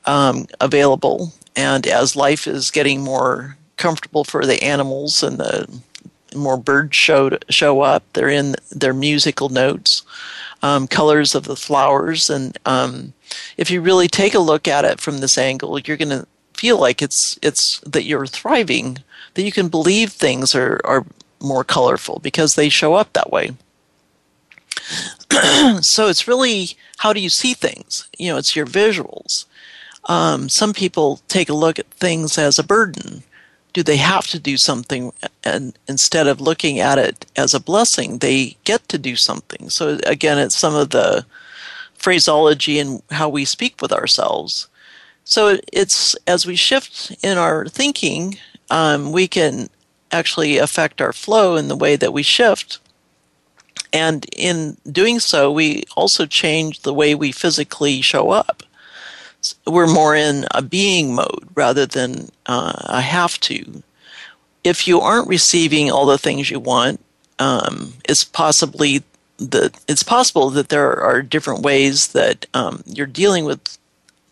um, 0.06 0.46
available. 0.62 1.34
And 1.56 1.88
as 1.88 2.16
life 2.16 2.46
is 2.46 2.70
getting 2.70 3.02
more 3.02 3.58
comfortable 3.78 4.24
for 4.24 4.46
the 4.46 4.64
animals 4.64 5.24
and 5.24 5.40
the 5.40 5.68
more 6.36 6.58
birds 6.58 6.96
show 6.96 7.38
show 7.50 7.82
up. 7.82 8.04
They're 8.14 8.30
in 8.30 8.56
their 8.72 8.94
musical 8.94 9.50
notes, 9.50 10.04
um, 10.62 10.88
colors 10.88 11.36
of 11.36 11.46
the 11.46 11.56
flowers, 11.56 12.30
and 12.30 12.58
um, 12.66 13.14
if 13.58 13.72
you 13.72 13.82
really 13.82 14.08
take 14.08 14.34
a 14.34 14.40
look 14.40 14.68
at 14.68 14.86
it 14.86 15.00
from 15.00 15.20
this 15.20 15.38
angle, 15.38 15.80
you're 15.80 15.98
going 15.98 16.10
to 16.10 16.28
feel 16.54 16.80
like 16.80 17.02
it's 17.02 17.38
it's 17.42 17.80
that 17.82 18.06
you're 18.06 18.28
thriving, 18.28 19.00
that 19.34 19.44
you 19.44 19.52
can 19.52 19.68
believe 19.68 20.12
things 20.12 20.56
are 20.56 20.80
are 20.84 21.06
more 21.42 21.64
colorful 21.64 22.20
because 22.20 22.56
they 22.56 22.70
show 22.70 22.94
up 22.94 23.14
that 23.14 23.32
way. 23.32 23.52
so 25.82 26.08
it's 26.08 26.28
really 26.28 26.70
how 26.98 27.14
do 27.14 27.20
you 27.20 27.30
see 27.30 27.54
things? 27.54 28.08
You 28.18 28.32
know, 28.32 28.38
it's 28.38 28.56
your 28.56 28.66
visuals. 28.66 29.46
Um, 30.06 30.50
some 30.50 30.74
people 30.74 31.20
take 31.28 31.50
a 31.50 31.54
look 31.54 31.80
at 31.80 31.88
things 31.88 32.38
as 32.38 32.60
a 32.60 32.64
burden 32.64 33.24
do 33.76 33.84
they 33.84 33.98
have 33.98 34.26
to 34.28 34.40
do 34.40 34.56
something? 34.56 35.12
And 35.44 35.78
instead 35.86 36.28
of 36.28 36.40
looking 36.40 36.80
at 36.80 36.98
it 36.98 37.26
as 37.36 37.54
a 37.54 37.60
blessing, 37.60 38.20
they 38.20 38.56
get 38.64 38.88
to 38.88 38.98
do 38.98 39.18
something. 39.18 39.70
So 39.70 40.00
again, 40.06 40.40
it's 40.40 40.56
some 40.56 40.74
of 40.74 40.92
the 40.92 41.26
phraseology 41.96 42.80
and 42.80 43.02
how 43.12 43.28
we 43.28 43.44
speak 43.44 43.82
with 43.82 43.92
ourselves. 43.92 44.70
So 45.26 45.58
it's 45.74 46.16
as 46.26 46.46
we 46.46 46.56
shift 46.56 47.18
in 47.22 47.38
our 47.38 47.68
thinking, 47.68 48.38
um, 48.70 49.12
we 49.12 49.28
can 49.28 49.70
actually 50.10 50.58
affect 50.58 51.02
our 51.02 51.12
flow 51.12 51.58
in 51.58 51.68
the 51.68 51.76
way 51.76 51.98
that 51.98 52.14
we 52.14 52.24
shift. 52.24 52.80
And 53.92 54.26
in 54.38 54.78
doing 54.90 55.20
so, 55.20 55.52
we 55.52 55.84
also 55.98 56.26
change 56.26 56.84
the 56.84 56.94
way 56.94 57.14
we 57.14 57.34
physically 57.34 58.00
show 58.00 58.30
up. 58.30 58.64
We're 59.68 59.88
more 59.88 60.16
in 60.16 60.46
a 60.52 60.62
being 60.62 61.14
mode 61.14 61.48
rather 61.54 61.86
than 61.86 62.30
uh, 62.46 62.74
a 62.86 63.02
have 63.02 63.40
to. 63.42 63.84
If 64.64 64.88
you 64.88 65.02
aren't 65.02 65.28
receiving 65.28 65.92
all 65.92 66.06
the 66.06 66.18
things 66.18 66.50
you 66.50 66.60
want, 66.60 67.00
um, 67.40 67.94
it's 68.08 68.24
possibly 68.24 69.04
that 69.38 69.78
it's 69.88 70.04
possible 70.04 70.50
that 70.50 70.70
there 70.70 71.00
are 71.02 71.22
different 71.22 71.62
ways 71.62 72.08
that 72.10 72.46
um, 72.54 72.84
you're 72.86 73.06
dealing 73.06 73.46
with 73.46 73.78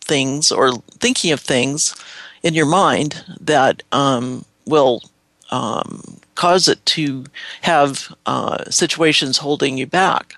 things 0.02 0.52
or 0.52 0.73
thinking 0.99 1.32
of 1.32 1.39
things 1.39 1.95
in 2.41 2.54
your 2.54 2.65
mind 2.65 3.23
that 3.39 3.84
um, 3.91 4.45
will 4.65 5.04
um, 5.52 6.17
cause 6.36 6.67
it 6.67 6.84
to 6.86 7.26
have 7.62 8.13
uh, 8.26 8.63
situations 8.69 9.38
holding 9.38 9.78
you 9.78 9.86
back. 9.86 10.36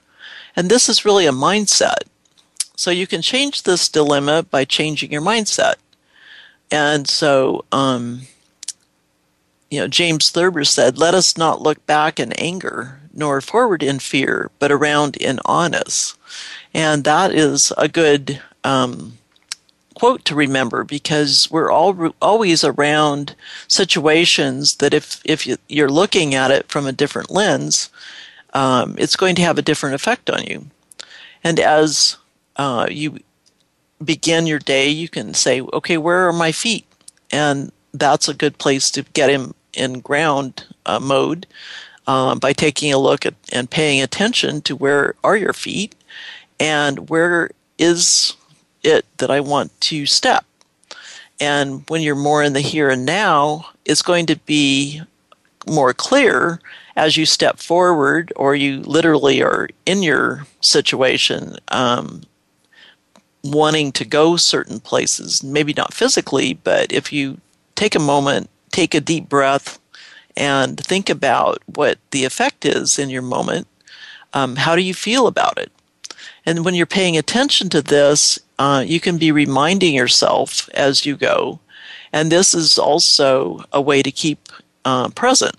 And 0.56 0.70
this 0.70 0.90
is 0.90 1.06
really 1.06 1.26
a 1.26 1.32
mindset. 1.32 2.04
So 2.76 2.92
you 2.92 3.08
can 3.08 3.22
change 3.22 3.64
this 3.64 3.88
dilemma 3.88 4.44
by 4.44 4.66
changing 4.66 5.12
your 5.12 5.22
mindset. 5.22 5.76
And 6.72 7.08
so, 7.08 7.66
um, 7.72 8.22
you 9.70 9.80
know, 9.80 9.88
James 9.88 10.30
Thurber 10.30 10.64
said, 10.64 10.98
Let 10.98 11.14
us 11.14 11.38
not 11.38 11.62
look 11.62 11.86
back 11.86 12.20
in 12.20 12.34
anger, 12.34 13.00
nor 13.14 13.40
forward 13.42 13.82
in 13.82 14.00
fear, 14.00 14.52
but 14.60 14.72
around 14.72 15.16
in 15.18 15.40
honest. 15.46 16.18
And 16.74 17.04
that 17.04 17.32
is 17.32 17.72
a 17.78 17.88
good 17.88 18.42
um, 18.64 19.18
quote 19.96 20.26
to 20.26 20.36
remember 20.36 20.84
because 20.84 21.50
we're 21.50 21.72
all 21.72 22.14
always 22.22 22.64
around 22.64 23.36
situations 23.68 24.76
that 24.76 24.94
if 24.94 25.22
if 25.24 25.48
you're 25.68 25.90
looking 25.90 26.36
at 26.36 26.52
it 26.52 26.68
from 26.68 26.86
a 26.86 26.92
different 26.92 27.32
lens, 27.32 27.90
um, 28.54 28.96
it's 28.98 29.16
going 29.16 29.36
to 29.36 29.42
have 29.42 29.58
a 29.58 29.64
different 29.64 29.96
effect 29.96 30.30
on 30.30 30.44
you. 30.44 30.68
And 31.44 31.60
as 31.60 32.18
uh, 32.58 32.88
you 32.89 33.20
begin 34.04 34.48
your 34.48 34.60
day, 34.60 34.89
you 34.89 35.10
can 35.10 35.34
say, 35.34 35.62
"Okay, 35.62 35.98
where 35.98 36.28
are 36.28 36.34
my 36.34 36.52
feet?" 36.52 36.86
And 37.32 37.72
that's 37.94 38.28
a 38.28 38.34
good 38.34 38.58
place 38.58 38.91
to 38.91 39.04
get 39.13 39.30
him 39.30 39.54
in 39.74 40.00
ground 40.00 40.65
uh, 40.86 41.00
mode 41.00 41.48
uh, 42.08 42.36
by 42.36 42.54
taking 42.54 42.94
a 42.94 42.98
look 42.98 43.26
at 43.26 43.34
and 43.52 43.70
paying 43.70 44.02
attention 44.02 44.62
to 44.62 44.76
where 44.76 45.15
are 45.24 45.38
your 45.38 45.54
feet 45.54 45.96
and 46.60 47.10
where 47.10 47.50
is 47.78 48.36
it 48.84 49.06
that 49.18 49.32
I 49.32 49.39
want 49.39 49.80
to 49.82 50.06
step. 50.06 50.46
And 51.39 51.84
when 51.89 52.02
you're 52.02 52.15
more 52.15 52.44
in 52.44 52.54
the 52.54 52.62
here 52.62 52.89
and 52.89 53.06
now, 53.06 53.68
it's 53.84 54.02
going 54.02 54.26
to 54.28 54.38
be 54.38 55.02
more 55.68 55.94
clear 55.94 56.62
as 56.96 57.18
you 57.18 57.26
step 57.26 57.60
forward 57.60 58.32
or 58.36 58.56
you 58.56 58.82
literally 58.82 59.41
are 59.41 59.68
in 59.86 60.02
your 60.02 60.46
situation 60.62 61.58
um, 61.70 62.22
wanting 63.52 63.92
to 63.94 64.06
go 64.06 64.36
certain 64.36 64.80
places, 64.80 65.44
maybe 65.44 65.74
not 65.74 65.94
physically, 65.94 66.54
but 66.54 66.92
if 66.92 67.14
you 67.14 67.40
take 67.76 67.96
a 67.96 68.00
moment, 68.00 68.50
take 68.72 68.94
a 68.94 69.02
deep 69.02 69.30
breath, 69.30 69.80
and 70.36 70.80
think 70.80 71.10
about 71.10 71.62
what 71.66 71.98
the 72.12 72.26
effect 72.26 72.66
is 72.66 73.00
in 73.00 73.10
your 73.10 73.22
moment, 73.22 73.68
um, 74.34 74.58
how 74.58 74.76
do 74.76 74.82
you 74.82 74.94
feel 74.94 75.28
about 75.28 75.58
it? 75.58 75.72
And 76.46 76.66
when 76.66 76.76
you're 76.76 76.86
paying 76.86 77.18
attention 77.18 77.70
to 77.70 77.82
this, 77.82 78.40
uh, 78.60 78.84
you 78.86 79.00
can 79.00 79.18
be 79.18 79.32
reminding 79.32 79.94
yourself 79.94 80.70
as 80.74 81.06
you 81.06 81.16
go. 81.16 81.60
And 82.12 82.32
this 82.32 82.54
is 82.54 82.78
also 82.78 83.64
a 83.72 83.82
way 83.82 84.02
to 84.02 84.12
keep 84.12 84.50
uh, 84.84 85.10
present. 85.10 85.56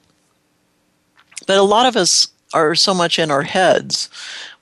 But 1.46 1.59
a 1.59 1.62
lot 1.62 1.87
of 1.87 1.96
us 1.96 2.29
are 2.53 2.75
so 2.75 2.94
much 2.94 3.18
in 3.18 3.31
our 3.31 3.42
heads. 3.42 4.09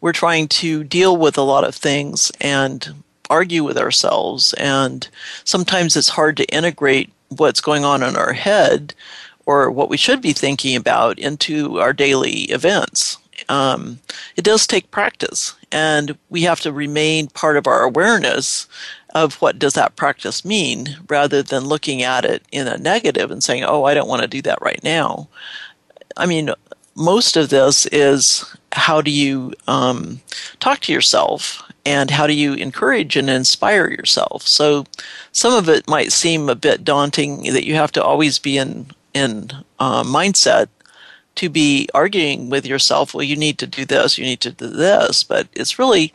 We're 0.00 0.12
trying 0.12 0.48
to 0.48 0.84
deal 0.84 1.16
with 1.16 1.36
a 1.38 1.42
lot 1.42 1.64
of 1.64 1.74
things 1.74 2.32
and 2.40 3.02
argue 3.34 3.64
with 3.64 3.76
ourselves. 3.76 4.54
And 4.54 5.08
sometimes 5.44 5.96
it's 5.96 6.08
hard 6.08 6.36
to 6.38 6.54
integrate 6.54 7.12
what's 7.28 7.60
going 7.60 7.84
on 7.84 8.02
in 8.02 8.16
our 8.16 8.32
head 8.32 8.94
or 9.46 9.70
what 9.70 9.90
we 9.90 9.96
should 9.96 10.22
be 10.22 10.32
thinking 10.32 10.76
about 10.76 11.18
into 11.18 11.80
our 11.80 11.92
daily 11.92 12.44
events 12.44 13.18
um, 13.48 13.98
it 14.36 14.44
does 14.44 14.66
take 14.66 14.90
practice, 14.90 15.54
and 15.72 16.16
we 16.30 16.42
have 16.42 16.60
to 16.60 16.72
remain 16.72 17.28
part 17.28 17.56
of 17.56 17.66
our 17.66 17.82
awareness 17.82 18.66
of 19.14 19.34
what 19.40 19.58
does 19.58 19.74
that 19.74 19.96
practice 19.96 20.44
mean, 20.44 20.96
rather 21.08 21.42
than 21.42 21.64
looking 21.64 22.02
at 22.02 22.24
it 22.24 22.42
in 22.52 22.66
a 22.66 22.78
negative 22.78 23.30
and 23.30 23.42
saying, 23.42 23.64
"Oh, 23.64 23.84
I 23.84 23.94
don't 23.94 24.08
want 24.08 24.22
to 24.22 24.28
do 24.28 24.42
that 24.42 24.60
right 24.60 24.82
now." 24.82 25.28
I 26.16 26.26
mean, 26.26 26.50
most 26.94 27.36
of 27.36 27.50
this 27.50 27.86
is 27.86 28.44
how 28.72 29.00
do 29.00 29.10
you 29.10 29.52
um, 29.66 30.20
talk 30.60 30.80
to 30.80 30.92
yourself 30.92 31.62
and 31.86 32.10
how 32.10 32.26
do 32.26 32.32
you 32.32 32.54
encourage 32.54 33.16
and 33.16 33.28
inspire 33.28 33.88
yourself 33.88 34.46
so 34.46 34.84
some 35.32 35.52
of 35.52 35.68
it 35.68 35.88
might 35.88 36.12
seem 36.12 36.48
a 36.48 36.54
bit 36.54 36.84
daunting 36.84 37.42
that 37.52 37.66
you 37.66 37.74
have 37.74 37.92
to 37.92 38.02
always 38.02 38.38
be 38.38 38.56
in 38.56 38.86
in 39.14 39.50
uh, 39.78 40.02
mindset 40.02 40.68
to 41.36 41.48
be 41.48 41.88
arguing 41.94 42.48
with 42.48 42.66
yourself, 42.66 43.14
well, 43.14 43.22
you 43.22 43.36
need 43.36 43.58
to 43.58 43.66
do 43.66 43.84
this, 43.84 44.18
you 44.18 44.24
need 44.24 44.40
to 44.40 44.52
do 44.52 44.68
this, 44.68 45.24
but 45.24 45.48
it's 45.52 45.78
really 45.78 46.12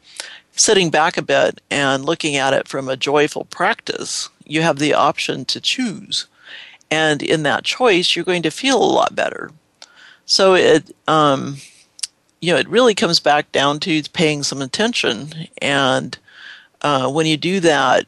sitting 0.56 0.90
back 0.90 1.18
a 1.18 1.22
bit 1.22 1.62
and 1.70 2.06
looking 2.06 2.36
at 2.36 2.54
it 2.54 2.68
from 2.68 2.88
a 2.88 2.98
joyful 2.98 3.46
practice. 3.46 4.30
You 4.46 4.62
have 4.62 4.80
the 4.80 4.94
option 4.94 5.46
to 5.46 5.62
choose. 5.62 6.28
And 6.92 7.22
in 7.22 7.44
that 7.44 7.64
choice, 7.64 8.16
you're 8.16 8.26
going 8.26 8.44
to 8.44 8.52
feel 8.52 8.82
a 8.82 8.84
lot 8.84 9.16
better. 9.16 9.52
So 10.26 10.56
it, 10.56 10.96
um, 11.08 11.58
you 12.42 12.54
know, 12.54 12.60
it 12.60 12.70
really 12.70 12.96
comes 12.96 13.20
back 13.20 13.52
down 13.52 13.80
to 13.82 14.04
paying 14.14 14.44
some 14.44 14.62
attention. 14.62 15.34
And 15.62 16.18
uh, 16.82 17.12
when 17.12 17.26
you 17.26 17.38
do 17.38 17.60
that, 17.62 18.06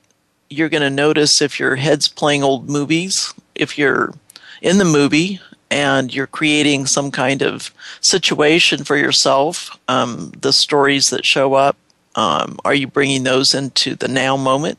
you're 0.50 0.70
going 0.70 0.84
to 0.84 0.90
notice 0.90 1.42
if 1.42 1.60
your 1.60 1.76
head's 1.76 2.08
playing 2.08 2.44
old 2.44 2.70
movies, 2.70 3.34
if 3.56 3.78
you're 3.78 4.14
in 4.62 4.78
the 4.78 4.86
movie, 4.86 5.40
and 5.72 6.14
you're 6.14 6.28
creating 6.28 6.86
some 6.86 7.10
kind 7.10 7.42
of 7.42 7.74
situation 8.02 8.84
for 8.84 8.98
yourself. 8.98 9.80
Um, 9.88 10.34
the 10.42 10.52
stories 10.52 11.10
that 11.10 11.26
show 11.26 11.54
up, 11.54 11.78
um, 12.16 12.58
are 12.66 12.74
you 12.74 12.88
bringing 12.88 13.24
those 13.24 13.54
into 13.54 13.96
the 13.96 14.10
now 14.10 14.36
moment? 14.36 14.78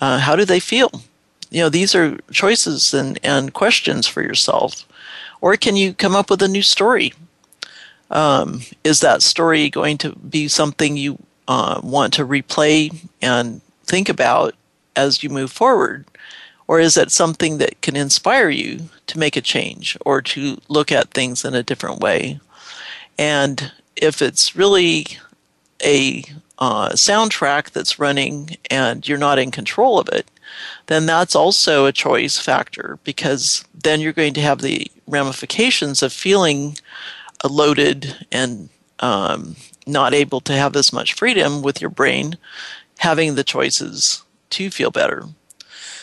Uh, 0.00 0.18
how 0.18 0.34
do 0.34 0.46
they 0.46 0.60
feel? 0.60 0.90
You 1.50 1.62
know, 1.62 1.68
these 1.68 1.94
are 1.94 2.18
choices 2.32 2.94
and, 2.94 3.18
and 3.22 3.52
questions 3.52 4.06
for 4.06 4.22
yourself. 4.22 4.86
Or 5.42 5.56
can 5.56 5.76
you 5.76 5.92
come 5.92 6.16
up 6.16 6.30
with 6.30 6.42
a 6.42 6.48
new 6.48 6.62
story? 6.62 7.12
Um, 8.10 8.62
is 8.84 9.00
that 9.00 9.22
story 9.22 9.68
going 9.68 9.98
to 9.98 10.14
be 10.16 10.48
something 10.48 10.96
you 10.96 11.18
uh, 11.48 11.80
want 11.82 12.12
to 12.14 12.26
replay 12.26 12.94
and 13.20 13.60
think 13.84 14.08
about 14.08 14.54
as 14.94 15.22
you 15.22 15.30
move 15.30 15.50
forward? 15.50 16.04
Or 16.68 16.80
is 16.80 16.96
it 16.96 17.12
something 17.12 17.58
that 17.58 17.80
can 17.80 17.94
inspire 17.94 18.48
you 18.48 18.88
to 19.06 19.18
make 19.18 19.36
a 19.36 19.40
change 19.40 19.96
or 20.04 20.20
to 20.22 20.58
look 20.68 20.90
at 20.90 21.12
things 21.12 21.44
in 21.44 21.54
a 21.54 21.62
different 21.62 22.00
way? 22.00 22.40
And 23.18 23.72
if 23.94 24.20
it's 24.20 24.56
really 24.56 25.06
a 25.84 26.24
uh, 26.58 26.90
soundtrack 26.90 27.70
that's 27.70 27.98
running 27.98 28.56
and 28.70 29.06
you're 29.06 29.18
not 29.18 29.38
in 29.38 29.50
control 29.50 29.98
of 29.98 30.08
it, 30.08 30.28
then 30.86 31.06
that's 31.06 31.34
also 31.34 31.86
a 31.86 31.92
choice 31.92 32.38
factor 32.38 32.98
because 33.04 33.64
then 33.74 34.00
you're 34.00 34.12
going 34.12 34.34
to 34.34 34.40
have 34.40 34.60
the 34.60 34.90
ramifications 35.06 36.02
of 36.02 36.12
feeling 36.12 36.76
loaded 37.44 38.16
and 38.32 38.68
um, 39.00 39.56
not 39.86 40.14
able 40.14 40.40
to 40.42 40.52
have 40.52 40.74
as 40.76 40.92
much 40.92 41.14
freedom 41.14 41.62
with 41.62 41.80
your 41.80 41.90
brain, 41.90 42.36
having 42.98 43.34
the 43.34 43.44
choices 43.44 44.22
to 44.50 44.70
feel 44.70 44.90
better. 44.90 45.24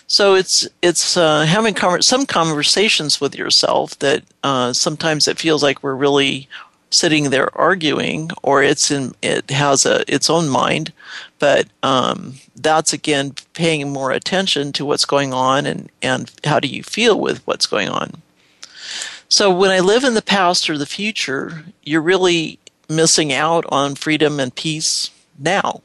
So 0.08 0.36
it's 0.36 0.68
it's 0.82 1.18
uh, 1.18 1.46
having 1.46 1.76
some 2.02 2.26
conversations 2.26 3.20
with 3.20 3.36
yourself 3.36 3.98
that 4.00 4.24
uh, 4.44 4.74
sometimes 4.74 5.28
it 5.28 5.40
feels 5.40 5.64
like 5.64 5.82
we're 5.82 5.96
really 5.96 6.48
sitting 6.90 7.30
there 7.30 7.56
arguing, 7.58 8.30
or 8.44 8.62
it's 8.62 8.92
in 8.92 9.16
it 9.22 9.50
has 9.50 9.86
a 9.86 10.04
its 10.14 10.30
own 10.30 10.50
mind, 10.50 10.94
but 11.40 11.68
um, 11.82 12.36
that's 12.56 12.94
again 12.94 13.34
paying 13.54 13.92
more 13.92 14.12
attention 14.12 14.72
to 14.74 14.86
what's 14.86 15.06
going 15.06 15.34
on 15.34 15.66
and 15.66 15.90
and 16.02 16.32
how 16.44 16.60
do 16.60 16.68
you 16.68 16.84
feel 16.84 17.20
with 17.20 17.46
what's 17.48 17.66
going 17.66 17.90
on. 17.90 18.22
So 19.30 19.50
when 19.50 19.72
I 19.72 19.80
live 19.80 20.04
in 20.04 20.14
the 20.14 20.22
past 20.22 20.70
or 20.70 20.78
the 20.78 20.86
future, 20.86 21.66
you're 21.84 22.02
really 22.02 22.60
missing 22.90 23.34
out 23.34 23.66
on 23.70 23.96
freedom 23.96 24.40
and 24.40 24.54
peace 24.54 25.10
now. 25.40 25.82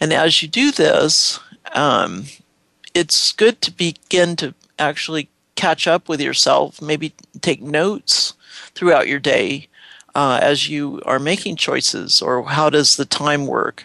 And 0.00 0.12
as 0.12 0.42
you 0.42 0.48
do 0.48 0.70
this, 0.70 1.40
um, 1.72 2.26
it's 2.94 3.32
good 3.32 3.60
to 3.62 3.70
begin 3.72 4.36
to 4.36 4.54
actually 4.78 5.28
catch 5.56 5.88
up 5.88 6.08
with 6.08 6.20
yourself, 6.20 6.80
maybe 6.80 7.12
take 7.40 7.60
notes 7.60 8.34
throughout 8.74 9.08
your 9.08 9.18
day 9.18 9.66
uh, 10.14 10.38
as 10.40 10.68
you 10.68 11.02
are 11.04 11.18
making 11.18 11.56
choices, 11.56 12.22
or 12.22 12.44
how 12.44 12.70
does 12.70 12.96
the 12.96 13.04
time 13.04 13.46
work 13.46 13.84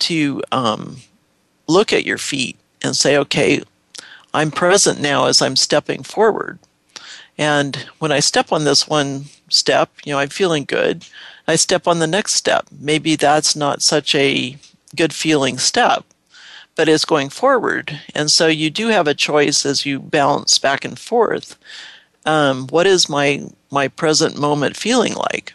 to 0.00 0.42
um, 0.50 0.98
look 1.66 1.92
at 1.92 2.04
your 2.04 2.18
feet 2.18 2.56
and 2.82 2.96
say, 2.96 3.16
okay, 3.16 3.62
I'm 4.34 4.50
present 4.50 5.00
now 5.00 5.26
as 5.26 5.40
I'm 5.40 5.56
stepping 5.56 6.02
forward. 6.02 6.58
And 7.38 7.76
when 8.00 8.10
I 8.10 8.18
step 8.18 8.50
on 8.50 8.64
this 8.64 8.88
one 8.88 9.26
step, 9.48 9.90
you 10.04 10.12
know, 10.12 10.18
I'm 10.18 10.28
feeling 10.28 10.64
good. 10.64 11.06
I 11.46 11.56
step 11.56 11.86
on 11.86 12.00
the 12.00 12.06
next 12.06 12.34
step. 12.34 12.66
Maybe 12.78 13.14
that's 13.16 13.54
not 13.54 13.80
such 13.80 14.14
a 14.14 14.58
good 14.96 15.12
feeling 15.12 15.56
step, 15.56 16.04
but 16.74 16.88
it's 16.88 17.04
going 17.04 17.30
forward. 17.30 18.00
And 18.14 18.30
so 18.30 18.48
you 18.48 18.70
do 18.70 18.88
have 18.88 19.06
a 19.06 19.14
choice 19.14 19.64
as 19.64 19.86
you 19.86 20.00
bounce 20.00 20.58
back 20.58 20.84
and 20.84 20.98
forth. 20.98 21.56
Um, 22.26 22.66
what 22.68 22.86
is 22.86 23.08
my 23.08 23.46
my 23.70 23.88
present 23.88 24.38
moment 24.38 24.76
feeling 24.76 25.14
like? 25.14 25.54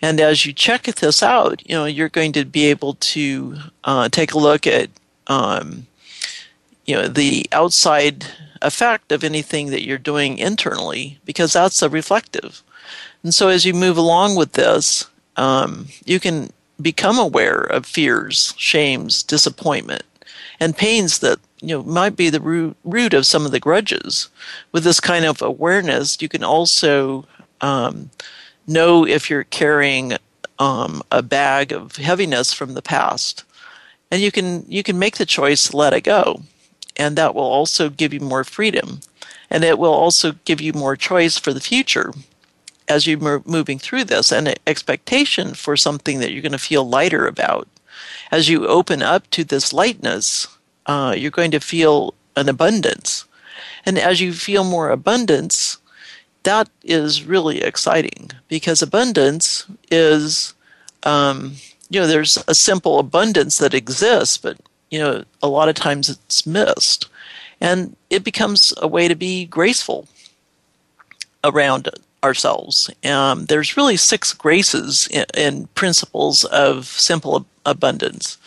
And 0.00 0.20
as 0.20 0.44
you 0.44 0.52
check 0.52 0.82
this 0.82 1.22
out, 1.22 1.62
you 1.68 1.74
know 1.76 1.84
you're 1.84 2.08
going 2.08 2.32
to 2.32 2.44
be 2.44 2.64
able 2.66 2.94
to 2.94 3.56
uh, 3.84 4.08
take 4.08 4.32
a 4.32 4.38
look 4.38 4.66
at 4.66 4.90
um, 5.28 5.86
you 6.86 6.96
know 6.96 7.08
the 7.08 7.46
outside 7.52 8.26
effect 8.64 9.12
of 9.12 9.22
anything 9.22 9.70
that 9.70 9.84
you're 9.84 9.98
doing 9.98 10.38
internally 10.38 11.18
because 11.24 11.52
that's 11.52 11.82
a 11.82 11.88
reflective. 11.88 12.62
And 13.22 13.34
so 13.34 13.48
as 13.48 13.64
you 13.64 13.74
move 13.74 13.96
along 13.96 14.36
with 14.36 14.52
this, 14.52 15.08
um, 15.36 15.86
you 16.04 16.18
can 16.20 16.50
become 16.80 17.18
aware 17.18 17.60
of 17.60 17.86
fears, 17.86 18.54
shames, 18.56 19.22
disappointment, 19.22 20.02
and 20.60 20.76
pains 20.76 21.20
that 21.20 21.38
you 21.60 21.68
know 21.68 21.82
might 21.82 22.16
be 22.16 22.30
the 22.30 22.40
root, 22.40 22.76
root 22.84 23.14
of 23.14 23.26
some 23.26 23.46
of 23.46 23.52
the 23.52 23.60
grudges. 23.60 24.28
With 24.72 24.84
this 24.84 25.00
kind 25.00 25.24
of 25.24 25.42
awareness, 25.42 26.20
you 26.20 26.28
can 26.28 26.44
also 26.44 27.26
um, 27.60 28.10
know 28.66 29.06
if 29.06 29.30
you're 29.30 29.44
carrying 29.44 30.16
um, 30.58 31.02
a 31.10 31.22
bag 31.22 31.72
of 31.72 31.96
heaviness 31.96 32.52
from 32.52 32.74
the 32.74 32.82
past, 32.82 33.44
and 34.10 34.20
you 34.20 34.30
can 34.30 34.64
you 34.68 34.82
can 34.82 34.98
make 34.98 35.16
the 35.16 35.26
choice 35.26 35.68
to 35.68 35.76
let 35.76 35.92
it 35.92 36.02
go, 36.02 36.42
and 36.96 37.16
that 37.16 37.34
will 37.34 37.42
also 37.42 37.88
give 37.90 38.12
you 38.12 38.20
more 38.20 38.44
freedom, 38.44 39.00
and 39.50 39.64
it 39.64 39.78
will 39.78 39.92
also 39.92 40.32
give 40.44 40.60
you 40.60 40.72
more 40.72 40.96
choice 40.96 41.38
for 41.38 41.52
the 41.52 41.60
future 41.60 42.12
as 42.86 43.06
you're 43.06 43.42
moving 43.46 43.78
through 43.78 44.04
this, 44.04 44.30
and 44.30 44.54
expectation 44.66 45.54
for 45.54 45.76
something 45.76 46.20
that 46.20 46.32
you're 46.32 46.42
going 46.42 46.52
to 46.52 46.58
feel 46.58 46.86
lighter 46.88 47.26
about. 47.26 47.66
As 48.30 48.48
you 48.48 48.66
open 48.66 49.02
up 49.02 49.30
to 49.30 49.44
this 49.44 49.72
lightness, 49.72 50.48
uh, 50.86 51.14
you're 51.16 51.30
going 51.30 51.50
to 51.52 51.60
feel 51.60 52.14
an 52.36 52.48
abundance, 52.48 53.24
and 53.86 53.98
as 53.98 54.20
you 54.20 54.32
feel 54.32 54.64
more 54.64 54.90
abundance, 54.90 55.78
that 56.42 56.68
is 56.82 57.24
really 57.24 57.62
exciting 57.62 58.30
because 58.48 58.82
abundance 58.82 59.64
is, 59.90 60.52
um, 61.04 61.54
you 61.88 62.00
know, 62.00 62.06
there's 62.06 62.36
a 62.46 62.54
simple 62.54 62.98
abundance 62.98 63.56
that 63.58 63.72
exists, 63.72 64.36
but, 64.36 64.58
you 64.94 65.00
know, 65.00 65.24
a 65.42 65.48
lot 65.48 65.68
of 65.68 65.74
times 65.74 66.08
it's 66.08 66.46
missed. 66.46 67.08
And 67.60 67.96
it 68.10 68.22
becomes 68.22 68.72
a 68.76 68.86
way 68.86 69.08
to 69.08 69.16
be 69.16 69.44
graceful 69.44 70.06
around 71.42 71.88
ourselves. 72.22 72.88
Um, 73.04 73.46
there's 73.46 73.76
really 73.76 73.96
six 73.96 74.32
graces 74.32 75.08
and 75.34 75.74
principles 75.74 76.44
of 76.44 76.86
simple 76.86 77.44
abundance 77.66 78.38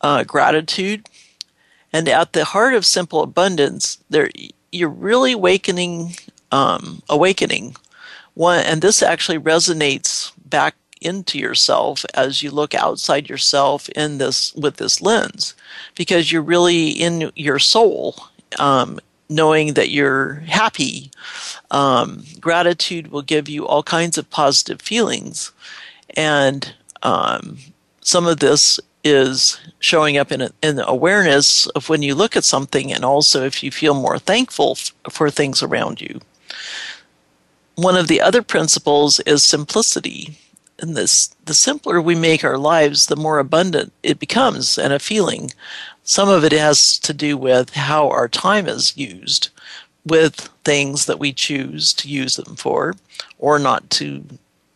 uh, 0.00 0.22
gratitude. 0.22 1.08
And 1.92 2.08
at 2.08 2.34
the 2.34 2.44
heart 2.44 2.74
of 2.74 2.86
simple 2.86 3.20
abundance, 3.22 3.98
there 4.10 4.30
you're 4.70 4.88
really 4.88 5.32
awakening 5.32 6.14
um, 6.52 7.02
awakening. 7.08 7.74
One, 8.34 8.60
and 8.60 8.80
this 8.80 9.02
actually 9.02 9.40
resonates 9.40 10.30
back 10.48 10.76
into 11.00 11.38
yourself 11.38 12.04
as 12.14 12.42
you 12.42 12.50
look 12.50 12.74
outside 12.74 13.28
yourself 13.28 13.88
in 13.90 14.18
this 14.18 14.54
with 14.54 14.76
this 14.76 15.00
lens, 15.00 15.54
because 15.94 16.30
you're 16.30 16.42
really 16.42 16.88
in 16.88 17.30
your 17.34 17.58
soul, 17.58 18.16
um, 18.58 19.00
knowing 19.28 19.74
that 19.74 19.90
you're 19.90 20.34
happy. 20.46 21.10
Um, 21.70 22.24
gratitude 22.40 23.10
will 23.10 23.22
give 23.22 23.48
you 23.48 23.66
all 23.66 23.82
kinds 23.82 24.18
of 24.18 24.30
positive 24.30 24.82
feelings, 24.82 25.52
and 26.16 26.74
um, 27.02 27.58
some 28.00 28.26
of 28.26 28.40
this 28.40 28.80
is 29.02 29.58
showing 29.78 30.18
up 30.18 30.30
in, 30.30 30.42
a, 30.42 30.50
in 30.62 30.78
awareness 30.80 31.66
of 31.68 31.88
when 31.88 32.02
you 32.02 32.14
look 32.14 32.36
at 32.36 32.44
something, 32.44 32.92
and 32.92 33.04
also 33.04 33.44
if 33.44 33.62
you 33.62 33.70
feel 33.70 33.94
more 33.94 34.18
thankful 34.18 34.72
f- 34.72 34.92
for 35.10 35.30
things 35.30 35.62
around 35.62 36.00
you. 36.00 36.20
One 37.76 37.96
of 37.96 38.08
the 38.08 38.20
other 38.20 38.42
principles 38.42 39.20
is 39.20 39.42
simplicity. 39.42 40.36
And 40.80 40.96
this, 40.96 41.28
the 41.44 41.54
simpler 41.54 42.00
we 42.00 42.14
make 42.14 42.44
our 42.44 42.58
lives, 42.58 43.06
the 43.06 43.16
more 43.16 43.38
abundant 43.38 43.92
it 44.02 44.18
becomes 44.18 44.78
and 44.78 44.92
a 44.92 44.98
feeling. 44.98 45.52
Some 46.02 46.28
of 46.28 46.44
it 46.44 46.52
has 46.52 46.98
to 47.00 47.12
do 47.12 47.36
with 47.36 47.74
how 47.74 48.08
our 48.08 48.28
time 48.28 48.66
is 48.66 48.96
used 48.96 49.50
with 50.04 50.48
things 50.64 51.06
that 51.06 51.18
we 51.18 51.32
choose 51.32 51.92
to 51.92 52.08
use 52.08 52.36
them 52.36 52.56
for 52.56 52.94
or 53.38 53.58
not 53.58 53.88
to 53.90 54.24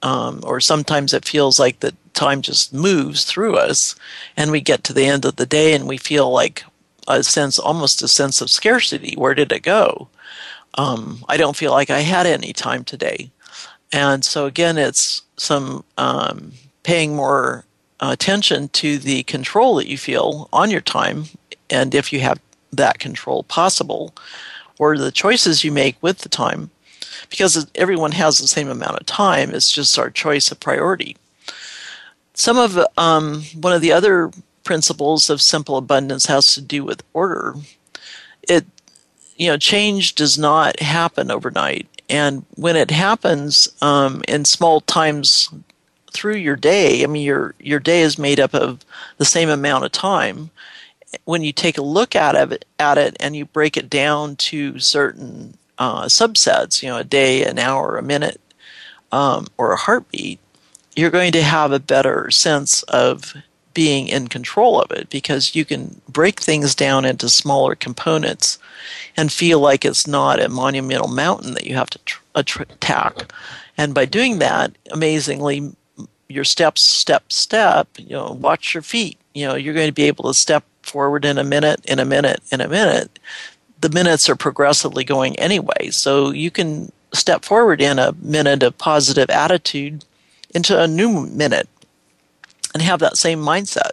um, 0.02 0.40
or 0.44 0.60
sometimes 0.60 1.14
it 1.14 1.24
feels 1.24 1.58
like 1.58 1.80
that 1.80 1.94
time 2.12 2.42
just 2.42 2.74
moves 2.74 3.24
through 3.24 3.56
us 3.56 3.96
and 4.36 4.50
we 4.50 4.60
get 4.60 4.84
to 4.84 4.92
the 4.92 5.06
end 5.06 5.24
of 5.24 5.36
the 5.36 5.46
day 5.46 5.72
and 5.72 5.88
we 5.88 5.96
feel 5.96 6.30
like 6.30 6.62
a 7.08 7.22
sense 7.22 7.58
almost 7.58 8.02
a 8.02 8.08
sense 8.08 8.42
of 8.42 8.50
scarcity 8.50 9.14
where 9.16 9.34
did 9.34 9.50
it 9.50 9.62
go 9.62 10.08
um, 10.76 11.24
I 11.28 11.36
don't 11.36 11.56
feel 11.56 11.72
like 11.72 11.90
I 11.90 12.00
had 12.00 12.26
any 12.26 12.52
time 12.52 12.84
today. 12.84 13.30
And 13.94 14.24
so, 14.24 14.46
again, 14.46 14.76
it's 14.76 15.22
some 15.37 15.85
um, 15.98 16.50
paying 16.83 17.14
more 17.14 17.64
attention 18.00 18.68
to 18.70 18.98
the 18.98 19.22
control 19.22 19.76
that 19.76 19.87
you 19.87 19.96
feel 19.96 20.48
on 20.52 20.68
your 20.72 20.80
time, 20.80 21.26
and 21.70 21.94
if 21.94 22.12
you 22.12 22.18
have 22.18 22.40
that 22.72 22.98
control 22.98 23.44
possible, 23.44 24.12
or 24.80 24.98
the 24.98 25.12
choices 25.12 25.62
you 25.62 25.70
make 25.70 25.96
with 26.02 26.18
the 26.18 26.28
time, 26.28 26.70
because 27.30 27.68
everyone 27.76 28.11
has 28.11 28.40
the 28.40 28.48
same 28.48 28.68
amount 28.68 28.98
of 28.98 29.07
time, 29.07 29.50
it's 29.50 29.70
just 29.70 29.96
our 29.96 30.11
choice 30.11 30.50
of 30.50 30.59
priority. 30.59 31.16
Some 32.35 32.59
of 32.59 32.76
um, 32.98 33.44
one 33.61 33.72
of 33.72 33.80
the 33.80 33.92
other 33.92 34.33
principles 34.64 35.30
of 35.30 35.40
simple 35.40 35.76
abundance 35.76 36.26
has 36.26 36.52
to 36.54 36.61
do 36.61 36.83
with 36.83 37.04
order. 37.12 37.54
It 38.42 38.64
you 39.37 39.48
know, 39.48 39.57
change 39.57 40.14
does 40.14 40.38
not 40.38 40.80
happen 40.80 41.30
overnight. 41.30 41.93
And 42.08 42.44
when 42.54 42.76
it 42.76 42.90
happens 42.90 43.68
um, 43.80 44.22
in 44.28 44.44
small 44.44 44.80
times 44.80 45.48
through 46.12 46.36
your 46.36 46.56
day, 46.56 47.02
I 47.02 47.06
mean, 47.06 47.22
your 47.22 47.54
your 47.58 47.80
day 47.80 48.02
is 48.02 48.18
made 48.18 48.40
up 48.40 48.54
of 48.54 48.84
the 49.18 49.24
same 49.24 49.48
amount 49.48 49.84
of 49.84 49.92
time. 49.92 50.50
When 51.24 51.42
you 51.42 51.52
take 51.52 51.78
a 51.78 51.82
look 51.82 52.14
at 52.16 52.34
it, 52.34 52.64
at 52.78 52.98
it 52.98 53.16
and 53.20 53.36
you 53.36 53.46
break 53.46 53.76
it 53.76 53.88
down 53.88 54.36
to 54.36 54.78
certain 54.78 55.56
uh, 55.78 56.04
subsets, 56.04 56.82
you 56.82 56.88
know, 56.88 56.98
a 56.98 57.04
day, 57.04 57.44
an 57.44 57.58
hour, 57.58 57.96
a 57.96 58.02
minute, 58.02 58.40
um, 59.12 59.46
or 59.56 59.72
a 59.72 59.76
heartbeat, 59.76 60.40
you're 60.96 61.10
going 61.10 61.32
to 61.32 61.42
have 61.42 61.72
a 61.72 61.78
better 61.80 62.30
sense 62.30 62.82
of 62.84 63.34
being 63.74 64.08
in 64.08 64.28
control 64.28 64.80
of 64.80 64.90
it 64.92 65.10
because 65.10 65.54
you 65.54 65.64
can 65.64 66.00
break 66.08 66.40
things 66.40 66.74
down 66.74 67.04
into 67.04 67.28
smaller 67.28 67.74
components 67.74 68.58
and 69.16 69.32
feel 69.32 69.60
like 69.60 69.84
it's 69.84 70.06
not 70.06 70.40
a 70.40 70.48
monumental 70.48 71.08
mountain 71.08 71.54
that 71.54 71.66
you 71.66 71.74
have 71.74 71.90
to 71.90 71.98
tr- 71.98 72.22
uh, 72.34 72.42
attack. 72.60 73.32
And 73.76 73.92
by 73.92 74.04
doing 74.04 74.38
that, 74.38 74.72
amazingly, 74.92 75.72
your 76.28 76.44
steps, 76.44 76.82
step, 76.82 77.32
step, 77.32 77.88
you 77.98 78.10
know, 78.10 78.38
watch 78.40 78.74
your 78.74 78.82
feet. 78.82 79.18
You 79.34 79.46
know, 79.46 79.54
you're 79.56 79.74
going 79.74 79.88
to 79.88 79.92
be 79.92 80.04
able 80.04 80.24
to 80.24 80.34
step 80.34 80.64
forward 80.82 81.24
in 81.24 81.38
a 81.38 81.44
minute, 81.44 81.84
in 81.84 81.98
a 81.98 82.04
minute, 82.04 82.42
in 82.52 82.60
a 82.60 82.68
minute. 82.68 83.18
The 83.80 83.90
minutes 83.90 84.28
are 84.28 84.37
progressively 84.37 85.04
going 85.04 85.37
anyway. 85.38 85.90
So 85.90 86.31
you 86.31 86.50
can 86.50 86.92
step 87.12 87.44
forward 87.44 87.81
in 87.81 87.98
a 87.98 88.14
minute 88.20 88.62
of 88.62 88.79
positive 88.79 89.31
attitude 89.31 90.04
into 90.54 90.81
a 90.81 90.87
new 90.87 91.27
minute 91.27 91.68
and 92.75 92.83
have 92.83 93.00
that 93.00 93.16
same 93.16 93.40
mindset. 93.40 93.92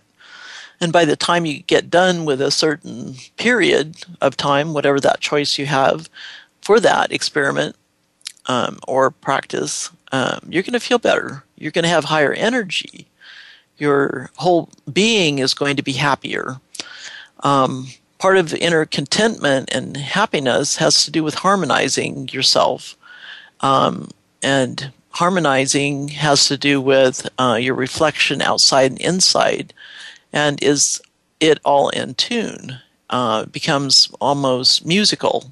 And 0.82 0.92
by 0.92 1.06
the 1.06 1.16
time 1.16 1.46
you 1.46 1.60
get 1.60 1.92
done 1.92 2.26
with 2.26 2.42
a 2.42 2.50
certain 2.50 3.16
period 3.38 4.04
of 4.20 4.36
time, 4.36 4.74
whatever 4.74 5.00
that 5.00 5.20
choice 5.20 5.60
you 5.60 5.68
have 5.68 6.10
for 6.62 6.80
that 6.80 7.12
experiment 7.12 7.76
um, 8.48 8.80
or 8.88 9.12
practice, 9.12 9.92
um, 10.12 10.40
you're 10.50 10.64
going 10.64 10.74
to 10.74 10.80
feel 10.80 10.98
better. 10.98 11.44
You're 11.56 11.72
going 11.72 11.84
to 11.84 11.90
have 11.90 12.06
higher 12.06 12.34
energy. 12.34 13.08
Your 13.78 14.32
whole 14.38 14.70
being 14.92 15.38
is 15.38 15.54
going 15.54 15.76
to 15.76 15.84
be 15.84 15.94
happier. 15.94 16.60
Um, 17.42 17.88
part 18.18 18.38
of 18.38 18.54
inner 18.56 18.86
contentment 18.86 19.70
and 19.74 19.98
happiness 19.98 20.78
has 20.78 21.06
to 21.06 21.12
do 21.12 21.24
with 21.24 21.36
harmonizing 21.36 22.30
yourself. 22.30 22.96
Um, 23.62 24.10
and 24.42 24.92
harmonizing 25.12 26.10
has 26.10 26.48
to 26.48 26.58
do 26.58 26.82
with 26.82 27.28
uh, 27.38 27.58
your 27.60 27.76
reflection 27.76 28.42
outside 28.42 28.92
and 28.92 29.02
inside 29.02 29.74
and 30.34 30.62
is 30.64 31.02
it 31.40 31.60
all 31.64 31.90
in 31.90 32.14
tune 32.14 32.80
uh, 33.10 33.46
becomes 33.46 34.10
almost 34.20 34.86
musical 34.86 35.52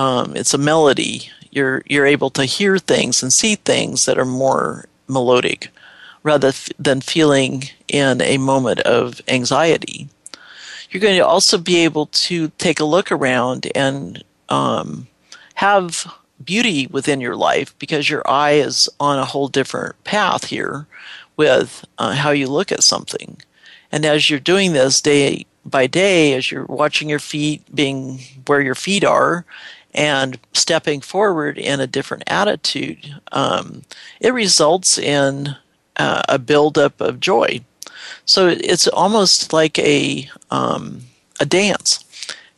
um, 0.00 0.34
it's 0.34 0.54
a 0.54 0.58
melody. 0.58 1.30
You're 1.50 1.82
you're 1.84 2.06
able 2.06 2.30
to 2.30 2.46
hear 2.46 2.78
things 2.78 3.22
and 3.22 3.30
see 3.30 3.56
things 3.56 4.06
that 4.06 4.18
are 4.18 4.24
more 4.24 4.86
melodic, 5.08 5.68
rather 6.22 6.48
f- 6.48 6.70
than 6.78 7.02
feeling 7.02 7.64
in 7.86 8.22
a 8.22 8.38
moment 8.38 8.80
of 8.80 9.20
anxiety. 9.28 10.08
You're 10.90 11.02
going 11.02 11.18
to 11.18 11.26
also 11.26 11.58
be 11.58 11.84
able 11.84 12.06
to 12.06 12.48
take 12.56 12.80
a 12.80 12.86
look 12.86 13.12
around 13.12 13.70
and 13.74 14.24
um, 14.48 15.06
have 15.54 16.10
beauty 16.44 16.86
within 16.86 17.20
your 17.20 17.36
life 17.36 17.76
because 17.78 18.08
your 18.08 18.28
eye 18.28 18.52
is 18.52 18.88
on 18.98 19.18
a 19.18 19.24
whole 19.24 19.48
different 19.48 20.02
path 20.04 20.46
here 20.46 20.86
with 21.36 21.84
uh, 21.98 22.14
how 22.14 22.30
you 22.30 22.46
look 22.46 22.72
at 22.72 22.82
something. 22.82 23.40
And 23.92 24.04
as 24.04 24.30
you're 24.30 24.40
doing 24.40 24.72
this 24.72 25.00
day 25.00 25.46
by 25.64 25.86
day, 25.86 26.34
as 26.34 26.50
you're 26.50 26.66
watching 26.66 27.08
your 27.08 27.18
feet 27.18 27.62
being 27.74 28.20
where 28.46 28.60
your 28.60 28.74
feet 28.74 29.04
are 29.04 29.44
and 29.92 30.38
stepping 30.52 31.00
forward 31.00 31.58
in 31.58 31.80
a 31.80 31.86
different 31.86 32.24
attitude, 32.26 33.14
um, 33.32 33.82
it 34.20 34.32
results 34.32 34.96
in 34.96 35.56
uh, 35.96 36.22
a 36.28 36.38
buildup 36.38 37.00
of 37.00 37.20
joy. 37.20 37.60
So 38.24 38.48
it's 38.48 38.86
almost 38.88 39.52
like 39.52 39.78
a 39.78 40.28
um, 40.50 41.02
a 41.40 41.46
dance, 41.46 42.04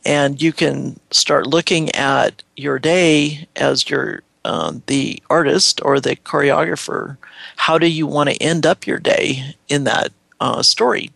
and 0.05 0.41
you 0.41 0.51
can 0.51 0.99
start 1.11 1.47
looking 1.47 1.89
at 1.91 2.43
your 2.55 2.79
day 2.79 3.47
as 3.55 3.89
your 3.89 4.23
um, 4.45 4.83
the 4.87 5.21
artist 5.29 5.79
or 5.83 5.99
the 5.99 6.15
choreographer. 6.17 7.17
How 7.55 7.77
do 7.77 7.87
you 7.87 8.05
want 8.05 8.29
to 8.29 8.43
end 8.43 8.65
up 8.65 8.85
your 8.85 8.99
day 8.99 9.55
in 9.69 9.85
that 9.85 10.11
uh, 10.39 10.61
story? 10.61 11.11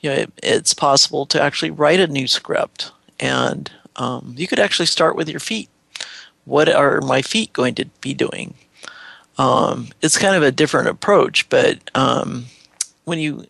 You 0.00 0.10
know, 0.10 0.16
it, 0.16 0.32
it's 0.42 0.74
possible 0.74 1.24
to 1.26 1.40
actually 1.40 1.70
write 1.70 2.00
a 2.00 2.06
new 2.06 2.26
script, 2.26 2.92
and 3.18 3.70
um, 3.96 4.34
you 4.36 4.46
could 4.46 4.58
actually 4.58 4.86
start 4.86 5.16
with 5.16 5.28
your 5.28 5.40
feet. 5.40 5.68
What 6.44 6.68
are 6.68 7.00
my 7.00 7.22
feet 7.22 7.52
going 7.52 7.74
to 7.76 7.86
be 8.00 8.14
doing? 8.14 8.54
Um, 9.38 9.88
it's 10.02 10.18
kind 10.18 10.36
of 10.36 10.42
a 10.42 10.52
different 10.52 10.88
approach, 10.88 11.48
but 11.48 11.90
um, 11.94 12.46
when 13.04 13.18
you 13.18 13.46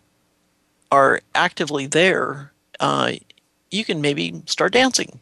are 0.92 1.22
actively 1.34 1.86
there, 1.86 2.52
uh, 2.78 3.12
you 3.72 3.84
can 3.84 4.00
maybe 4.00 4.42
start 4.46 4.72
dancing. 4.72 5.20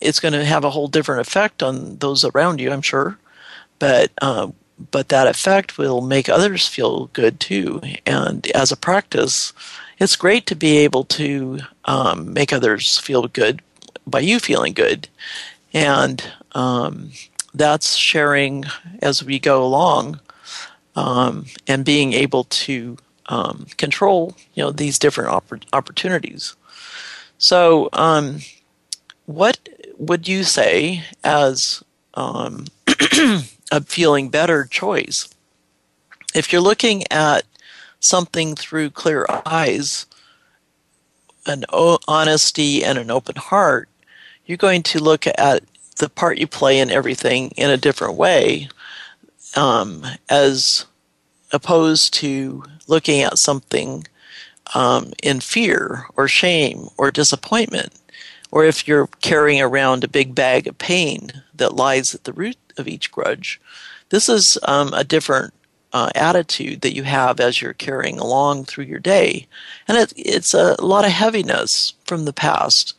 It's 0.00 0.20
going 0.20 0.34
to 0.34 0.44
have 0.44 0.64
a 0.64 0.70
whole 0.70 0.88
different 0.88 1.20
effect 1.20 1.62
on 1.62 1.96
those 1.98 2.24
around 2.24 2.60
you, 2.60 2.70
I'm 2.70 2.82
sure, 2.82 3.18
but 3.78 4.10
uh, 4.20 4.48
but 4.90 5.08
that 5.08 5.26
effect 5.26 5.76
will 5.76 6.00
make 6.00 6.28
others 6.28 6.68
feel 6.68 7.06
good 7.12 7.40
too. 7.40 7.80
And 8.06 8.46
as 8.52 8.70
a 8.70 8.76
practice, 8.76 9.52
it's 9.98 10.16
great 10.16 10.46
to 10.46 10.54
be 10.54 10.78
able 10.78 11.04
to 11.04 11.60
um, 11.84 12.32
make 12.32 12.52
others 12.52 12.98
feel 12.98 13.26
good 13.26 13.60
by 14.06 14.20
you 14.20 14.38
feeling 14.38 14.72
good, 14.72 15.08
and 15.74 16.22
um, 16.52 17.10
that's 17.54 17.96
sharing 17.96 18.64
as 19.02 19.24
we 19.24 19.38
go 19.38 19.64
along, 19.64 20.20
um, 20.94 21.46
and 21.66 21.84
being 21.84 22.12
able 22.12 22.44
to 22.44 22.96
um, 23.26 23.66
control 23.76 24.34
you 24.54 24.62
know 24.62 24.70
these 24.70 24.98
different 24.98 25.30
oppor- 25.30 25.64
opportunities. 25.72 26.54
So, 27.38 27.88
um, 27.92 28.40
what 29.26 29.68
would 29.96 30.26
you 30.26 30.42
say 30.42 31.04
as 31.22 31.82
um, 32.14 32.66
a 33.70 33.80
feeling 33.84 34.28
better 34.28 34.64
choice? 34.64 35.28
If 36.34 36.52
you're 36.52 36.60
looking 36.60 37.04
at 37.12 37.44
something 38.00 38.56
through 38.56 38.90
clear 38.90 39.24
eyes, 39.46 40.06
an 41.46 41.64
honesty, 41.70 42.84
and 42.84 42.98
an 42.98 43.10
open 43.10 43.36
heart, 43.36 43.88
you're 44.44 44.58
going 44.58 44.82
to 44.82 44.98
look 45.02 45.26
at 45.26 45.62
the 45.98 46.08
part 46.08 46.38
you 46.38 46.46
play 46.46 46.78
in 46.78 46.90
everything 46.90 47.50
in 47.56 47.70
a 47.70 47.76
different 47.76 48.14
way, 48.14 48.68
um, 49.54 50.04
as 50.28 50.86
opposed 51.52 52.14
to 52.14 52.64
looking 52.88 53.20
at 53.22 53.38
something 53.38 54.06
um, 54.74 55.12
in 55.22 55.40
fear 55.40 56.06
or 56.16 56.28
shame 56.28 56.88
or 56.96 57.10
disappointment, 57.10 57.92
or 58.50 58.64
if 58.64 58.88
you're 58.88 59.08
carrying 59.20 59.60
around 59.60 60.04
a 60.04 60.08
big 60.08 60.34
bag 60.34 60.66
of 60.66 60.78
pain 60.78 61.30
that 61.54 61.76
lies 61.76 62.14
at 62.14 62.24
the 62.24 62.32
root 62.32 62.56
of 62.76 62.88
each 62.88 63.10
grudge, 63.10 63.60
this 64.10 64.28
is 64.28 64.58
um, 64.62 64.92
a 64.94 65.04
different 65.04 65.52
uh, 65.92 66.10
attitude 66.14 66.80
that 66.82 66.94
you 66.94 67.02
have 67.02 67.40
as 67.40 67.60
you're 67.60 67.72
carrying 67.72 68.18
along 68.18 68.64
through 68.64 68.84
your 68.84 68.98
day. 68.98 69.46
And 69.86 69.96
it, 69.96 70.12
it's 70.16 70.54
a 70.54 70.80
lot 70.82 71.04
of 71.04 71.12
heaviness 71.12 71.94
from 72.04 72.24
the 72.24 72.32
past. 72.32 72.94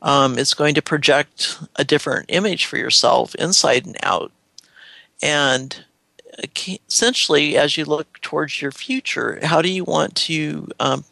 Um, 0.00 0.38
it's 0.38 0.54
going 0.54 0.74
to 0.74 0.82
project 0.82 1.58
a 1.76 1.84
different 1.84 2.26
image 2.28 2.64
for 2.66 2.76
yourself 2.76 3.34
inside 3.36 3.86
and 3.86 3.96
out. 4.02 4.32
And 5.22 5.84
essentially, 6.88 7.56
as 7.56 7.76
you 7.76 7.84
look 7.84 8.20
towards 8.20 8.60
your 8.62 8.72
future, 8.72 9.38
how 9.42 9.62
do 9.62 9.70
you 9.70 9.84
want 9.84 10.14
to, 10.16 10.68
um, 10.80 11.04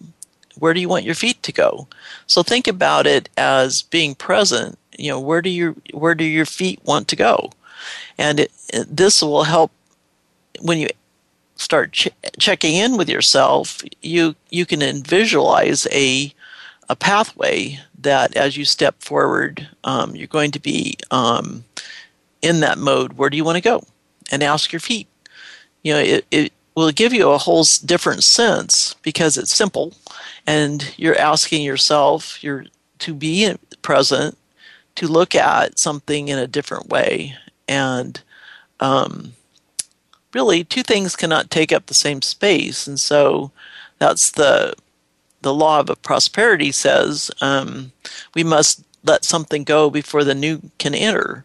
where 0.58 0.74
do 0.74 0.80
you 0.80 0.88
want 0.88 1.04
your 1.04 1.14
feet 1.14 1.42
to 1.42 1.52
go? 1.52 1.88
So 2.26 2.42
think 2.42 2.66
about 2.66 3.06
it 3.06 3.28
as 3.36 3.82
being 3.82 4.14
present. 4.14 4.78
You 4.98 5.10
know, 5.10 5.20
where 5.20 5.40
do 5.40 5.48
your 5.48 5.74
where 5.92 6.14
do 6.14 6.24
your 6.24 6.44
feet 6.44 6.80
want 6.84 7.08
to 7.08 7.16
go? 7.16 7.50
And 8.18 8.40
it, 8.40 8.52
it, 8.72 8.94
this 8.94 9.22
will 9.22 9.44
help 9.44 9.72
when 10.60 10.78
you 10.78 10.88
start 11.56 11.92
ch- 11.92 12.08
checking 12.38 12.74
in 12.74 12.98
with 12.98 13.08
yourself. 13.08 13.82
You 14.02 14.34
you 14.50 14.66
can 14.66 15.02
visualize 15.02 15.86
a 15.90 16.34
a 16.90 16.96
pathway 16.96 17.78
that 17.98 18.36
as 18.36 18.56
you 18.56 18.64
step 18.64 19.00
forward, 19.00 19.68
um, 19.84 20.16
you're 20.16 20.26
going 20.26 20.50
to 20.50 20.60
be 20.60 20.96
um, 21.10 21.64
in 22.42 22.60
that 22.60 22.78
mode. 22.78 23.14
Where 23.14 23.30
do 23.30 23.36
you 23.36 23.44
want 23.44 23.56
to 23.56 23.62
go? 23.62 23.82
And 24.32 24.42
ask 24.42 24.72
your 24.72 24.80
feet 24.80 25.06
you 25.82 25.92
know, 25.92 26.00
it, 26.00 26.24
it 26.30 26.52
will 26.74 26.92
give 26.92 27.12
you 27.12 27.30
a 27.30 27.38
whole 27.38 27.64
different 27.84 28.24
sense 28.24 28.94
because 29.02 29.36
it's 29.36 29.54
simple 29.54 29.94
and 30.46 30.94
you're 30.96 31.18
asking 31.18 31.62
yourself 31.62 32.42
you're 32.42 32.64
to 32.98 33.14
be 33.14 33.54
present 33.82 34.36
to 34.96 35.06
look 35.06 35.34
at 35.34 35.78
something 35.78 36.28
in 36.28 36.38
a 36.38 36.46
different 36.46 36.88
way. 36.88 37.34
And 37.68 38.20
um, 38.80 39.32
really 40.34 40.64
two 40.64 40.82
things 40.82 41.16
cannot 41.16 41.50
take 41.50 41.72
up 41.72 41.86
the 41.86 41.94
same 41.94 42.22
space. 42.22 42.86
And 42.86 43.00
so 43.00 43.50
that's 43.98 44.32
the 44.32 44.74
the 45.42 45.54
law 45.54 45.80
of 45.80 46.02
prosperity 46.02 46.70
says 46.70 47.30
um, 47.40 47.92
we 48.34 48.44
must 48.44 48.84
let 49.04 49.24
something 49.24 49.64
go 49.64 49.88
before 49.88 50.22
the 50.22 50.34
new 50.34 50.60
can 50.78 50.94
enter. 50.94 51.44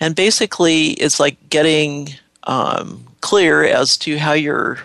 And 0.00 0.16
basically 0.16 0.88
it's 0.94 1.20
like 1.20 1.48
getting 1.48 2.14
um, 2.44 3.04
clear 3.20 3.64
as 3.64 3.96
to 3.98 4.18
how 4.18 4.32
your 4.32 4.78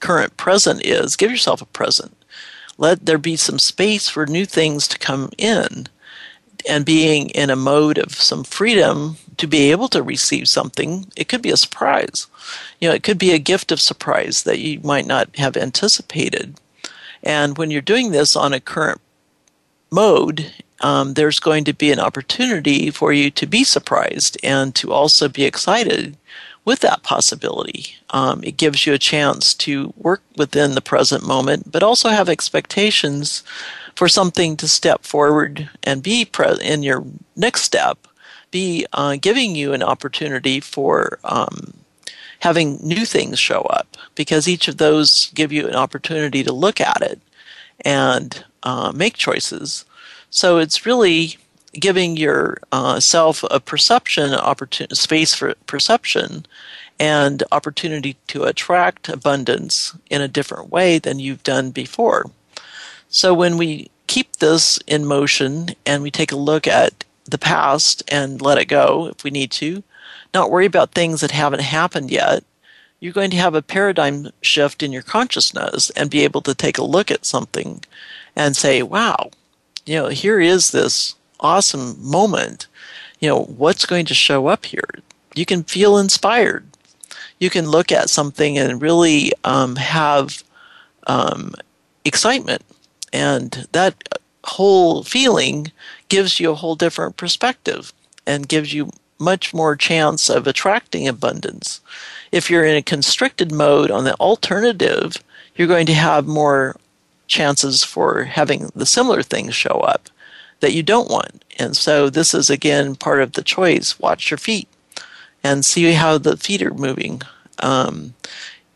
current 0.00 0.36
present 0.36 0.84
is, 0.84 1.16
give 1.16 1.30
yourself 1.30 1.62
a 1.62 1.66
present. 1.66 2.16
Let 2.76 3.06
there 3.06 3.18
be 3.18 3.36
some 3.36 3.58
space 3.58 4.08
for 4.08 4.26
new 4.26 4.46
things 4.46 4.86
to 4.88 4.98
come 4.98 5.30
in 5.36 5.88
and 6.68 6.84
being 6.84 7.30
in 7.30 7.50
a 7.50 7.56
mode 7.56 7.98
of 7.98 8.14
some 8.14 8.44
freedom 8.44 9.16
to 9.36 9.46
be 9.46 9.70
able 9.70 9.88
to 9.88 10.02
receive 10.02 10.48
something. 10.48 11.06
It 11.16 11.28
could 11.28 11.42
be 11.42 11.50
a 11.50 11.56
surprise. 11.56 12.26
You 12.80 12.88
know, 12.88 12.94
it 12.94 13.02
could 13.02 13.18
be 13.18 13.32
a 13.32 13.38
gift 13.38 13.72
of 13.72 13.80
surprise 13.80 14.42
that 14.42 14.58
you 14.58 14.80
might 14.80 15.06
not 15.06 15.34
have 15.36 15.56
anticipated. 15.56 16.60
And 17.22 17.56
when 17.56 17.70
you're 17.70 17.80
doing 17.80 18.12
this 18.12 18.36
on 18.36 18.52
a 18.52 18.60
current 18.60 19.00
mode, 19.90 20.52
um, 20.80 21.14
there's 21.14 21.40
going 21.40 21.64
to 21.64 21.72
be 21.72 21.90
an 21.90 21.98
opportunity 21.98 22.90
for 22.90 23.12
you 23.12 23.30
to 23.32 23.46
be 23.46 23.64
surprised 23.64 24.38
and 24.44 24.74
to 24.76 24.92
also 24.92 25.28
be 25.28 25.44
excited 25.44 26.16
with 26.68 26.80
that 26.80 27.02
possibility. 27.02 27.96
Um, 28.10 28.44
it 28.44 28.58
gives 28.58 28.86
you 28.86 28.92
a 28.92 28.98
chance 28.98 29.54
to 29.54 29.94
work 29.96 30.22
within 30.36 30.74
the 30.74 30.82
present 30.82 31.26
moment, 31.26 31.72
but 31.72 31.82
also 31.82 32.10
have 32.10 32.28
expectations 32.28 33.42
for 33.96 34.06
something 34.06 34.54
to 34.58 34.68
step 34.68 35.02
forward 35.02 35.70
and 35.82 36.02
be 36.02 36.26
pre- 36.26 36.58
in 36.60 36.82
your 36.82 37.06
next 37.36 37.62
step, 37.62 38.06
be 38.50 38.84
uh, 38.92 39.16
giving 39.18 39.56
you 39.56 39.72
an 39.72 39.82
opportunity 39.82 40.60
for 40.60 41.18
um, 41.24 41.72
having 42.40 42.78
new 42.82 43.06
things 43.06 43.38
show 43.38 43.62
up 43.62 43.96
because 44.14 44.46
each 44.46 44.68
of 44.68 44.76
those 44.76 45.30
give 45.32 45.50
you 45.50 45.66
an 45.66 45.74
opportunity 45.74 46.44
to 46.44 46.52
look 46.52 46.82
at 46.82 47.00
it 47.00 47.18
and 47.82 48.44
uh, 48.62 48.92
make 48.94 49.14
choices. 49.14 49.86
So 50.28 50.58
it's 50.58 50.84
really 50.84 51.38
giving 51.78 52.16
yourself 52.16 53.44
uh, 53.44 53.48
a 53.50 53.60
perception 53.60 54.34
opportunity 54.34 54.94
space 54.94 55.34
for 55.34 55.54
perception 55.66 56.46
and 56.98 57.42
opportunity 57.52 58.16
to 58.26 58.44
attract 58.44 59.08
abundance 59.08 59.96
in 60.10 60.20
a 60.20 60.28
different 60.28 60.70
way 60.70 60.98
than 60.98 61.18
you've 61.18 61.42
done 61.42 61.70
before. 61.70 62.30
So 63.08 63.32
when 63.32 63.56
we 63.56 63.90
keep 64.06 64.36
this 64.36 64.78
in 64.86 65.04
motion 65.04 65.70
and 65.86 66.02
we 66.02 66.10
take 66.10 66.32
a 66.32 66.36
look 66.36 66.66
at 66.66 67.04
the 67.24 67.38
past 67.38 68.02
and 68.08 68.42
let 68.42 68.58
it 68.58 68.66
go 68.66 69.06
if 69.06 69.22
we 69.22 69.30
need 69.30 69.50
to, 69.52 69.82
not 70.34 70.50
worry 70.50 70.66
about 70.66 70.92
things 70.92 71.20
that 71.20 71.30
haven't 71.30 71.60
happened 71.60 72.10
yet, 72.10 72.42
you're 73.00 73.12
going 73.12 73.30
to 73.30 73.36
have 73.36 73.54
a 73.54 73.62
paradigm 73.62 74.30
shift 74.42 74.82
in 74.82 74.92
your 74.92 75.02
consciousness 75.02 75.90
and 75.90 76.10
be 76.10 76.24
able 76.24 76.40
to 76.42 76.54
take 76.54 76.78
a 76.78 76.84
look 76.84 77.10
at 77.10 77.24
something 77.24 77.84
and 78.34 78.56
say, 78.56 78.82
wow, 78.82 79.30
you 79.86 79.94
know, 79.94 80.08
here 80.08 80.40
is 80.40 80.72
this 80.72 81.14
awesome 81.40 81.96
moment. 82.02 82.66
you 83.20 83.28
know, 83.28 83.42
what's 83.42 83.86
going 83.86 84.06
to 84.06 84.14
show 84.14 84.46
up 84.46 84.66
here? 84.66 84.88
You 85.34 85.44
can 85.44 85.64
feel 85.64 85.98
inspired. 85.98 86.66
You 87.38 87.50
can 87.50 87.68
look 87.68 87.92
at 87.92 88.10
something 88.10 88.58
and 88.58 88.82
really 88.82 89.32
um, 89.44 89.76
have 89.76 90.42
um, 91.06 91.54
excitement. 92.04 92.62
And 93.12 93.66
that 93.72 93.94
whole 94.44 95.02
feeling 95.04 95.72
gives 96.08 96.40
you 96.40 96.50
a 96.50 96.54
whole 96.54 96.76
different 96.76 97.16
perspective 97.16 97.92
and 98.26 98.48
gives 98.48 98.72
you 98.72 98.90
much 99.18 99.52
more 99.52 99.74
chance 99.74 100.28
of 100.30 100.46
attracting 100.46 101.08
abundance. 101.08 101.80
If 102.30 102.50
you're 102.50 102.64
in 102.64 102.76
a 102.76 102.82
constricted 102.82 103.50
mode 103.50 103.90
on 103.90 104.04
the 104.04 104.14
alternative, 104.14 105.16
you're 105.56 105.66
going 105.66 105.86
to 105.86 105.94
have 105.94 106.26
more 106.26 106.76
chances 107.26 107.82
for 107.82 108.24
having 108.24 108.70
the 108.74 108.86
similar 108.86 109.22
things 109.22 109.54
show 109.54 109.80
up 109.80 110.08
that 110.60 110.74
you 110.74 110.82
don't 110.82 111.10
want. 111.10 111.44
And 111.58 111.76
so 111.76 112.10
this 112.10 112.34
is 112.34 112.50
again 112.50 112.94
part 112.96 113.20
of 113.20 113.32
the 113.32 113.42
choice. 113.42 113.98
Watch 113.98 114.30
your 114.30 114.38
feet 114.38 114.68
and 115.42 115.64
see 115.64 115.92
how 115.92 116.18
the 116.18 116.36
feet 116.36 116.62
are 116.62 116.74
moving. 116.74 117.22
Um, 117.60 118.14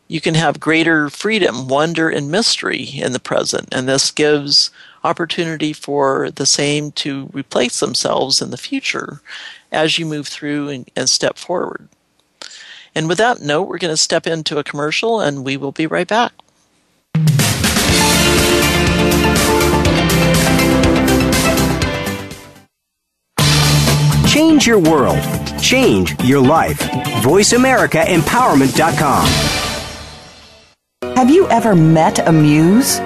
you 0.08 0.20
can 0.20 0.34
have 0.34 0.60
greater 0.60 1.08
freedom, 1.08 1.68
wonder, 1.68 2.10
and 2.10 2.30
mystery 2.30 2.82
in 2.82 3.12
the 3.12 3.20
present, 3.20 3.68
and 3.72 3.88
this 3.88 4.10
gives 4.10 4.70
opportunity 5.04 5.72
for 5.72 6.30
the 6.30 6.46
same 6.46 6.92
to 6.92 7.30
replace 7.32 7.80
themselves 7.80 8.42
in 8.42 8.50
the 8.50 8.56
future 8.56 9.20
as 9.70 9.98
you 9.98 10.06
move 10.06 10.28
through 10.28 10.68
and, 10.68 10.90
and 10.94 11.08
step 11.08 11.38
forward. 11.38 11.88
And 12.94 13.08
with 13.08 13.18
that 13.18 13.40
note, 13.40 13.68
we're 13.68 13.78
going 13.78 13.92
to 13.92 13.96
step 13.96 14.26
into 14.26 14.58
a 14.58 14.64
commercial 14.64 15.20
and 15.20 15.44
we 15.44 15.56
will 15.56 15.72
be 15.72 15.86
right 15.86 16.06
back. 16.06 16.32
Change 24.42 24.66
your 24.66 24.80
world. 24.80 25.22
Change 25.60 26.20
your 26.24 26.40
life. 26.40 26.80
VoiceAmericaEmpowerment.com. 27.22 29.26
Have 31.14 31.30
you 31.30 31.48
ever 31.48 31.76
met 31.76 32.26
a 32.26 32.32
muse? 32.32 32.98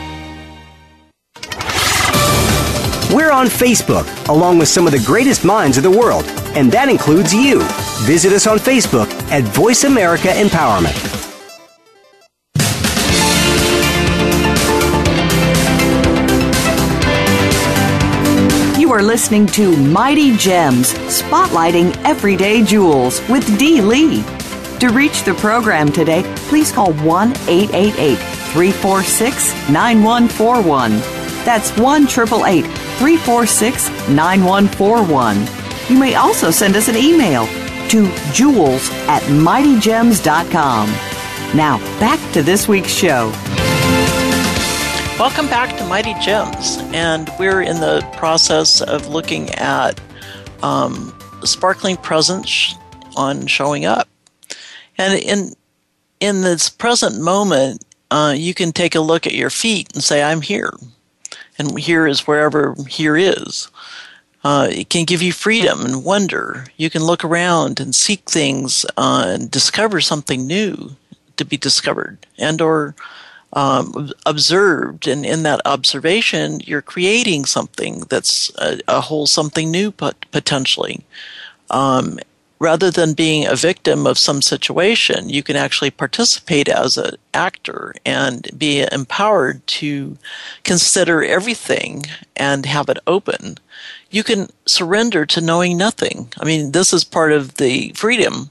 We're 3.18 3.32
on 3.32 3.48
Facebook, 3.48 4.06
along 4.30 4.60
with 4.60 4.68
some 4.68 4.86
of 4.86 4.94
the 4.94 5.04
greatest 5.04 5.44
minds 5.44 5.76
of 5.76 5.82
the 5.82 5.90
world, 5.90 6.24
and 6.54 6.72
that 6.72 6.88
includes 6.88 7.34
you. 7.34 7.64
Visit 8.06 8.32
us 8.32 8.46
on 8.46 8.60
Facebook 8.60 9.12
at 9.32 9.42
Voice 9.42 9.86
America 9.86 10.28
Empowerment. 10.28 10.94
You 18.80 18.94
are 18.94 19.02
listening 19.02 19.48
to 19.48 19.76
Mighty 19.76 20.38
Gems, 20.38 20.94
spotlighting 20.94 22.00
everyday 22.06 22.64
jewels 22.64 23.28
with 23.30 23.58
Dee 23.58 23.82
Lee. 23.82 24.22
To 24.78 24.90
reach 24.90 25.24
the 25.24 25.34
program 25.34 25.92
today, 25.92 26.22
please 26.50 26.72
call 26.72 26.94
1 26.94 27.32
888 27.32 28.16
346 28.54 29.70
9141. 29.72 30.92
That's 31.44 31.76
1 31.80 32.04
888 32.04 32.87
346 32.98 33.90
9141. 34.10 35.48
You 35.90 36.00
may 36.00 36.16
also 36.16 36.52
send 36.52 36.76
us 36.76 36.88
an 36.88 36.96
email 36.96 37.48
to 37.90 38.12
jewels 38.34 38.90
at 39.08 39.22
mightygems.com. 39.24 40.90
Now, 41.56 41.78
back 42.00 42.20
to 42.34 42.44
this 42.44 42.68
week's 42.68 42.92
show. 42.92 43.32
Welcome 45.18 45.48
back 45.48 45.76
to 45.78 45.86
Mighty 45.86 46.14
Gems, 46.22 46.78
and 46.94 47.32
we're 47.40 47.62
in 47.62 47.80
the 47.80 48.08
process 48.18 48.82
of 48.82 49.08
looking 49.08 49.50
at 49.52 50.00
um, 50.62 51.18
sparkling 51.44 51.98
presence 51.98 52.76
on 53.16 53.48
showing 53.48 53.86
up. 53.86 54.08
And 54.98 55.20
in 55.20 55.54
in 56.20 56.42
this 56.42 56.70
present 56.70 57.20
moment, 57.20 57.84
uh, 58.12 58.34
you 58.36 58.54
can 58.54 58.72
take 58.72 58.96
a 58.96 59.00
look 59.00 59.26
at 59.26 59.34
your 59.34 59.50
feet 59.50 59.92
and 59.94 60.04
say, 60.04 60.22
"I'm 60.22 60.42
here," 60.42 60.74
and 61.58 61.80
here 61.80 62.08
is 62.08 62.28
wherever 62.28 62.76
here 62.88 63.18
is. 63.18 63.70
Uh, 64.44 64.68
it 64.72 64.90
can 64.90 65.04
give 65.04 65.22
you 65.22 65.34
freedom 65.34 65.86
and 65.86 66.06
wonder. 66.06 66.66
You 66.78 66.90
can 66.90 67.04
look 67.04 67.26
around 67.26 67.80
and 67.80 67.94
seek 67.94 68.22
things 68.30 68.86
uh, 68.96 69.26
and 69.28 69.52
discover 69.52 70.00
something 70.00 70.48
new 70.48 70.96
to 71.38 71.46
be 71.46 71.58
discovered 71.58 72.26
and 72.38 72.62
or 72.62 72.96
um, 73.54 74.12
observed. 74.26 75.08
And 75.08 75.26
in 75.26 75.44
that 75.44 75.62
observation, 75.66 76.60
you're 76.64 76.82
creating 76.82 77.46
something 77.46 78.02
that's 78.10 78.52
a, 78.58 78.80
a 78.88 79.02
whole 79.02 79.28
something 79.28 79.72
new 79.72 79.92
potentially. 79.92 81.04
Um, 81.70 82.20
rather 82.60 82.90
than 82.90 83.14
being 83.14 83.46
a 83.46 83.56
victim 83.56 84.08
of 84.08 84.18
some 84.18 84.42
situation, 84.42 85.30
you 85.30 85.44
can 85.44 85.56
actually 85.56 85.92
participate 85.92 86.68
as 86.68 86.98
an 86.98 87.16
actor 87.34 87.94
and 88.06 88.50
be 88.58 88.86
empowered 88.92 89.66
to 89.68 90.18
consider 90.64 91.24
everything 91.24 92.06
and 92.36 92.66
have 92.66 92.90
it 92.90 92.98
open. 93.06 93.58
You 94.10 94.24
can 94.24 94.50
surrender 94.66 95.26
to 95.28 95.42
knowing 95.42 95.78
nothing. 95.78 96.32
I 96.40 96.46
mean, 96.46 96.72
this 96.72 96.94
is 96.94 97.04
part 97.04 97.32
of 97.32 97.56
the 97.56 97.92
freedom. 97.96 98.50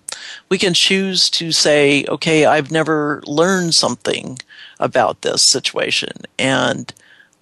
We 0.49 0.59
can 0.59 0.75
choose 0.75 1.29
to 1.31 1.51
say, 1.51 2.05
okay, 2.09 2.45
I've 2.45 2.71
never 2.71 3.23
learned 3.27 3.75
something 3.75 4.39
about 4.79 5.23
this 5.23 5.43
situation, 5.43 6.13
and 6.39 6.93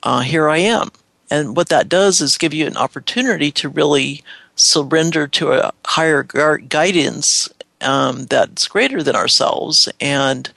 uh, 0.03 0.21
here 0.21 0.49
I 0.49 0.59
am. 0.59 0.91
And 1.31 1.57
what 1.57 1.69
that 1.71 1.89
does 1.89 2.21
is 2.21 2.39
give 2.39 2.55
you 2.55 2.67
an 2.67 2.77
opportunity 2.77 3.51
to 3.53 3.69
really 3.69 4.23
surrender 4.57 5.27
to 5.27 5.53
a 5.53 5.73
higher 5.85 6.23
guidance 6.23 7.49
um, 7.81 8.27
that's 8.27 8.69
greater 8.69 9.03
than 9.03 9.17
ourselves. 9.17 9.89
And 10.01 10.51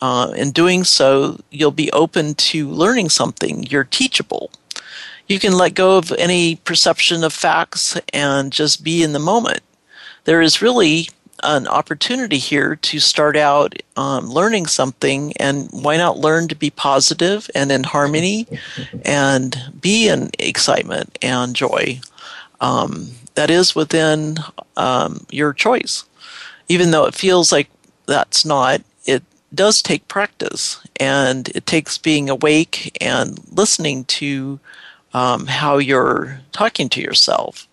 uh, 0.00 0.32
in 0.36 0.52
doing 0.52 0.84
so, 0.84 1.38
you'll 1.50 1.70
be 1.70 1.90
open 1.92 2.34
to 2.34 2.68
learning 2.68 3.08
something. 3.08 3.64
You're 3.64 3.84
teachable. 3.84 4.50
You 5.26 5.38
can 5.38 5.52
let 5.52 5.74
go 5.74 5.98
of 5.98 6.12
any 6.12 6.56
perception 6.56 7.22
of 7.24 7.32
facts 7.32 7.98
and 8.12 8.52
just 8.52 8.82
be 8.82 9.02
in 9.02 9.12
the 9.12 9.18
moment. 9.18 9.60
There 10.24 10.40
is 10.40 10.62
really 10.62 11.08
an 11.42 11.68
opportunity 11.68 12.38
here 12.38 12.76
to 12.76 12.98
start 12.98 13.36
out 13.36 13.74
um, 13.96 14.28
learning 14.28 14.66
something, 14.66 15.32
and 15.36 15.68
why 15.70 15.96
not 15.96 16.18
learn 16.18 16.48
to 16.48 16.56
be 16.56 16.70
positive 16.70 17.48
and 17.54 17.70
in 17.70 17.84
harmony 17.84 18.46
and 19.04 19.56
be 19.80 20.08
in 20.08 20.30
excitement 20.38 21.18
and 21.22 21.54
joy? 21.54 22.00
Um, 22.60 23.08
that 23.38 23.50
is 23.50 23.72
within 23.72 24.36
um, 24.76 25.24
your 25.30 25.52
choice. 25.52 26.04
Even 26.68 26.90
though 26.90 27.04
it 27.04 27.14
feels 27.14 27.52
like 27.52 27.68
that's 28.06 28.44
not, 28.44 28.82
it 29.06 29.22
does 29.54 29.80
take 29.80 30.08
practice 30.08 30.84
and 30.98 31.48
it 31.50 31.64
takes 31.64 31.98
being 31.98 32.28
awake 32.28 32.98
and 33.00 33.38
listening 33.52 34.04
to 34.06 34.58
um, 35.14 35.46
how 35.46 35.78
you're 35.78 36.40
talking 36.50 36.88
to 36.88 37.00
yourself 37.00 37.68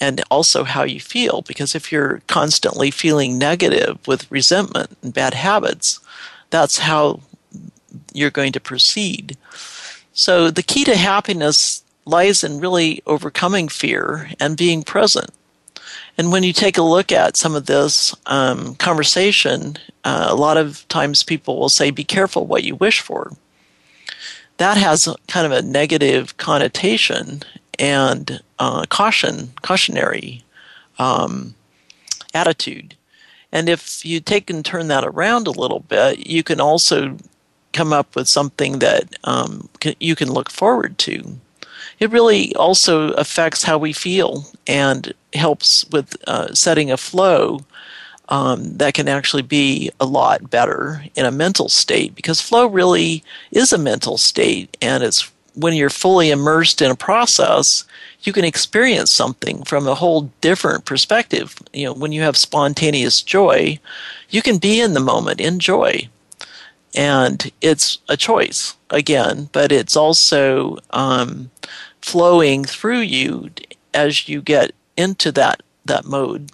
and 0.00 0.22
also 0.30 0.62
how 0.62 0.84
you 0.84 1.00
feel. 1.00 1.42
Because 1.42 1.74
if 1.74 1.90
you're 1.90 2.22
constantly 2.28 2.92
feeling 2.92 3.36
negative 3.36 3.98
with 4.06 4.30
resentment 4.30 4.96
and 5.02 5.12
bad 5.12 5.34
habits, 5.34 5.98
that's 6.50 6.78
how 6.78 7.18
you're 8.12 8.30
going 8.30 8.52
to 8.52 8.60
proceed. 8.60 9.36
So 10.12 10.52
the 10.52 10.62
key 10.62 10.84
to 10.84 10.94
happiness 10.94 11.82
lies 12.10 12.44
in 12.44 12.60
really 12.60 13.02
overcoming 13.06 13.68
fear 13.68 14.30
and 14.38 14.56
being 14.56 14.82
present. 14.82 15.30
And 16.18 16.30
when 16.30 16.42
you 16.42 16.52
take 16.52 16.76
a 16.76 16.82
look 16.82 17.12
at 17.12 17.36
some 17.36 17.54
of 17.54 17.66
this 17.66 18.14
um, 18.26 18.74
conversation, 18.74 19.78
uh, 20.04 20.26
a 20.28 20.34
lot 20.34 20.56
of 20.56 20.86
times 20.88 21.22
people 21.22 21.58
will 21.58 21.68
say, 21.68 21.90
Be 21.90 22.04
careful 22.04 22.46
what 22.46 22.64
you 22.64 22.74
wish 22.74 23.00
for. 23.00 23.32
That 24.58 24.76
has 24.76 25.08
kind 25.28 25.46
of 25.46 25.52
a 25.52 25.62
negative 25.62 26.36
connotation 26.36 27.42
and 27.78 28.42
uh, 28.58 28.84
caution, 28.90 29.52
cautionary 29.62 30.44
um, 30.98 31.54
attitude. 32.34 32.94
And 33.52 33.68
if 33.68 34.04
you 34.04 34.20
take 34.20 34.50
and 34.50 34.64
turn 34.64 34.88
that 34.88 35.04
around 35.04 35.46
a 35.46 35.52
little 35.52 35.80
bit, 35.80 36.26
you 36.26 36.42
can 36.42 36.60
also 36.60 37.16
come 37.72 37.92
up 37.92 38.14
with 38.14 38.28
something 38.28 38.80
that 38.80 39.14
um, 39.24 39.68
you 39.98 40.14
can 40.14 40.30
look 40.30 40.50
forward 40.50 40.98
to. 40.98 41.38
It 42.00 42.10
really 42.10 42.54
also 42.56 43.12
affects 43.12 43.62
how 43.62 43.76
we 43.78 43.92
feel 43.92 44.46
and 44.66 45.12
helps 45.34 45.84
with 45.90 46.16
uh, 46.26 46.54
setting 46.54 46.90
a 46.90 46.96
flow 46.96 47.60
um, 48.30 48.76
that 48.78 48.94
can 48.94 49.08
actually 49.08 49.42
be 49.42 49.90
a 50.00 50.06
lot 50.06 50.50
better 50.50 51.04
in 51.16 51.26
a 51.26 51.30
mental 51.32 51.68
state 51.68 52.14
because 52.14 52.40
flow 52.40 52.66
really 52.66 53.22
is 53.50 53.72
a 53.72 53.78
mental 53.78 54.16
state 54.16 54.76
and 54.80 55.02
it's 55.02 55.30
when 55.54 55.74
you're 55.74 55.90
fully 55.90 56.30
immersed 56.30 56.80
in 56.80 56.90
a 56.92 56.96
process 56.96 57.84
you 58.22 58.32
can 58.32 58.44
experience 58.44 59.10
something 59.10 59.64
from 59.64 59.88
a 59.88 59.94
whole 59.94 60.30
different 60.40 60.84
perspective. 60.84 61.58
You 61.72 61.86
know 61.86 61.92
when 61.92 62.12
you 62.12 62.22
have 62.22 62.36
spontaneous 62.36 63.20
joy 63.20 63.78
you 64.30 64.42
can 64.42 64.58
be 64.58 64.80
in 64.80 64.94
the 64.94 65.00
moment 65.00 65.40
in 65.40 65.58
joy. 65.58 66.08
And 66.94 67.50
it's 67.60 67.98
a 68.08 68.16
choice 68.16 68.76
again 68.90 69.48
but 69.52 69.72
it's 69.72 69.96
also 69.96 70.78
um, 70.90 71.50
flowing 72.10 72.64
through 72.64 73.00
you 73.00 73.50
as 73.94 74.28
you 74.28 74.42
get 74.42 74.72
into 74.96 75.32
that 75.32 75.62
that 75.84 76.04
mode 76.04 76.50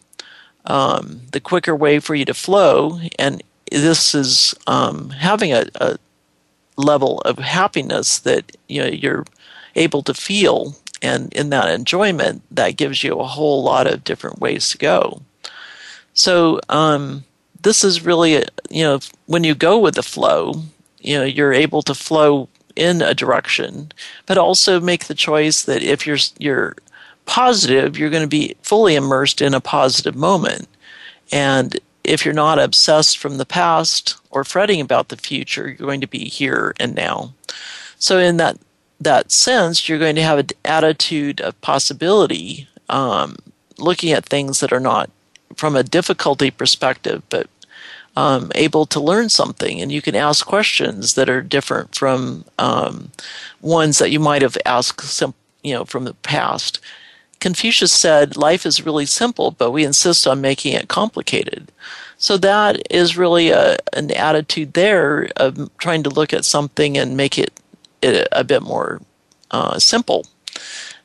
um, 0.66 1.20
the 1.32 1.40
quicker 1.40 1.74
way 1.74 1.98
for 1.98 2.14
you 2.14 2.24
to 2.24 2.34
flow. 2.34 3.00
And 3.18 3.42
this 3.70 4.14
is 4.14 4.54
um, 4.66 5.10
having 5.10 5.52
a, 5.52 5.66
a, 5.76 5.98
level 6.78 7.20
of 7.20 7.38
happiness 7.38 8.18
that 8.18 8.54
you 8.68 8.82
know 8.82 8.88
you're 8.88 9.24
able 9.76 10.02
to 10.02 10.12
feel, 10.12 10.76
and 11.00 11.32
in 11.32 11.48
that 11.48 11.70
enjoyment, 11.70 12.42
that 12.50 12.76
gives 12.76 13.02
you 13.02 13.14
a 13.14 13.24
whole 13.24 13.62
lot 13.62 13.86
of 13.86 14.04
different 14.04 14.40
ways 14.40 14.68
to 14.68 14.78
go. 14.78 15.22
So 16.12 16.60
um, 16.68 17.24
this 17.62 17.82
is 17.82 18.04
really 18.04 18.36
a, 18.36 18.44
you 18.68 18.84
know 18.84 19.00
when 19.24 19.42
you 19.42 19.54
go 19.54 19.78
with 19.78 19.94
the 19.94 20.02
flow, 20.02 20.64
you 21.00 21.16
know 21.16 21.24
you're 21.24 21.54
able 21.54 21.80
to 21.82 21.94
flow 21.94 22.50
in 22.76 23.02
a 23.02 23.14
direction, 23.14 23.90
but 24.26 24.38
also 24.38 24.80
make 24.80 25.06
the 25.06 25.14
choice 25.14 25.62
that 25.62 25.82
if 25.82 26.06
you're 26.06 26.18
you're 26.38 26.76
positive, 27.24 27.98
you're 27.98 28.10
going 28.10 28.22
to 28.22 28.28
be 28.28 28.54
fully 28.62 28.94
immersed 28.94 29.42
in 29.42 29.54
a 29.54 29.60
positive 29.60 30.14
moment. 30.14 30.68
And 31.32 31.78
if 32.04 32.24
you're 32.24 32.34
not 32.34 32.58
obsessed 32.58 33.18
from 33.18 33.38
the 33.38 33.46
past 33.46 34.16
or 34.30 34.44
fretting 34.44 34.80
about 34.80 35.08
the 35.08 35.16
future, 35.16 35.66
you're 35.66 35.86
going 35.86 36.00
to 36.00 36.06
be 36.06 36.28
here 36.28 36.72
and 36.78 36.94
now. 36.94 37.32
So, 37.98 38.18
in 38.18 38.36
that 38.36 38.58
that 39.00 39.30
sense, 39.30 39.88
you're 39.88 39.98
going 39.98 40.16
to 40.16 40.22
have 40.22 40.38
an 40.38 40.48
attitude 40.64 41.40
of 41.40 41.60
possibility, 41.60 42.68
um, 42.88 43.36
looking 43.78 44.12
at 44.12 44.24
things 44.24 44.60
that 44.60 44.72
are 44.72 44.80
not 44.80 45.10
from 45.54 45.76
a 45.76 45.82
difficulty 45.82 46.50
perspective, 46.50 47.22
but 47.28 47.48
um, 48.16 48.50
able 48.54 48.86
to 48.86 49.00
learn 49.00 49.28
something. 49.28 49.80
And 49.80 49.92
you 49.92 50.02
can 50.02 50.16
ask 50.16 50.44
questions 50.46 51.14
that 51.14 51.28
are 51.28 51.42
different 51.42 51.94
from 51.94 52.44
um, 52.58 53.12
ones 53.60 53.98
that 53.98 54.10
you 54.10 54.18
might 54.18 54.42
have 54.42 54.56
asked, 54.64 55.22
you 55.62 55.74
know, 55.74 55.84
from 55.84 56.04
the 56.04 56.14
past. 56.14 56.80
Confucius 57.40 57.92
said, 57.92 58.36
Life 58.36 58.64
is 58.64 58.86
really 58.86 59.06
simple, 59.06 59.50
but 59.50 59.70
we 59.70 59.84
insist 59.84 60.26
on 60.26 60.40
making 60.40 60.72
it 60.72 60.88
complicated. 60.88 61.70
So 62.18 62.38
that 62.38 62.80
is 62.90 63.18
really 63.18 63.50
a, 63.50 63.76
an 63.92 64.10
attitude 64.10 64.72
there 64.72 65.28
of 65.36 65.70
trying 65.76 66.02
to 66.04 66.10
look 66.10 66.32
at 66.32 66.46
something 66.46 66.96
and 66.96 67.16
make 67.16 67.38
it, 67.38 67.60
it 68.00 68.26
a 68.32 68.42
bit 68.42 68.62
more 68.62 69.02
uh, 69.50 69.78
simple. 69.78 70.26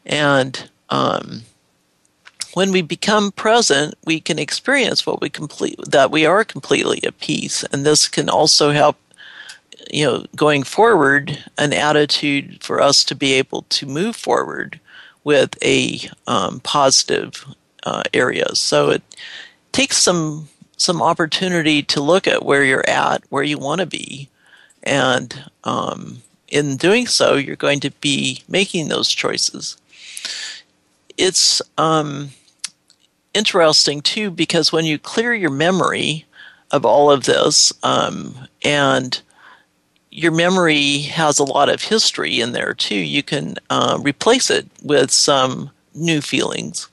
And 0.06 0.70
um, 0.90 1.42
when 2.54 2.72
we 2.72 2.82
become 2.82 3.32
present, 3.32 3.96
we 4.06 4.20
can 4.20 4.40
experience 4.40 5.06
what 5.06 5.22
we 5.22 5.30
complete 5.30 5.80
that 5.88 6.12
we 6.12 6.26
are 6.26 6.44
completely 6.44 7.04
at 7.04 7.20
peace, 7.20 7.64
and 7.72 7.86
this 7.86 8.08
can 8.08 8.30
also 8.30 8.72
help. 8.72 8.98
You 9.94 10.06
know, 10.06 10.26
going 10.36 10.64
forward, 10.64 11.44
an 11.58 11.74
attitude 11.74 12.64
for 12.64 12.82
us 12.82 13.04
to 13.06 13.16
be 13.16 13.34
able 13.34 13.64
to 13.64 13.86
move 13.86 14.16
forward 14.16 14.80
with 15.24 15.58
a 15.62 16.00
um, 16.28 16.62
positive 16.62 17.46
uh, 17.84 18.04
area. 18.14 18.56
So 18.56 18.92
it 18.92 19.04
takes 19.72 19.98
some 19.98 20.48
some 20.78 21.02
opportunity 21.02 21.84
to 21.84 22.02
look 22.02 22.28
at 22.28 22.46
where 22.46 22.64
you're 22.64 22.90
at, 22.90 23.24
where 23.30 23.44
you 23.44 23.58
want 23.58 23.82
to 23.82 23.86
be, 23.86 24.30
and 24.84 25.44
um, 25.64 26.22
in 26.48 26.78
doing 26.78 27.08
so, 27.08 27.36
you're 27.36 27.56
going 27.56 27.80
to 27.80 27.92
be 28.02 28.44
making 28.48 28.88
those 28.88 29.10
choices. 29.10 29.78
It's 31.18 31.62
um, 31.78 32.30
interesting 33.34 34.02
too 34.02 34.32
because 34.32 34.72
when 34.72 34.86
you 34.86 35.00
clear 35.00 35.34
your 35.34 35.52
memory 35.52 36.26
of 36.72 36.86
all 36.86 37.12
of 37.12 37.26
this 37.26 37.74
um, 37.84 38.36
and 38.64 39.22
your 40.12 40.32
memory 40.32 41.00
has 41.00 41.40
a 41.40 41.44
lot 41.44 41.70
of 41.70 41.84
history 41.84 42.42
in 42.42 42.52
there 42.52 42.74
too. 42.74 42.96
You 42.96 43.24
can 43.24 43.56
uh, 43.70 43.98
replace 44.02 44.50
it 44.50 44.68
with 44.84 45.10
some 45.10 45.72
new 45.96 46.22
feelings. 46.22 46.90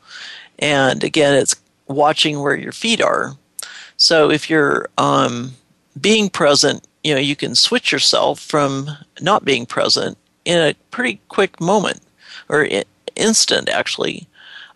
And 0.61 1.03
again, 1.03 1.35
it's 1.35 1.57
watching 1.89 2.41
where 2.41 2.55
your 2.55 2.73
feet 2.73 3.03
are. 3.03 3.35
So 3.97 4.31
if 4.31 4.49
you're 4.49 4.89
um, 4.99 5.53
being 6.01 6.31
present, 6.31 6.87
you 7.03 7.13
know, 7.13 7.21
you 7.21 7.35
can 7.35 7.57
switch 7.57 7.91
yourself 7.91 8.39
from 8.39 8.89
not 9.21 9.45
being 9.45 9.67
present 9.67 10.17
in 10.45 10.59
a 10.59 10.75
pretty 10.91 11.21
quick 11.29 11.61
moment 11.61 12.01
or 12.49 12.69
instant, 13.17 13.69
actually. 13.69 14.29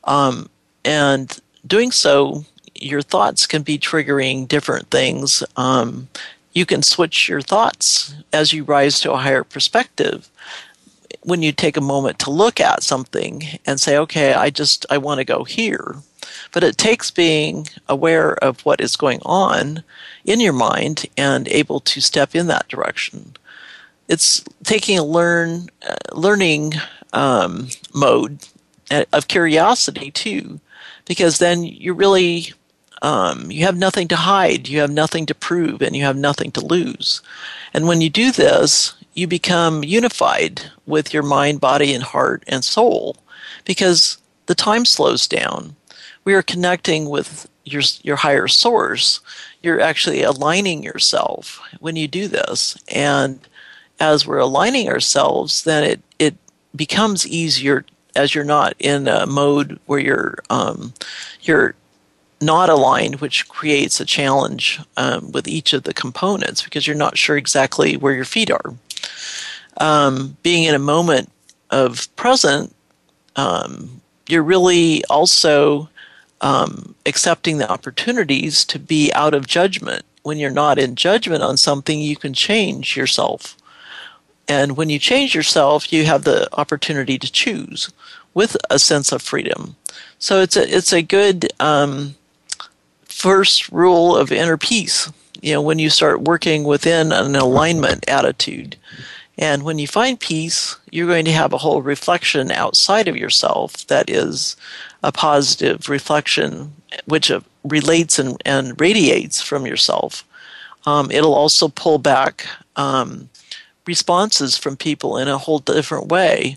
Um, 0.05 0.49
and 0.85 1.39
doing 1.67 1.91
so, 1.91 2.45
your 2.75 3.03
thoughts 3.03 3.47
can 3.47 3.63
be 3.63 3.79
triggering 3.79 4.49
different 4.49 4.91
things. 4.91 5.43
Um, 5.57 6.09
you 6.53 6.67
can 6.67 6.83
switch 6.83 7.29
your 7.29 7.41
thoughts 7.41 8.15
as 8.33 8.53
you 8.53 8.65
rise 8.65 9.01
to 9.01 9.13
a 9.13 9.19
higher 9.19 9.45
perspective. 9.45 10.29
When 11.23 11.43
you 11.43 11.53
take 11.53 11.77
a 11.77 11.83
moment 11.83 12.19
to 12.21 12.31
look 12.31 12.61
at 12.61 12.83
something 12.83 13.45
and 13.65 13.81
say 13.81 13.97
okay 13.97 14.35
i 14.35 14.51
just 14.51 14.85
i 14.91 14.99
want 14.99 15.19
to 15.19 15.25
go 15.25 15.45
here. 15.45 15.97
But 16.53 16.65
it 16.65 16.79
takes 16.79 17.11
being 17.11 17.69
aware 17.89 18.35
of 18.45 18.61
what 18.65 18.81
is 18.81 18.97
going 18.97 19.21
on 19.25 19.85
in 20.25 20.41
your 20.41 20.53
mind 20.53 21.07
and 21.17 21.49
able 21.49 21.81
to 21.81 22.01
step 22.01 22.35
in 22.35 22.47
that 22.49 22.69
direction. 22.69 23.37
It's 24.09 24.45
taking 24.65 24.99
a 24.99 25.05
learn 25.05 25.69
uh, 25.89 25.95
learning 26.13 26.75
um, 27.13 27.69
mode 27.95 28.39
uh, 28.91 29.05
of 29.13 29.29
curiosity 29.29 30.11
too 30.11 30.61
because 31.07 31.39
then 31.39 31.65
you 31.65 31.95
really 31.95 32.53
um, 33.03 33.51
you 33.51 33.65
have 33.65 33.77
nothing 33.77 34.07
to 34.09 34.17
hide, 34.17 34.69
you 34.69 34.81
have 34.81 34.91
nothing 34.91 35.27
to 35.27 35.35
prove, 35.35 35.83
and 35.83 35.97
you 35.97 36.05
have 36.05 36.17
nothing 36.17 36.53
to 36.53 36.65
lose. 36.65 37.21
And 37.75 37.89
when 37.89 38.01
you 38.01 38.09
do 38.09 38.31
this, 38.31 38.95
you 39.15 39.27
become 39.27 39.83
unified 39.83 40.63
with 40.87 41.13
your 41.13 41.25
mind, 41.25 41.61
body, 41.61 41.93
and 41.93 42.05
heart 42.05 42.45
and 42.47 42.65
soul 42.65 43.17
because 43.65 44.19
the 44.47 44.55
time 44.55 44.85
slows 44.85 45.27
down. 45.27 45.75
We 46.25 46.35
are 46.35 46.43
connecting 46.43 47.09
with 47.09 47.49
your, 47.65 47.83
your 48.03 48.17
higher 48.17 48.47
source. 48.47 49.21
You're 49.63 49.81
actually 49.81 50.23
aligning 50.23 50.85
yourself 50.85 51.61
when 51.81 51.97
you 51.97 52.07
do 52.07 52.29
this. 52.29 52.77
And 52.89 53.41
as 53.99 54.27
we're 54.27 54.39
aligning 54.39 54.89
ourselves, 54.89 55.65
then 55.65 55.83
it, 55.85 56.01
it 56.19 56.37
becomes 56.75 57.27
easier 57.27 57.85
as 58.15 58.35
you're 58.35 58.45
not 58.45 58.75
in 58.79 59.09
a 59.09 59.27
mode 59.27 59.79
where 59.87 59.99
you're 59.99 60.39
um, 60.51 60.93
you're 61.43 61.75
not 62.41 62.69
aligned, 62.69 63.21
which 63.21 63.49
creates 63.49 64.01
a 64.01 64.05
challenge 64.05 64.81
um, 64.97 65.31
with 65.33 65.47
each 65.47 65.73
of 65.73 65.85
the 65.85 65.95
components 65.95 66.63
because 66.63 66.87
you're 66.87 66.97
not 66.97 67.17
sure 67.17 67.37
exactly 67.37 67.97
where 67.97 68.15
your 68.15 68.25
feet 68.25 68.51
are. 68.51 68.75
Um, 69.79 70.37
being 70.43 70.65
in 70.65 70.75
a 70.75 70.81
moment 70.81 71.31
of 71.71 72.15
present, 72.17 72.75
um, 73.37 74.03
you're 74.29 74.43
really 74.43 75.05
also 75.09 75.89
um, 76.41 76.95
accepting 77.07 77.59
the 77.59 77.71
opportunities 77.71 78.65
to 78.67 78.79
be 78.79 79.13
out 79.15 79.35
of 79.35 79.47
judgment. 79.47 80.05
When 80.23 80.39
you're 80.39 80.51
not 80.51 80.79
in 80.79 80.97
judgment 80.97 81.43
on 81.43 81.57
something, 81.57 82.01
you 82.01 82.17
can 82.17 82.35
change 82.35 82.97
yourself. 82.97 83.57
And 84.53 84.77
when 84.77 84.91
you 84.91 84.99
change 84.99 85.35
yourself, 85.35 85.93
you 85.95 86.05
have 86.05 86.25
the 86.25 86.47
opportunity 86.59 87.19
to 87.19 87.33
choose 87.33 87.91
with 88.35 88.55
a 88.69 88.79
sense 88.79 89.11
of 89.11 89.23
freedom. 89.23 89.77
So 90.19 90.43
it's 90.43 90.57
a 90.57 90.77
it's 90.77 90.93
a 90.93 91.03
good 91.19 91.51
um, 91.59 92.17
first 93.05 93.71
rule 93.71 94.15
of 94.15 94.31
inner 94.31 94.59
peace. 94.59 95.11
You 95.41 95.55
know, 95.55 95.63
when 95.63 95.79
you 95.79 95.89
start 95.89 96.29
working 96.33 96.65
within 96.65 97.13
an 97.13 97.35
alignment 97.35 98.07
attitude, 98.09 98.77
and 99.39 99.63
when 99.63 99.79
you 99.79 99.87
find 99.87 100.21
peace, 100.21 100.77
you're 100.91 101.09
going 101.15 101.25
to 101.25 101.41
have 101.41 101.55
a 101.55 101.63
whole 101.65 101.81
reflection 101.81 102.53
outside 102.53 103.09
of 103.09 103.17
yourself 103.17 103.87
that 103.87 104.11
is 104.11 104.57
a 105.03 105.13
positive 105.13 105.89
reflection, 105.89 106.75
which 107.07 107.31
uh, 107.31 107.41
relates 107.65 108.19
and, 108.19 108.41
and 108.45 108.79
radiates 108.79 109.41
from 109.41 109.67
yourself. 109.67 110.25
Um, 110.85 111.11
it'll 111.11 111.35
also 111.35 111.69
pull 111.69 111.99
back 111.99 112.47
um, 112.77 113.31
responses 113.87 114.57
from 114.57 114.77
people 114.77 115.17
in 115.17 115.29
a 115.29 115.39
whole 115.39 115.59
different 115.59 116.09
way 116.09 116.57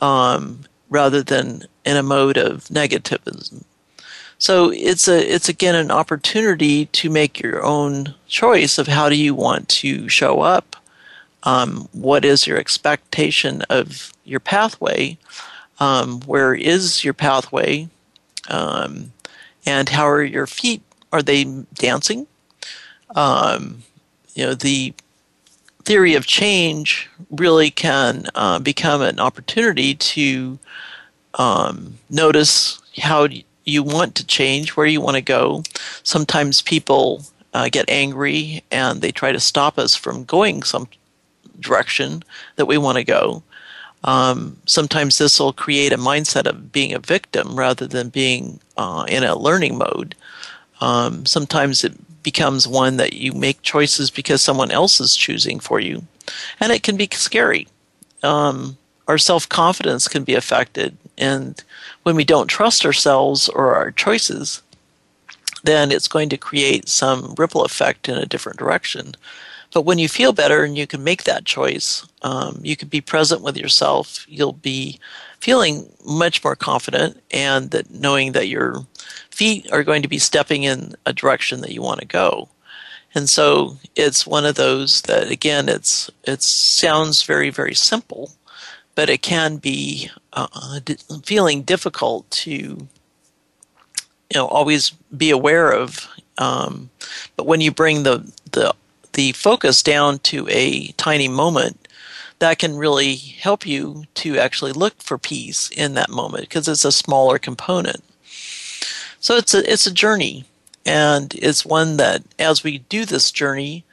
um, 0.00 0.60
rather 0.88 1.22
than 1.22 1.64
in 1.84 1.96
a 1.96 2.02
mode 2.02 2.36
of 2.36 2.64
negativism. 2.64 3.64
So 4.38 4.72
it's 4.74 5.06
a 5.06 5.34
it's 5.34 5.50
again 5.50 5.74
an 5.74 5.90
opportunity 5.90 6.86
to 6.86 7.10
make 7.10 7.40
your 7.40 7.62
own 7.62 8.14
choice 8.26 8.78
of 8.78 8.86
how 8.86 9.10
do 9.10 9.14
you 9.16 9.34
want 9.34 9.68
to 9.68 10.08
show 10.08 10.40
up. 10.40 10.76
Um, 11.42 11.88
what 11.92 12.24
is 12.24 12.46
your 12.46 12.58
expectation 12.58 13.62
of 13.68 14.12
your 14.24 14.40
pathway? 14.40 15.18
Um, 15.78 16.20
where 16.22 16.54
is 16.54 17.04
your 17.04 17.14
pathway? 17.14 17.88
Um, 18.48 19.12
and 19.66 19.90
how 19.90 20.08
are 20.08 20.22
your 20.22 20.46
feet? 20.46 20.82
Are 21.12 21.22
they 21.22 21.44
dancing? 21.74 22.26
Um, 23.14 23.82
you 24.34 24.46
know 24.46 24.54
the 24.54 24.94
theory 25.84 26.14
of 26.14 26.26
change 26.26 27.08
really 27.30 27.70
can 27.70 28.26
uh, 28.34 28.58
become 28.58 29.02
an 29.02 29.20
opportunity 29.20 29.94
to 29.94 30.58
um, 31.34 31.98
notice 32.08 32.80
how 32.98 33.28
you 33.64 33.82
want 33.82 34.14
to 34.16 34.26
change, 34.26 34.70
where 34.70 34.86
you 34.86 35.00
want 35.00 35.16
to 35.16 35.22
go. 35.22 35.62
Sometimes 36.02 36.62
people 36.62 37.22
uh, 37.54 37.68
get 37.70 37.88
angry 37.88 38.62
and 38.70 39.00
they 39.00 39.12
try 39.12 39.32
to 39.32 39.40
stop 39.40 39.78
us 39.78 39.94
from 39.94 40.24
going 40.24 40.62
some 40.62 40.88
direction 41.58 42.22
that 42.56 42.66
we 42.66 42.78
want 42.78 42.96
to 42.96 43.04
go. 43.04 43.42
Um, 44.02 44.56
sometimes 44.66 45.18
this 45.18 45.38
will 45.38 45.52
create 45.52 45.92
a 45.92 45.98
mindset 45.98 46.46
of 46.46 46.72
being 46.72 46.94
a 46.94 46.98
victim 46.98 47.54
rather 47.54 47.86
than 47.86 48.08
being 48.08 48.60
uh, 48.76 49.04
in 49.08 49.24
a 49.24 49.36
learning 49.36 49.76
mode. 49.76 50.14
Um, 50.80 51.26
sometimes 51.26 51.84
it 51.84 51.92
becomes 52.22 52.68
one 52.68 52.96
that 52.98 53.14
you 53.14 53.32
make 53.32 53.62
choices 53.62 54.10
because 54.10 54.42
someone 54.42 54.70
else 54.70 55.00
is 55.00 55.16
choosing 55.16 55.60
for 55.60 55.80
you. 55.80 56.02
And 56.60 56.72
it 56.72 56.82
can 56.82 56.96
be 56.96 57.08
scary. 57.12 57.68
Um, 58.22 58.76
our 59.08 59.18
self 59.18 59.48
confidence 59.48 60.08
can 60.08 60.24
be 60.24 60.34
affected. 60.34 60.96
And 61.18 61.62
when 62.02 62.16
we 62.16 62.24
don't 62.24 62.46
trust 62.46 62.86
ourselves 62.86 63.48
or 63.48 63.74
our 63.74 63.90
choices, 63.90 64.62
then 65.64 65.92
it's 65.92 66.08
going 66.08 66.28
to 66.30 66.36
create 66.36 66.88
some 66.88 67.34
ripple 67.36 67.64
effect 67.64 68.08
in 68.08 68.16
a 68.16 68.26
different 68.26 68.58
direction. 68.58 69.14
But 69.72 69.82
when 69.82 69.98
you 69.98 70.08
feel 70.08 70.32
better 70.32 70.64
and 70.64 70.76
you 70.76 70.86
can 70.86 71.04
make 71.04 71.24
that 71.24 71.44
choice, 71.44 72.06
um, 72.22 72.60
you 72.62 72.76
can 72.76 72.88
be 72.88 73.00
present 73.00 73.42
with 73.42 73.56
yourself. 73.56 74.26
You'll 74.28 74.52
be 74.52 74.98
feeling 75.40 75.90
much 76.04 76.44
more 76.44 76.56
confident, 76.56 77.20
and 77.30 77.70
that 77.70 77.90
knowing 77.90 78.32
that 78.32 78.48
your 78.48 78.86
feet 79.30 79.70
are 79.72 79.82
going 79.82 80.02
to 80.02 80.08
be 80.08 80.18
stepping 80.18 80.64
in 80.64 80.94
a 81.06 81.12
direction 81.12 81.60
that 81.62 81.72
you 81.72 81.82
want 81.82 82.00
to 82.00 82.06
go. 82.06 82.48
And 83.14 83.28
so 83.28 83.76
it's 83.96 84.26
one 84.26 84.44
of 84.44 84.54
those 84.54 85.02
that 85.02 85.30
again, 85.30 85.68
it's 85.68 86.10
it 86.24 86.42
sounds 86.42 87.22
very 87.22 87.50
very 87.50 87.74
simple, 87.74 88.30
but 88.94 89.10
it 89.10 89.22
can 89.22 89.56
be 89.56 90.10
uh, 90.32 90.80
feeling 91.24 91.62
difficult 91.62 92.30
to 92.30 92.50
you 92.50 92.88
know 94.34 94.46
always 94.46 94.90
be 95.16 95.30
aware 95.30 95.72
of. 95.72 96.08
Um, 96.38 96.90
but 97.36 97.46
when 97.46 97.60
you 97.60 97.72
bring 97.72 98.04
the 98.04 98.30
the 98.52 98.74
the 99.14 99.32
focus 99.32 99.82
down 99.82 100.20
to 100.20 100.46
a 100.48 100.88
tiny 100.92 101.26
moment, 101.28 101.79
that 102.40 102.58
can 102.58 102.76
really 102.76 103.14
help 103.14 103.66
you 103.66 104.04
to 104.14 104.38
actually 104.38 104.72
look 104.72 105.00
for 105.00 105.18
peace 105.18 105.70
in 105.70 105.94
that 105.94 106.10
moment 106.10 106.48
because 106.48 106.66
it's 106.66 106.84
a 106.84 106.92
smaller 106.92 107.38
component. 107.38 108.02
So 109.20 109.36
it's 109.36 109.54
a 109.54 109.70
it's 109.70 109.86
a 109.86 109.92
journey, 109.92 110.46
and 110.84 111.34
it's 111.34 111.64
one 111.64 111.98
that 111.98 112.22
as 112.38 112.64
we 112.64 112.78
do 112.78 113.04
this 113.04 113.30
journey, 113.30 113.84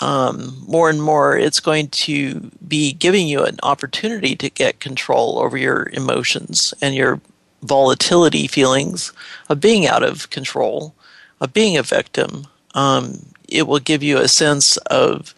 um, 0.00 0.62
more 0.66 0.88
and 0.88 1.02
more, 1.02 1.36
it's 1.36 1.60
going 1.60 1.88
to 1.88 2.50
be 2.66 2.92
giving 2.92 3.26
you 3.26 3.44
an 3.44 3.58
opportunity 3.62 4.36
to 4.36 4.48
get 4.48 4.80
control 4.80 5.40
over 5.40 5.56
your 5.56 5.90
emotions 5.92 6.72
and 6.80 6.94
your 6.94 7.20
volatility 7.62 8.46
feelings 8.46 9.12
of 9.48 9.60
being 9.60 9.86
out 9.86 10.04
of 10.04 10.30
control, 10.30 10.94
of 11.40 11.52
being 11.52 11.76
a 11.76 11.82
victim. 11.82 12.46
Um, 12.74 13.26
it 13.48 13.66
will 13.66 13.80
give 13.80 14.02
you 14.02 14.18
a 14.18 14.28
sense 14.28 14.76
of 14.76 15.34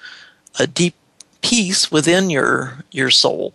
a 0.59 0.66
deep 0.66 0.95
peace 1.45 1.92
within 1.92 2.30
your 2.30 2.84
your 2.90 3.11
soul, 3.11 3.53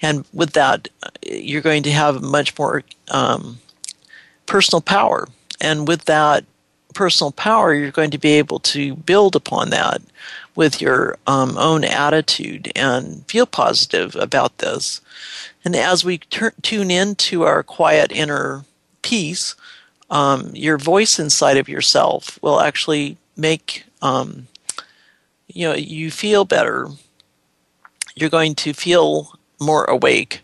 and 0.00 0.24
with 0.32 0.52
that, 0.52 0.88
you're 1.26 1.60
going 1.60 1.82
to 1.82 1.90
have 1.90 2.22
much 2.22 2.56
more 2.58 2.84
um, 3.10 3.58
personal 4.46 4.80
power. 4.80 5.28
And 5.60 5.88
with 5.88 6.04
that 6.04 6.44
personal 6.94 7.32
power, 7.32 7.74
you're 7.74 7.90
going 7.90 8.12
to 8.12 8.18
be 8.18 8.34
able 8.34 8.60
to 8.60 8.94
build 8.94 9.34
upon 9.34 9.70
that 9.70 10.00
with 10.54 10.80
your 10.80 11.18
um, 11.26 11.58
own 11.58 11.82
attitude 11.82 12.70
and 12.76 13.26
feel 13.26 13.46
positive 13.46 14.14
about 14.14 14.58
this. 14.58 15.00
And 15.64 15.74
as 15.74 16.04
we 16.04 16.18
tur- 16.18 16.54
tune 16.62 16.90
into 16.90 17.42
our 17.42 17.64
quiet 17.64 18.12
inner 18.12 18.64
peace, 19.02 19.56
um, 20.08 20.50
your 20.54 20.78
voice 20.78 21.18
inside 21.18 21.56
of 21.56 21.68
yourself 21.68 22.38
will 22.42 22.60
actually 22.60 23.16
make 23.36 23.84
um, 24.02 24.46
you 25.48 25.66
know 25.68 25.74
you 25.74 26.10
feel 26.10 26.44
better. 26.44 26.88
You're 28.14 28.30
going 28.30 28.54
to 28.56 28.72
feel 28.72 29.38
more 29.60 29.84
awake, 29.84 30.40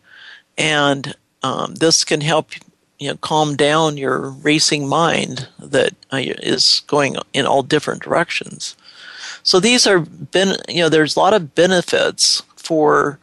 and 0.59 1.14
um, 1.43 1.75
this 1.77 2.05
can 2.05 2.21
help 2.21 2.53
you 2.99 3.09
know 3.09 3.16
calm 3.16 3.57
down 3.57 3.97
your 3.97 4.31
racing 4.31 4.89
mind 4.89 5.49
that 5.59 5.95
uh, 6.12 6.18
is 6.21 6.83
going 6.87 7.16
in 7.33 7.47
all 7.47 7.62
different 7.62 8.03
directions. 8.03 8.77
So 9.43 9.59
these 9.59 9.87
are 9.87 10.01
been 10.01 10.57
you 10.68 10.83
know 10.83 10.89
there's 10.89 11.16
a 11.16 11.21
lot 11.21 11.35
of 11.35 11.55
benefits 11.55 12.43
for 12.57 13.18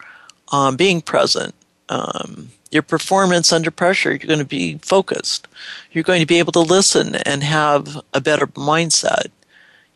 um, 0.52 0.76
being 0.76 1.00
present. 1.00 1.54
Um, 1.88 2.50
your 2.70 2.82
performance 2.82 3.52
under 3.52 3.70
pressure, 3.70 4.10
you're 4.10 4.18
going 4.18 4.38
to 4.38 4.44
be 4.44 4.78
focused. 4.78 5.48
You're 5.92 6.04
going 6.04 6.20
to 6.20 6.26
be 6.26 6.38
able 6.38 6.52
to 6.52 6.60
listen 6.60 7.14
and 7.14 7.42
have 7.42 8.02
a 8.12 8.20
better 8.20 8.46
mindset. 8.46 9.28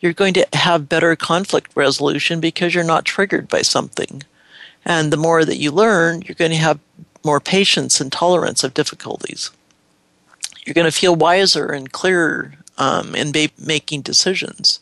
You're 0.01 0.15
going 0.15 0.35
to 0.35 0.47
have 0.55 0.89
better 0.89 1.15
conflict 1.15 1.73
resolution 1.75 2.41
because 2.41 2.75
you're 2.75 2.83
not 2.83 3.05
triggered 3.05 3.49
by 3.49 3.63
something. 3.63 4.23
And 4.85 5.13
the 5.13 5.17
more 5.17 5.45
that 5.45 5.59
you 5.59 5.71
learn, 5.71 6.23
you're 6.23 6.35
going 6.35 6.51
to 6.51 6.57
have 6.57 6.81
more 7.25 7.41
patience 7.41 8.01
and 8.01 8.11
tolerance 8.11 8.65
of 8.65 8.75
difficulties. 8.75 9.51
You're 10.65 10.75
going 10.75 10.91
to 10.91 10.93
feel 10.93 11.17
wiser 11.17 11.67
and 11.67 11.93
clearer 11.93 12.55
um, 12.79 13.15
in 13.15 13.33
ba- 13.33 13.51
making 13.59 14.03
decisions. 14.03 14.81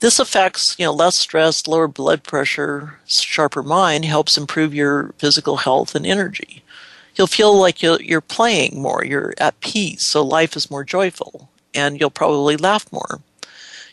This 0.00 0.20
affects, 0.20 0.76
you 0.78 0.84
know, 0.84 0.92
less 0.92 1.16
stress, 1.16 1.66
lower 1.66 1.88
blood 1.88 2.22
pressure, 2.22 2.98
sharper 3.06 3.64
mind 3.64 4.04
helps 4.04 4.38
improve 4.38 4.72
your 4.74 5.12
physical 5.18 5.56
health 5.58 5.94
and 5.94 6.06
energy. 6.06 6.62
You'll 7.16 7.26
feel 7.26 7.58
like 7.58 7.82
you're 7.82 8.20
playing 8.20 8.80
more, 8.80 9.04
you're 9.04 9.34
at 9.38 9.58
peace, 9.58 10.04
so 10.04 10.24
life 10.24 10.54
is 10.54 10.70
more 10.70 10.84
joyful, 10.84 11.48
and 11.74 11.98
you'll 11.98 12.10
probably 12.10 12.56
laugh 12.56 12.90
more. 12.92 13.20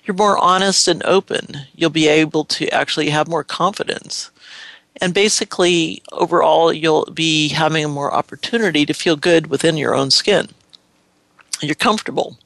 You're 0.03 0.15
more 0.15 0.37
honest 0.37 0.87
and 0.87 1.01
open. 1.03 1.65
You'll 1.73 1.89
be 1.89 2.07
able 2.07 2.45
to 2.45 2.69
actually 2.69 3.09
have 3.09 3.27
more 3.27 3.43
confidence. 3.43 4.29
And 5.01 5.13
basically, 5.13 6.01
overall, 6.11 6.73
you'll 6.73 7.05
be 7.13 7.49
having 7.49 7.89
more 7.89 8.13
opportunity 8.13 8.85
to 8.85 8.93
feel 8.93 9.15
good 9.17 9.47
within 9.47 9.77
your 9.77 9.95
own 9.95 10.11
skin. 10.11 10.49
You're 11.61 11.75
comfortable. 11.75 12.37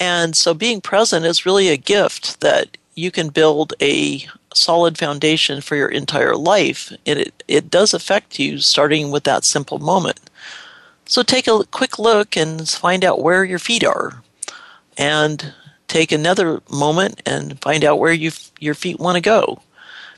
And 0.00 0.36
so 0.36 0.54
being 0.54 0.80
present 0.80 1.26
is 1.26 1.46
really 1.46 1.68
a 1.68 1.76
gift 1.76 2.40
that 2.40 2.76
you 2.94 3.10
can 3.10 3.28
build 3.30 3.74
a 3.80 4.26
solid 4.54 4.98
foundation 4.98 5.60
for 5.60 5.76
your 5.76 5.88
entire 5.88 6.36
life. 6.36 6.92
And 7.06 7.18
it, 7.18 7.42
it 7.48 7.70
does 7.70 7.94
affect 7.94 8.38
you 8.38 8.58
starting 8.58 9.10
with 9.10 9.24
that 9.24 9.44
simple 9.44 9.78
moment. 9.78 10.20
So 11.06 11.22
take 11.22 11.46
a 11.48 11.64
quick 11.70 11.98
look 11.98 12.36
and 12.36 12.68
find 12.68 13.04
out 13.04 13.22
where 13.22 13.44
your 13.44 13.58
feet 13.58 13.84
are. 13.84 14.22
and 14.96 15.52
take 15.88 16.12
another 16.12 16.60
moment 16.70 17.22
and 17.26 17.60
find 17.60 17.84
out 17.84 17.98
where 17.98 18.12
you, 18.12 18.30
your 18.58 18.74
feet 18.74 18.98
want 18.98 19.16
to 19.16 19.20
go. 19.20 19.60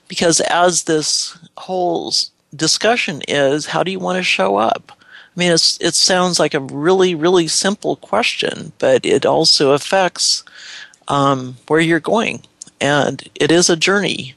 Because 0.09 0.41
as 0.41 0.85
this 0.85 1.37
whole 1.57 2.13
discussion 2.55 3.23
is, 3.29 3.67
how 3.67 3.83
do 3.83 3.91
you 3.91 3.99
want 3.99 4.17
to 4.19 4.23
show 4.23 4.57
up? 4.57 4.93
I 5.01 5.39
mean, 5.39 5.53
it 5.53 5.95
sounds 5.95 6.39
like 6.39 6.55
a 6.55 6.61
really, 6.61 7.15
really 7.15 7.47
simple 7.49 7.97
question, 7.97 8.73
but 8.79 9.05
it 9.05 9.27
also 9.27 9.73
affects 9.73 10.45
um, 11.09 11.57
where 11.69 11.81
you're 11.81 12.01
going. 12.01 12.43
And 12.81 13.23
it 13.35 13.51
is 13.51 13.69
a 13.69 13.77
journey. 13.77 14.35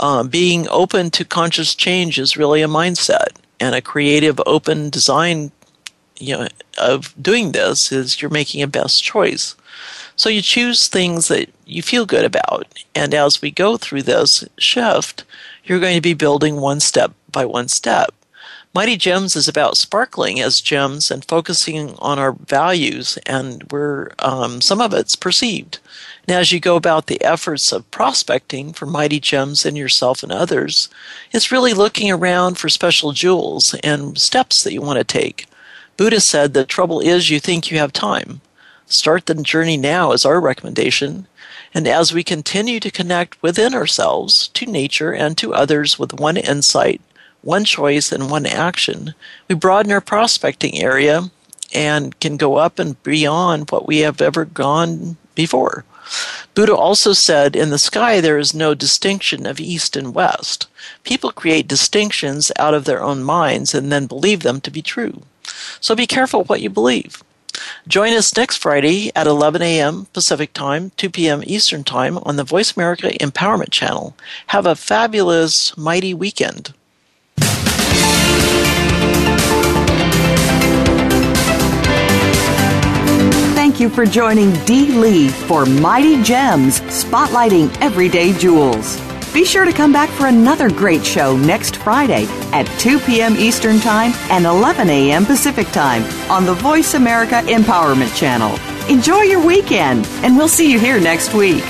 Um, 0.00 0.28
being 0.28 0.66
open 0.68 1.10
to 1.12 1.24
conscious 1.24 1.74
change 1.74 2.18
is 2.18 2.36
really 2.36 2.62
a 2.62 2.68
mindset, 2.68 3.36
and 3.60 3.74
a 3.74 3.80
creative, 3.80 4.40
open 4.46 4.90
design 4.90 5.52
you 6.22 6.36
know, 6.36 6.48
of 6.78 7.14
doing 7.20 7.52
this 7.52 7.92
is 7.92 8.22
you're 8.22 8.30
making 8.30 8.62
a 8.62 8.66
best 8.66 9.02
choice. 9.02 9.54
So 10.16 10.28
you 10.28 10.42
choose 10.42 10.88
things 10.88 11.28
that 11.28 11.50
you 11.66 11.82
feel 11.82 12.06
good 12.06 12.24
about. 12.24 12.66
And 12.94 13.12
as 13.12 13.42
we 13.42 13.50
go 13.50 13.76
through 13.76 14.02
this 14.02 14.44
shift, 14.58 15.24
you're 15.64 15.80
going 15.80 15.96
to 15.96 16.00
be 16.02 16.14
building 16.14 16.56
one 16.56 16.80
step 16.80 17.12
by 17.30 17.44
one 17.44 17.68
step. 17.68 18.14
Mighty 18.74 18.96
Gems 18.96 19.36
is 19.36 19.48
about 19.48 19.76
sparkling 19.76 20.40
as 20.40 20.62
gems 20.62 21.10
and 21.10 21.24
focusing 21.26 21.94
on 21.98 22.18
our 22.18 22.32
values 22.32 23.18
and 23.26 23.64
where 23.70 24.12
um, 24.18 24.62
some 24.62 24.80
of 24.80 24.94
it's 24.94 25.14
perceived. 25.14 25.78
And 26.26 26.34
as 26.34 26.52
you 26.52 26.60
go 26.60 26.76
about 26.76 27.06
the 27.06 27.22
efforts 27.22 27.70
of 27.70 27.90
prospecting 27.90 28.72
for 28.72 28.86
mighty 28.86 29.20
gems 29.20 29.66
in 29.66 29.76
yourself 29.76 30.22
and 30.22 30.32
others, 30.32 30.88
it's 31.32 31.52
really 31.52 31.74
looking 31.74 32.10
around 32.10 32.56
for 32.56 32.70
special 32.70 33.12
jewels 33.12 33.74
and 33.82 34.16
steps 34.16 34.64
that 34.64 34.72
you 34.72 34.80
want 34.80 34.98
to 34.98 35.04
take. 35.04 35.46
Buddha 35.96 36.20
said 36.20 36.54
the 36.54 36.64
trouble 36.64 37.00
is 37.00 37.30
you 37.30 37.38
think 37.38 37.70
you 37.70 37.78
have 37.78 37.92
time. 37.92 38.40
Start 38.86 39.26
the 39.26 39.34
journey 39.34 39.76
now 39.76 40.12
is 40.12 40.24
our 40.24 40.40
recommendation. 40.40 41.26
And 41.74 41.86
as 41.86 42.12
we 42.12 42.24
continue 42.24 42.80
to 42.80 42.90
connect 42.90 43.42
within 43.42 43.74
ourselves, 43.74 44.48
to 44.48 44.66
nature, 44.66 45.12
and 45.12 45.36
to 45.38 45.54
others 45.54 45.98
with 45.98 46.18
one 46.18 46.36
insight, 46.36 47.00
one 47.42 47.64
choice 47.64 48.12
and 48.12 48.30
one 48.30 48.46
action, 48.46 49.14
we 49.48 49.54
broaden 49.54 49.92
our 49.92 50.00
prospecting 50.00 50.78
area 50.80 51.30
and 51.72 52.18
can 52.20 52.36
go 52.36 52.56
up 52.56 52.78
and 52.78 53.02
beyond 53.02 53.70
what 53.70 53.86
we 53.86 53.98
have 53.98 54.20
ever 54.20 54.44
gone 54.44 55.16
before. 55.34 55.84
Buddha 56.54 56.74
also 56.74 57.12
said, 57.12 57.56
In 57.56 57.70
the 57.70 57.78
sky 57.78 58.20
there 58.20 58.38
is 58.38 58.52
no 58.52 58.74
distinction 58.74 59.46
of 59.46 59.60
east 59.60 59.96
and 59.96 60.14
west. 60.14 60.66
People 61.04 61.32
create 61.32 61.68
distinctions 61.68 62.52
out 62.58 62.74
of 62.74 62.84
their 62.84 63.02
own 63.02 63.22
minds 63.22 63.74
and 63.74 63.90
then 63.90 64.06
believe 64.06 64.42
them 64.42 64.60
to 64.60 64.70
be 64.70 64.82
true. 64.82 65.22
So 65.80 65.94
be 65.94 66.06
careful 66.06 66.44
what 66.44 66.60
you 66.60 66.70
believe. 66.70 67.22
Join 67.86 68.12
us 68.12 68.36
next 68.36 68.56
Friday 68.56 69.10
at 69.14 69.26
11 69.26 69.62
a.m. 69.62 70.06
Pacific 70.12 70.52
Time, 70.52 70.90
2 70.96 71.10
p.m. 71.10 71.42
Eastern 71.46 71.84
Time 71.84 72.18
on 72.18 72.36
the 72.36 72.44
Voice 72.44 72.76
America 72.76 73.10
Empowerment 73.20 73.70
Channel. 73.70 74.16
Have 74.48 74.66
a 74.66 74.74
fabulous, 74.74 75.76
mighty 75.76 76.14
weekend. 76.14 76.74
Thank 83.54 83.80
you 83.80 83.88
for 83.88 84.04
joining 84.04 84.52
Dee 84.64 84.88
Lee 84.88 85.28
for 85.28 85.64
Mighty 85.64 86.22
Gems, 86.22 86.80
spotlighting 86.80 87.74
everyday 87.80 88.32
jewels. 88.32 89.00
Be 89.32 89.46
sure 89.46 89.64
to 89.64 89.72
come 89.72 89.92
back 89.92 90.10
for 90.10 90.26
another 90.26 90.68
great 90.68 91.04
show 91.04 91.38
next 91.38 91.76
Friday 91.76 92.26
at 92.52 92.66
2 92.78 92.98
p.m. 93.00 93.34
Eastern 93.36 93.80
Time 93.80 94.12
and 94.30 94.44
11 94.44 94.90
a.m. 94.90 95.24
Pacific 95.24 95.66
Time 95.68 96.02
on 96.30 96.44
the 96.44 96.52
Voice 96.52 96.92
America 96.92 97.36
Empowerment 97.46 98.14
Channel. 98.14 98.58
Enjoy 98.90 99.22
your 99.22 99.44
weekend, 99.44 100.06
and 100.22 100.36
we'll 100.36 100.48
see 100.48 100.70
you 100.70 100.78
here 100.78 101.00
next 101.00 101.32
week. 101.32 101.62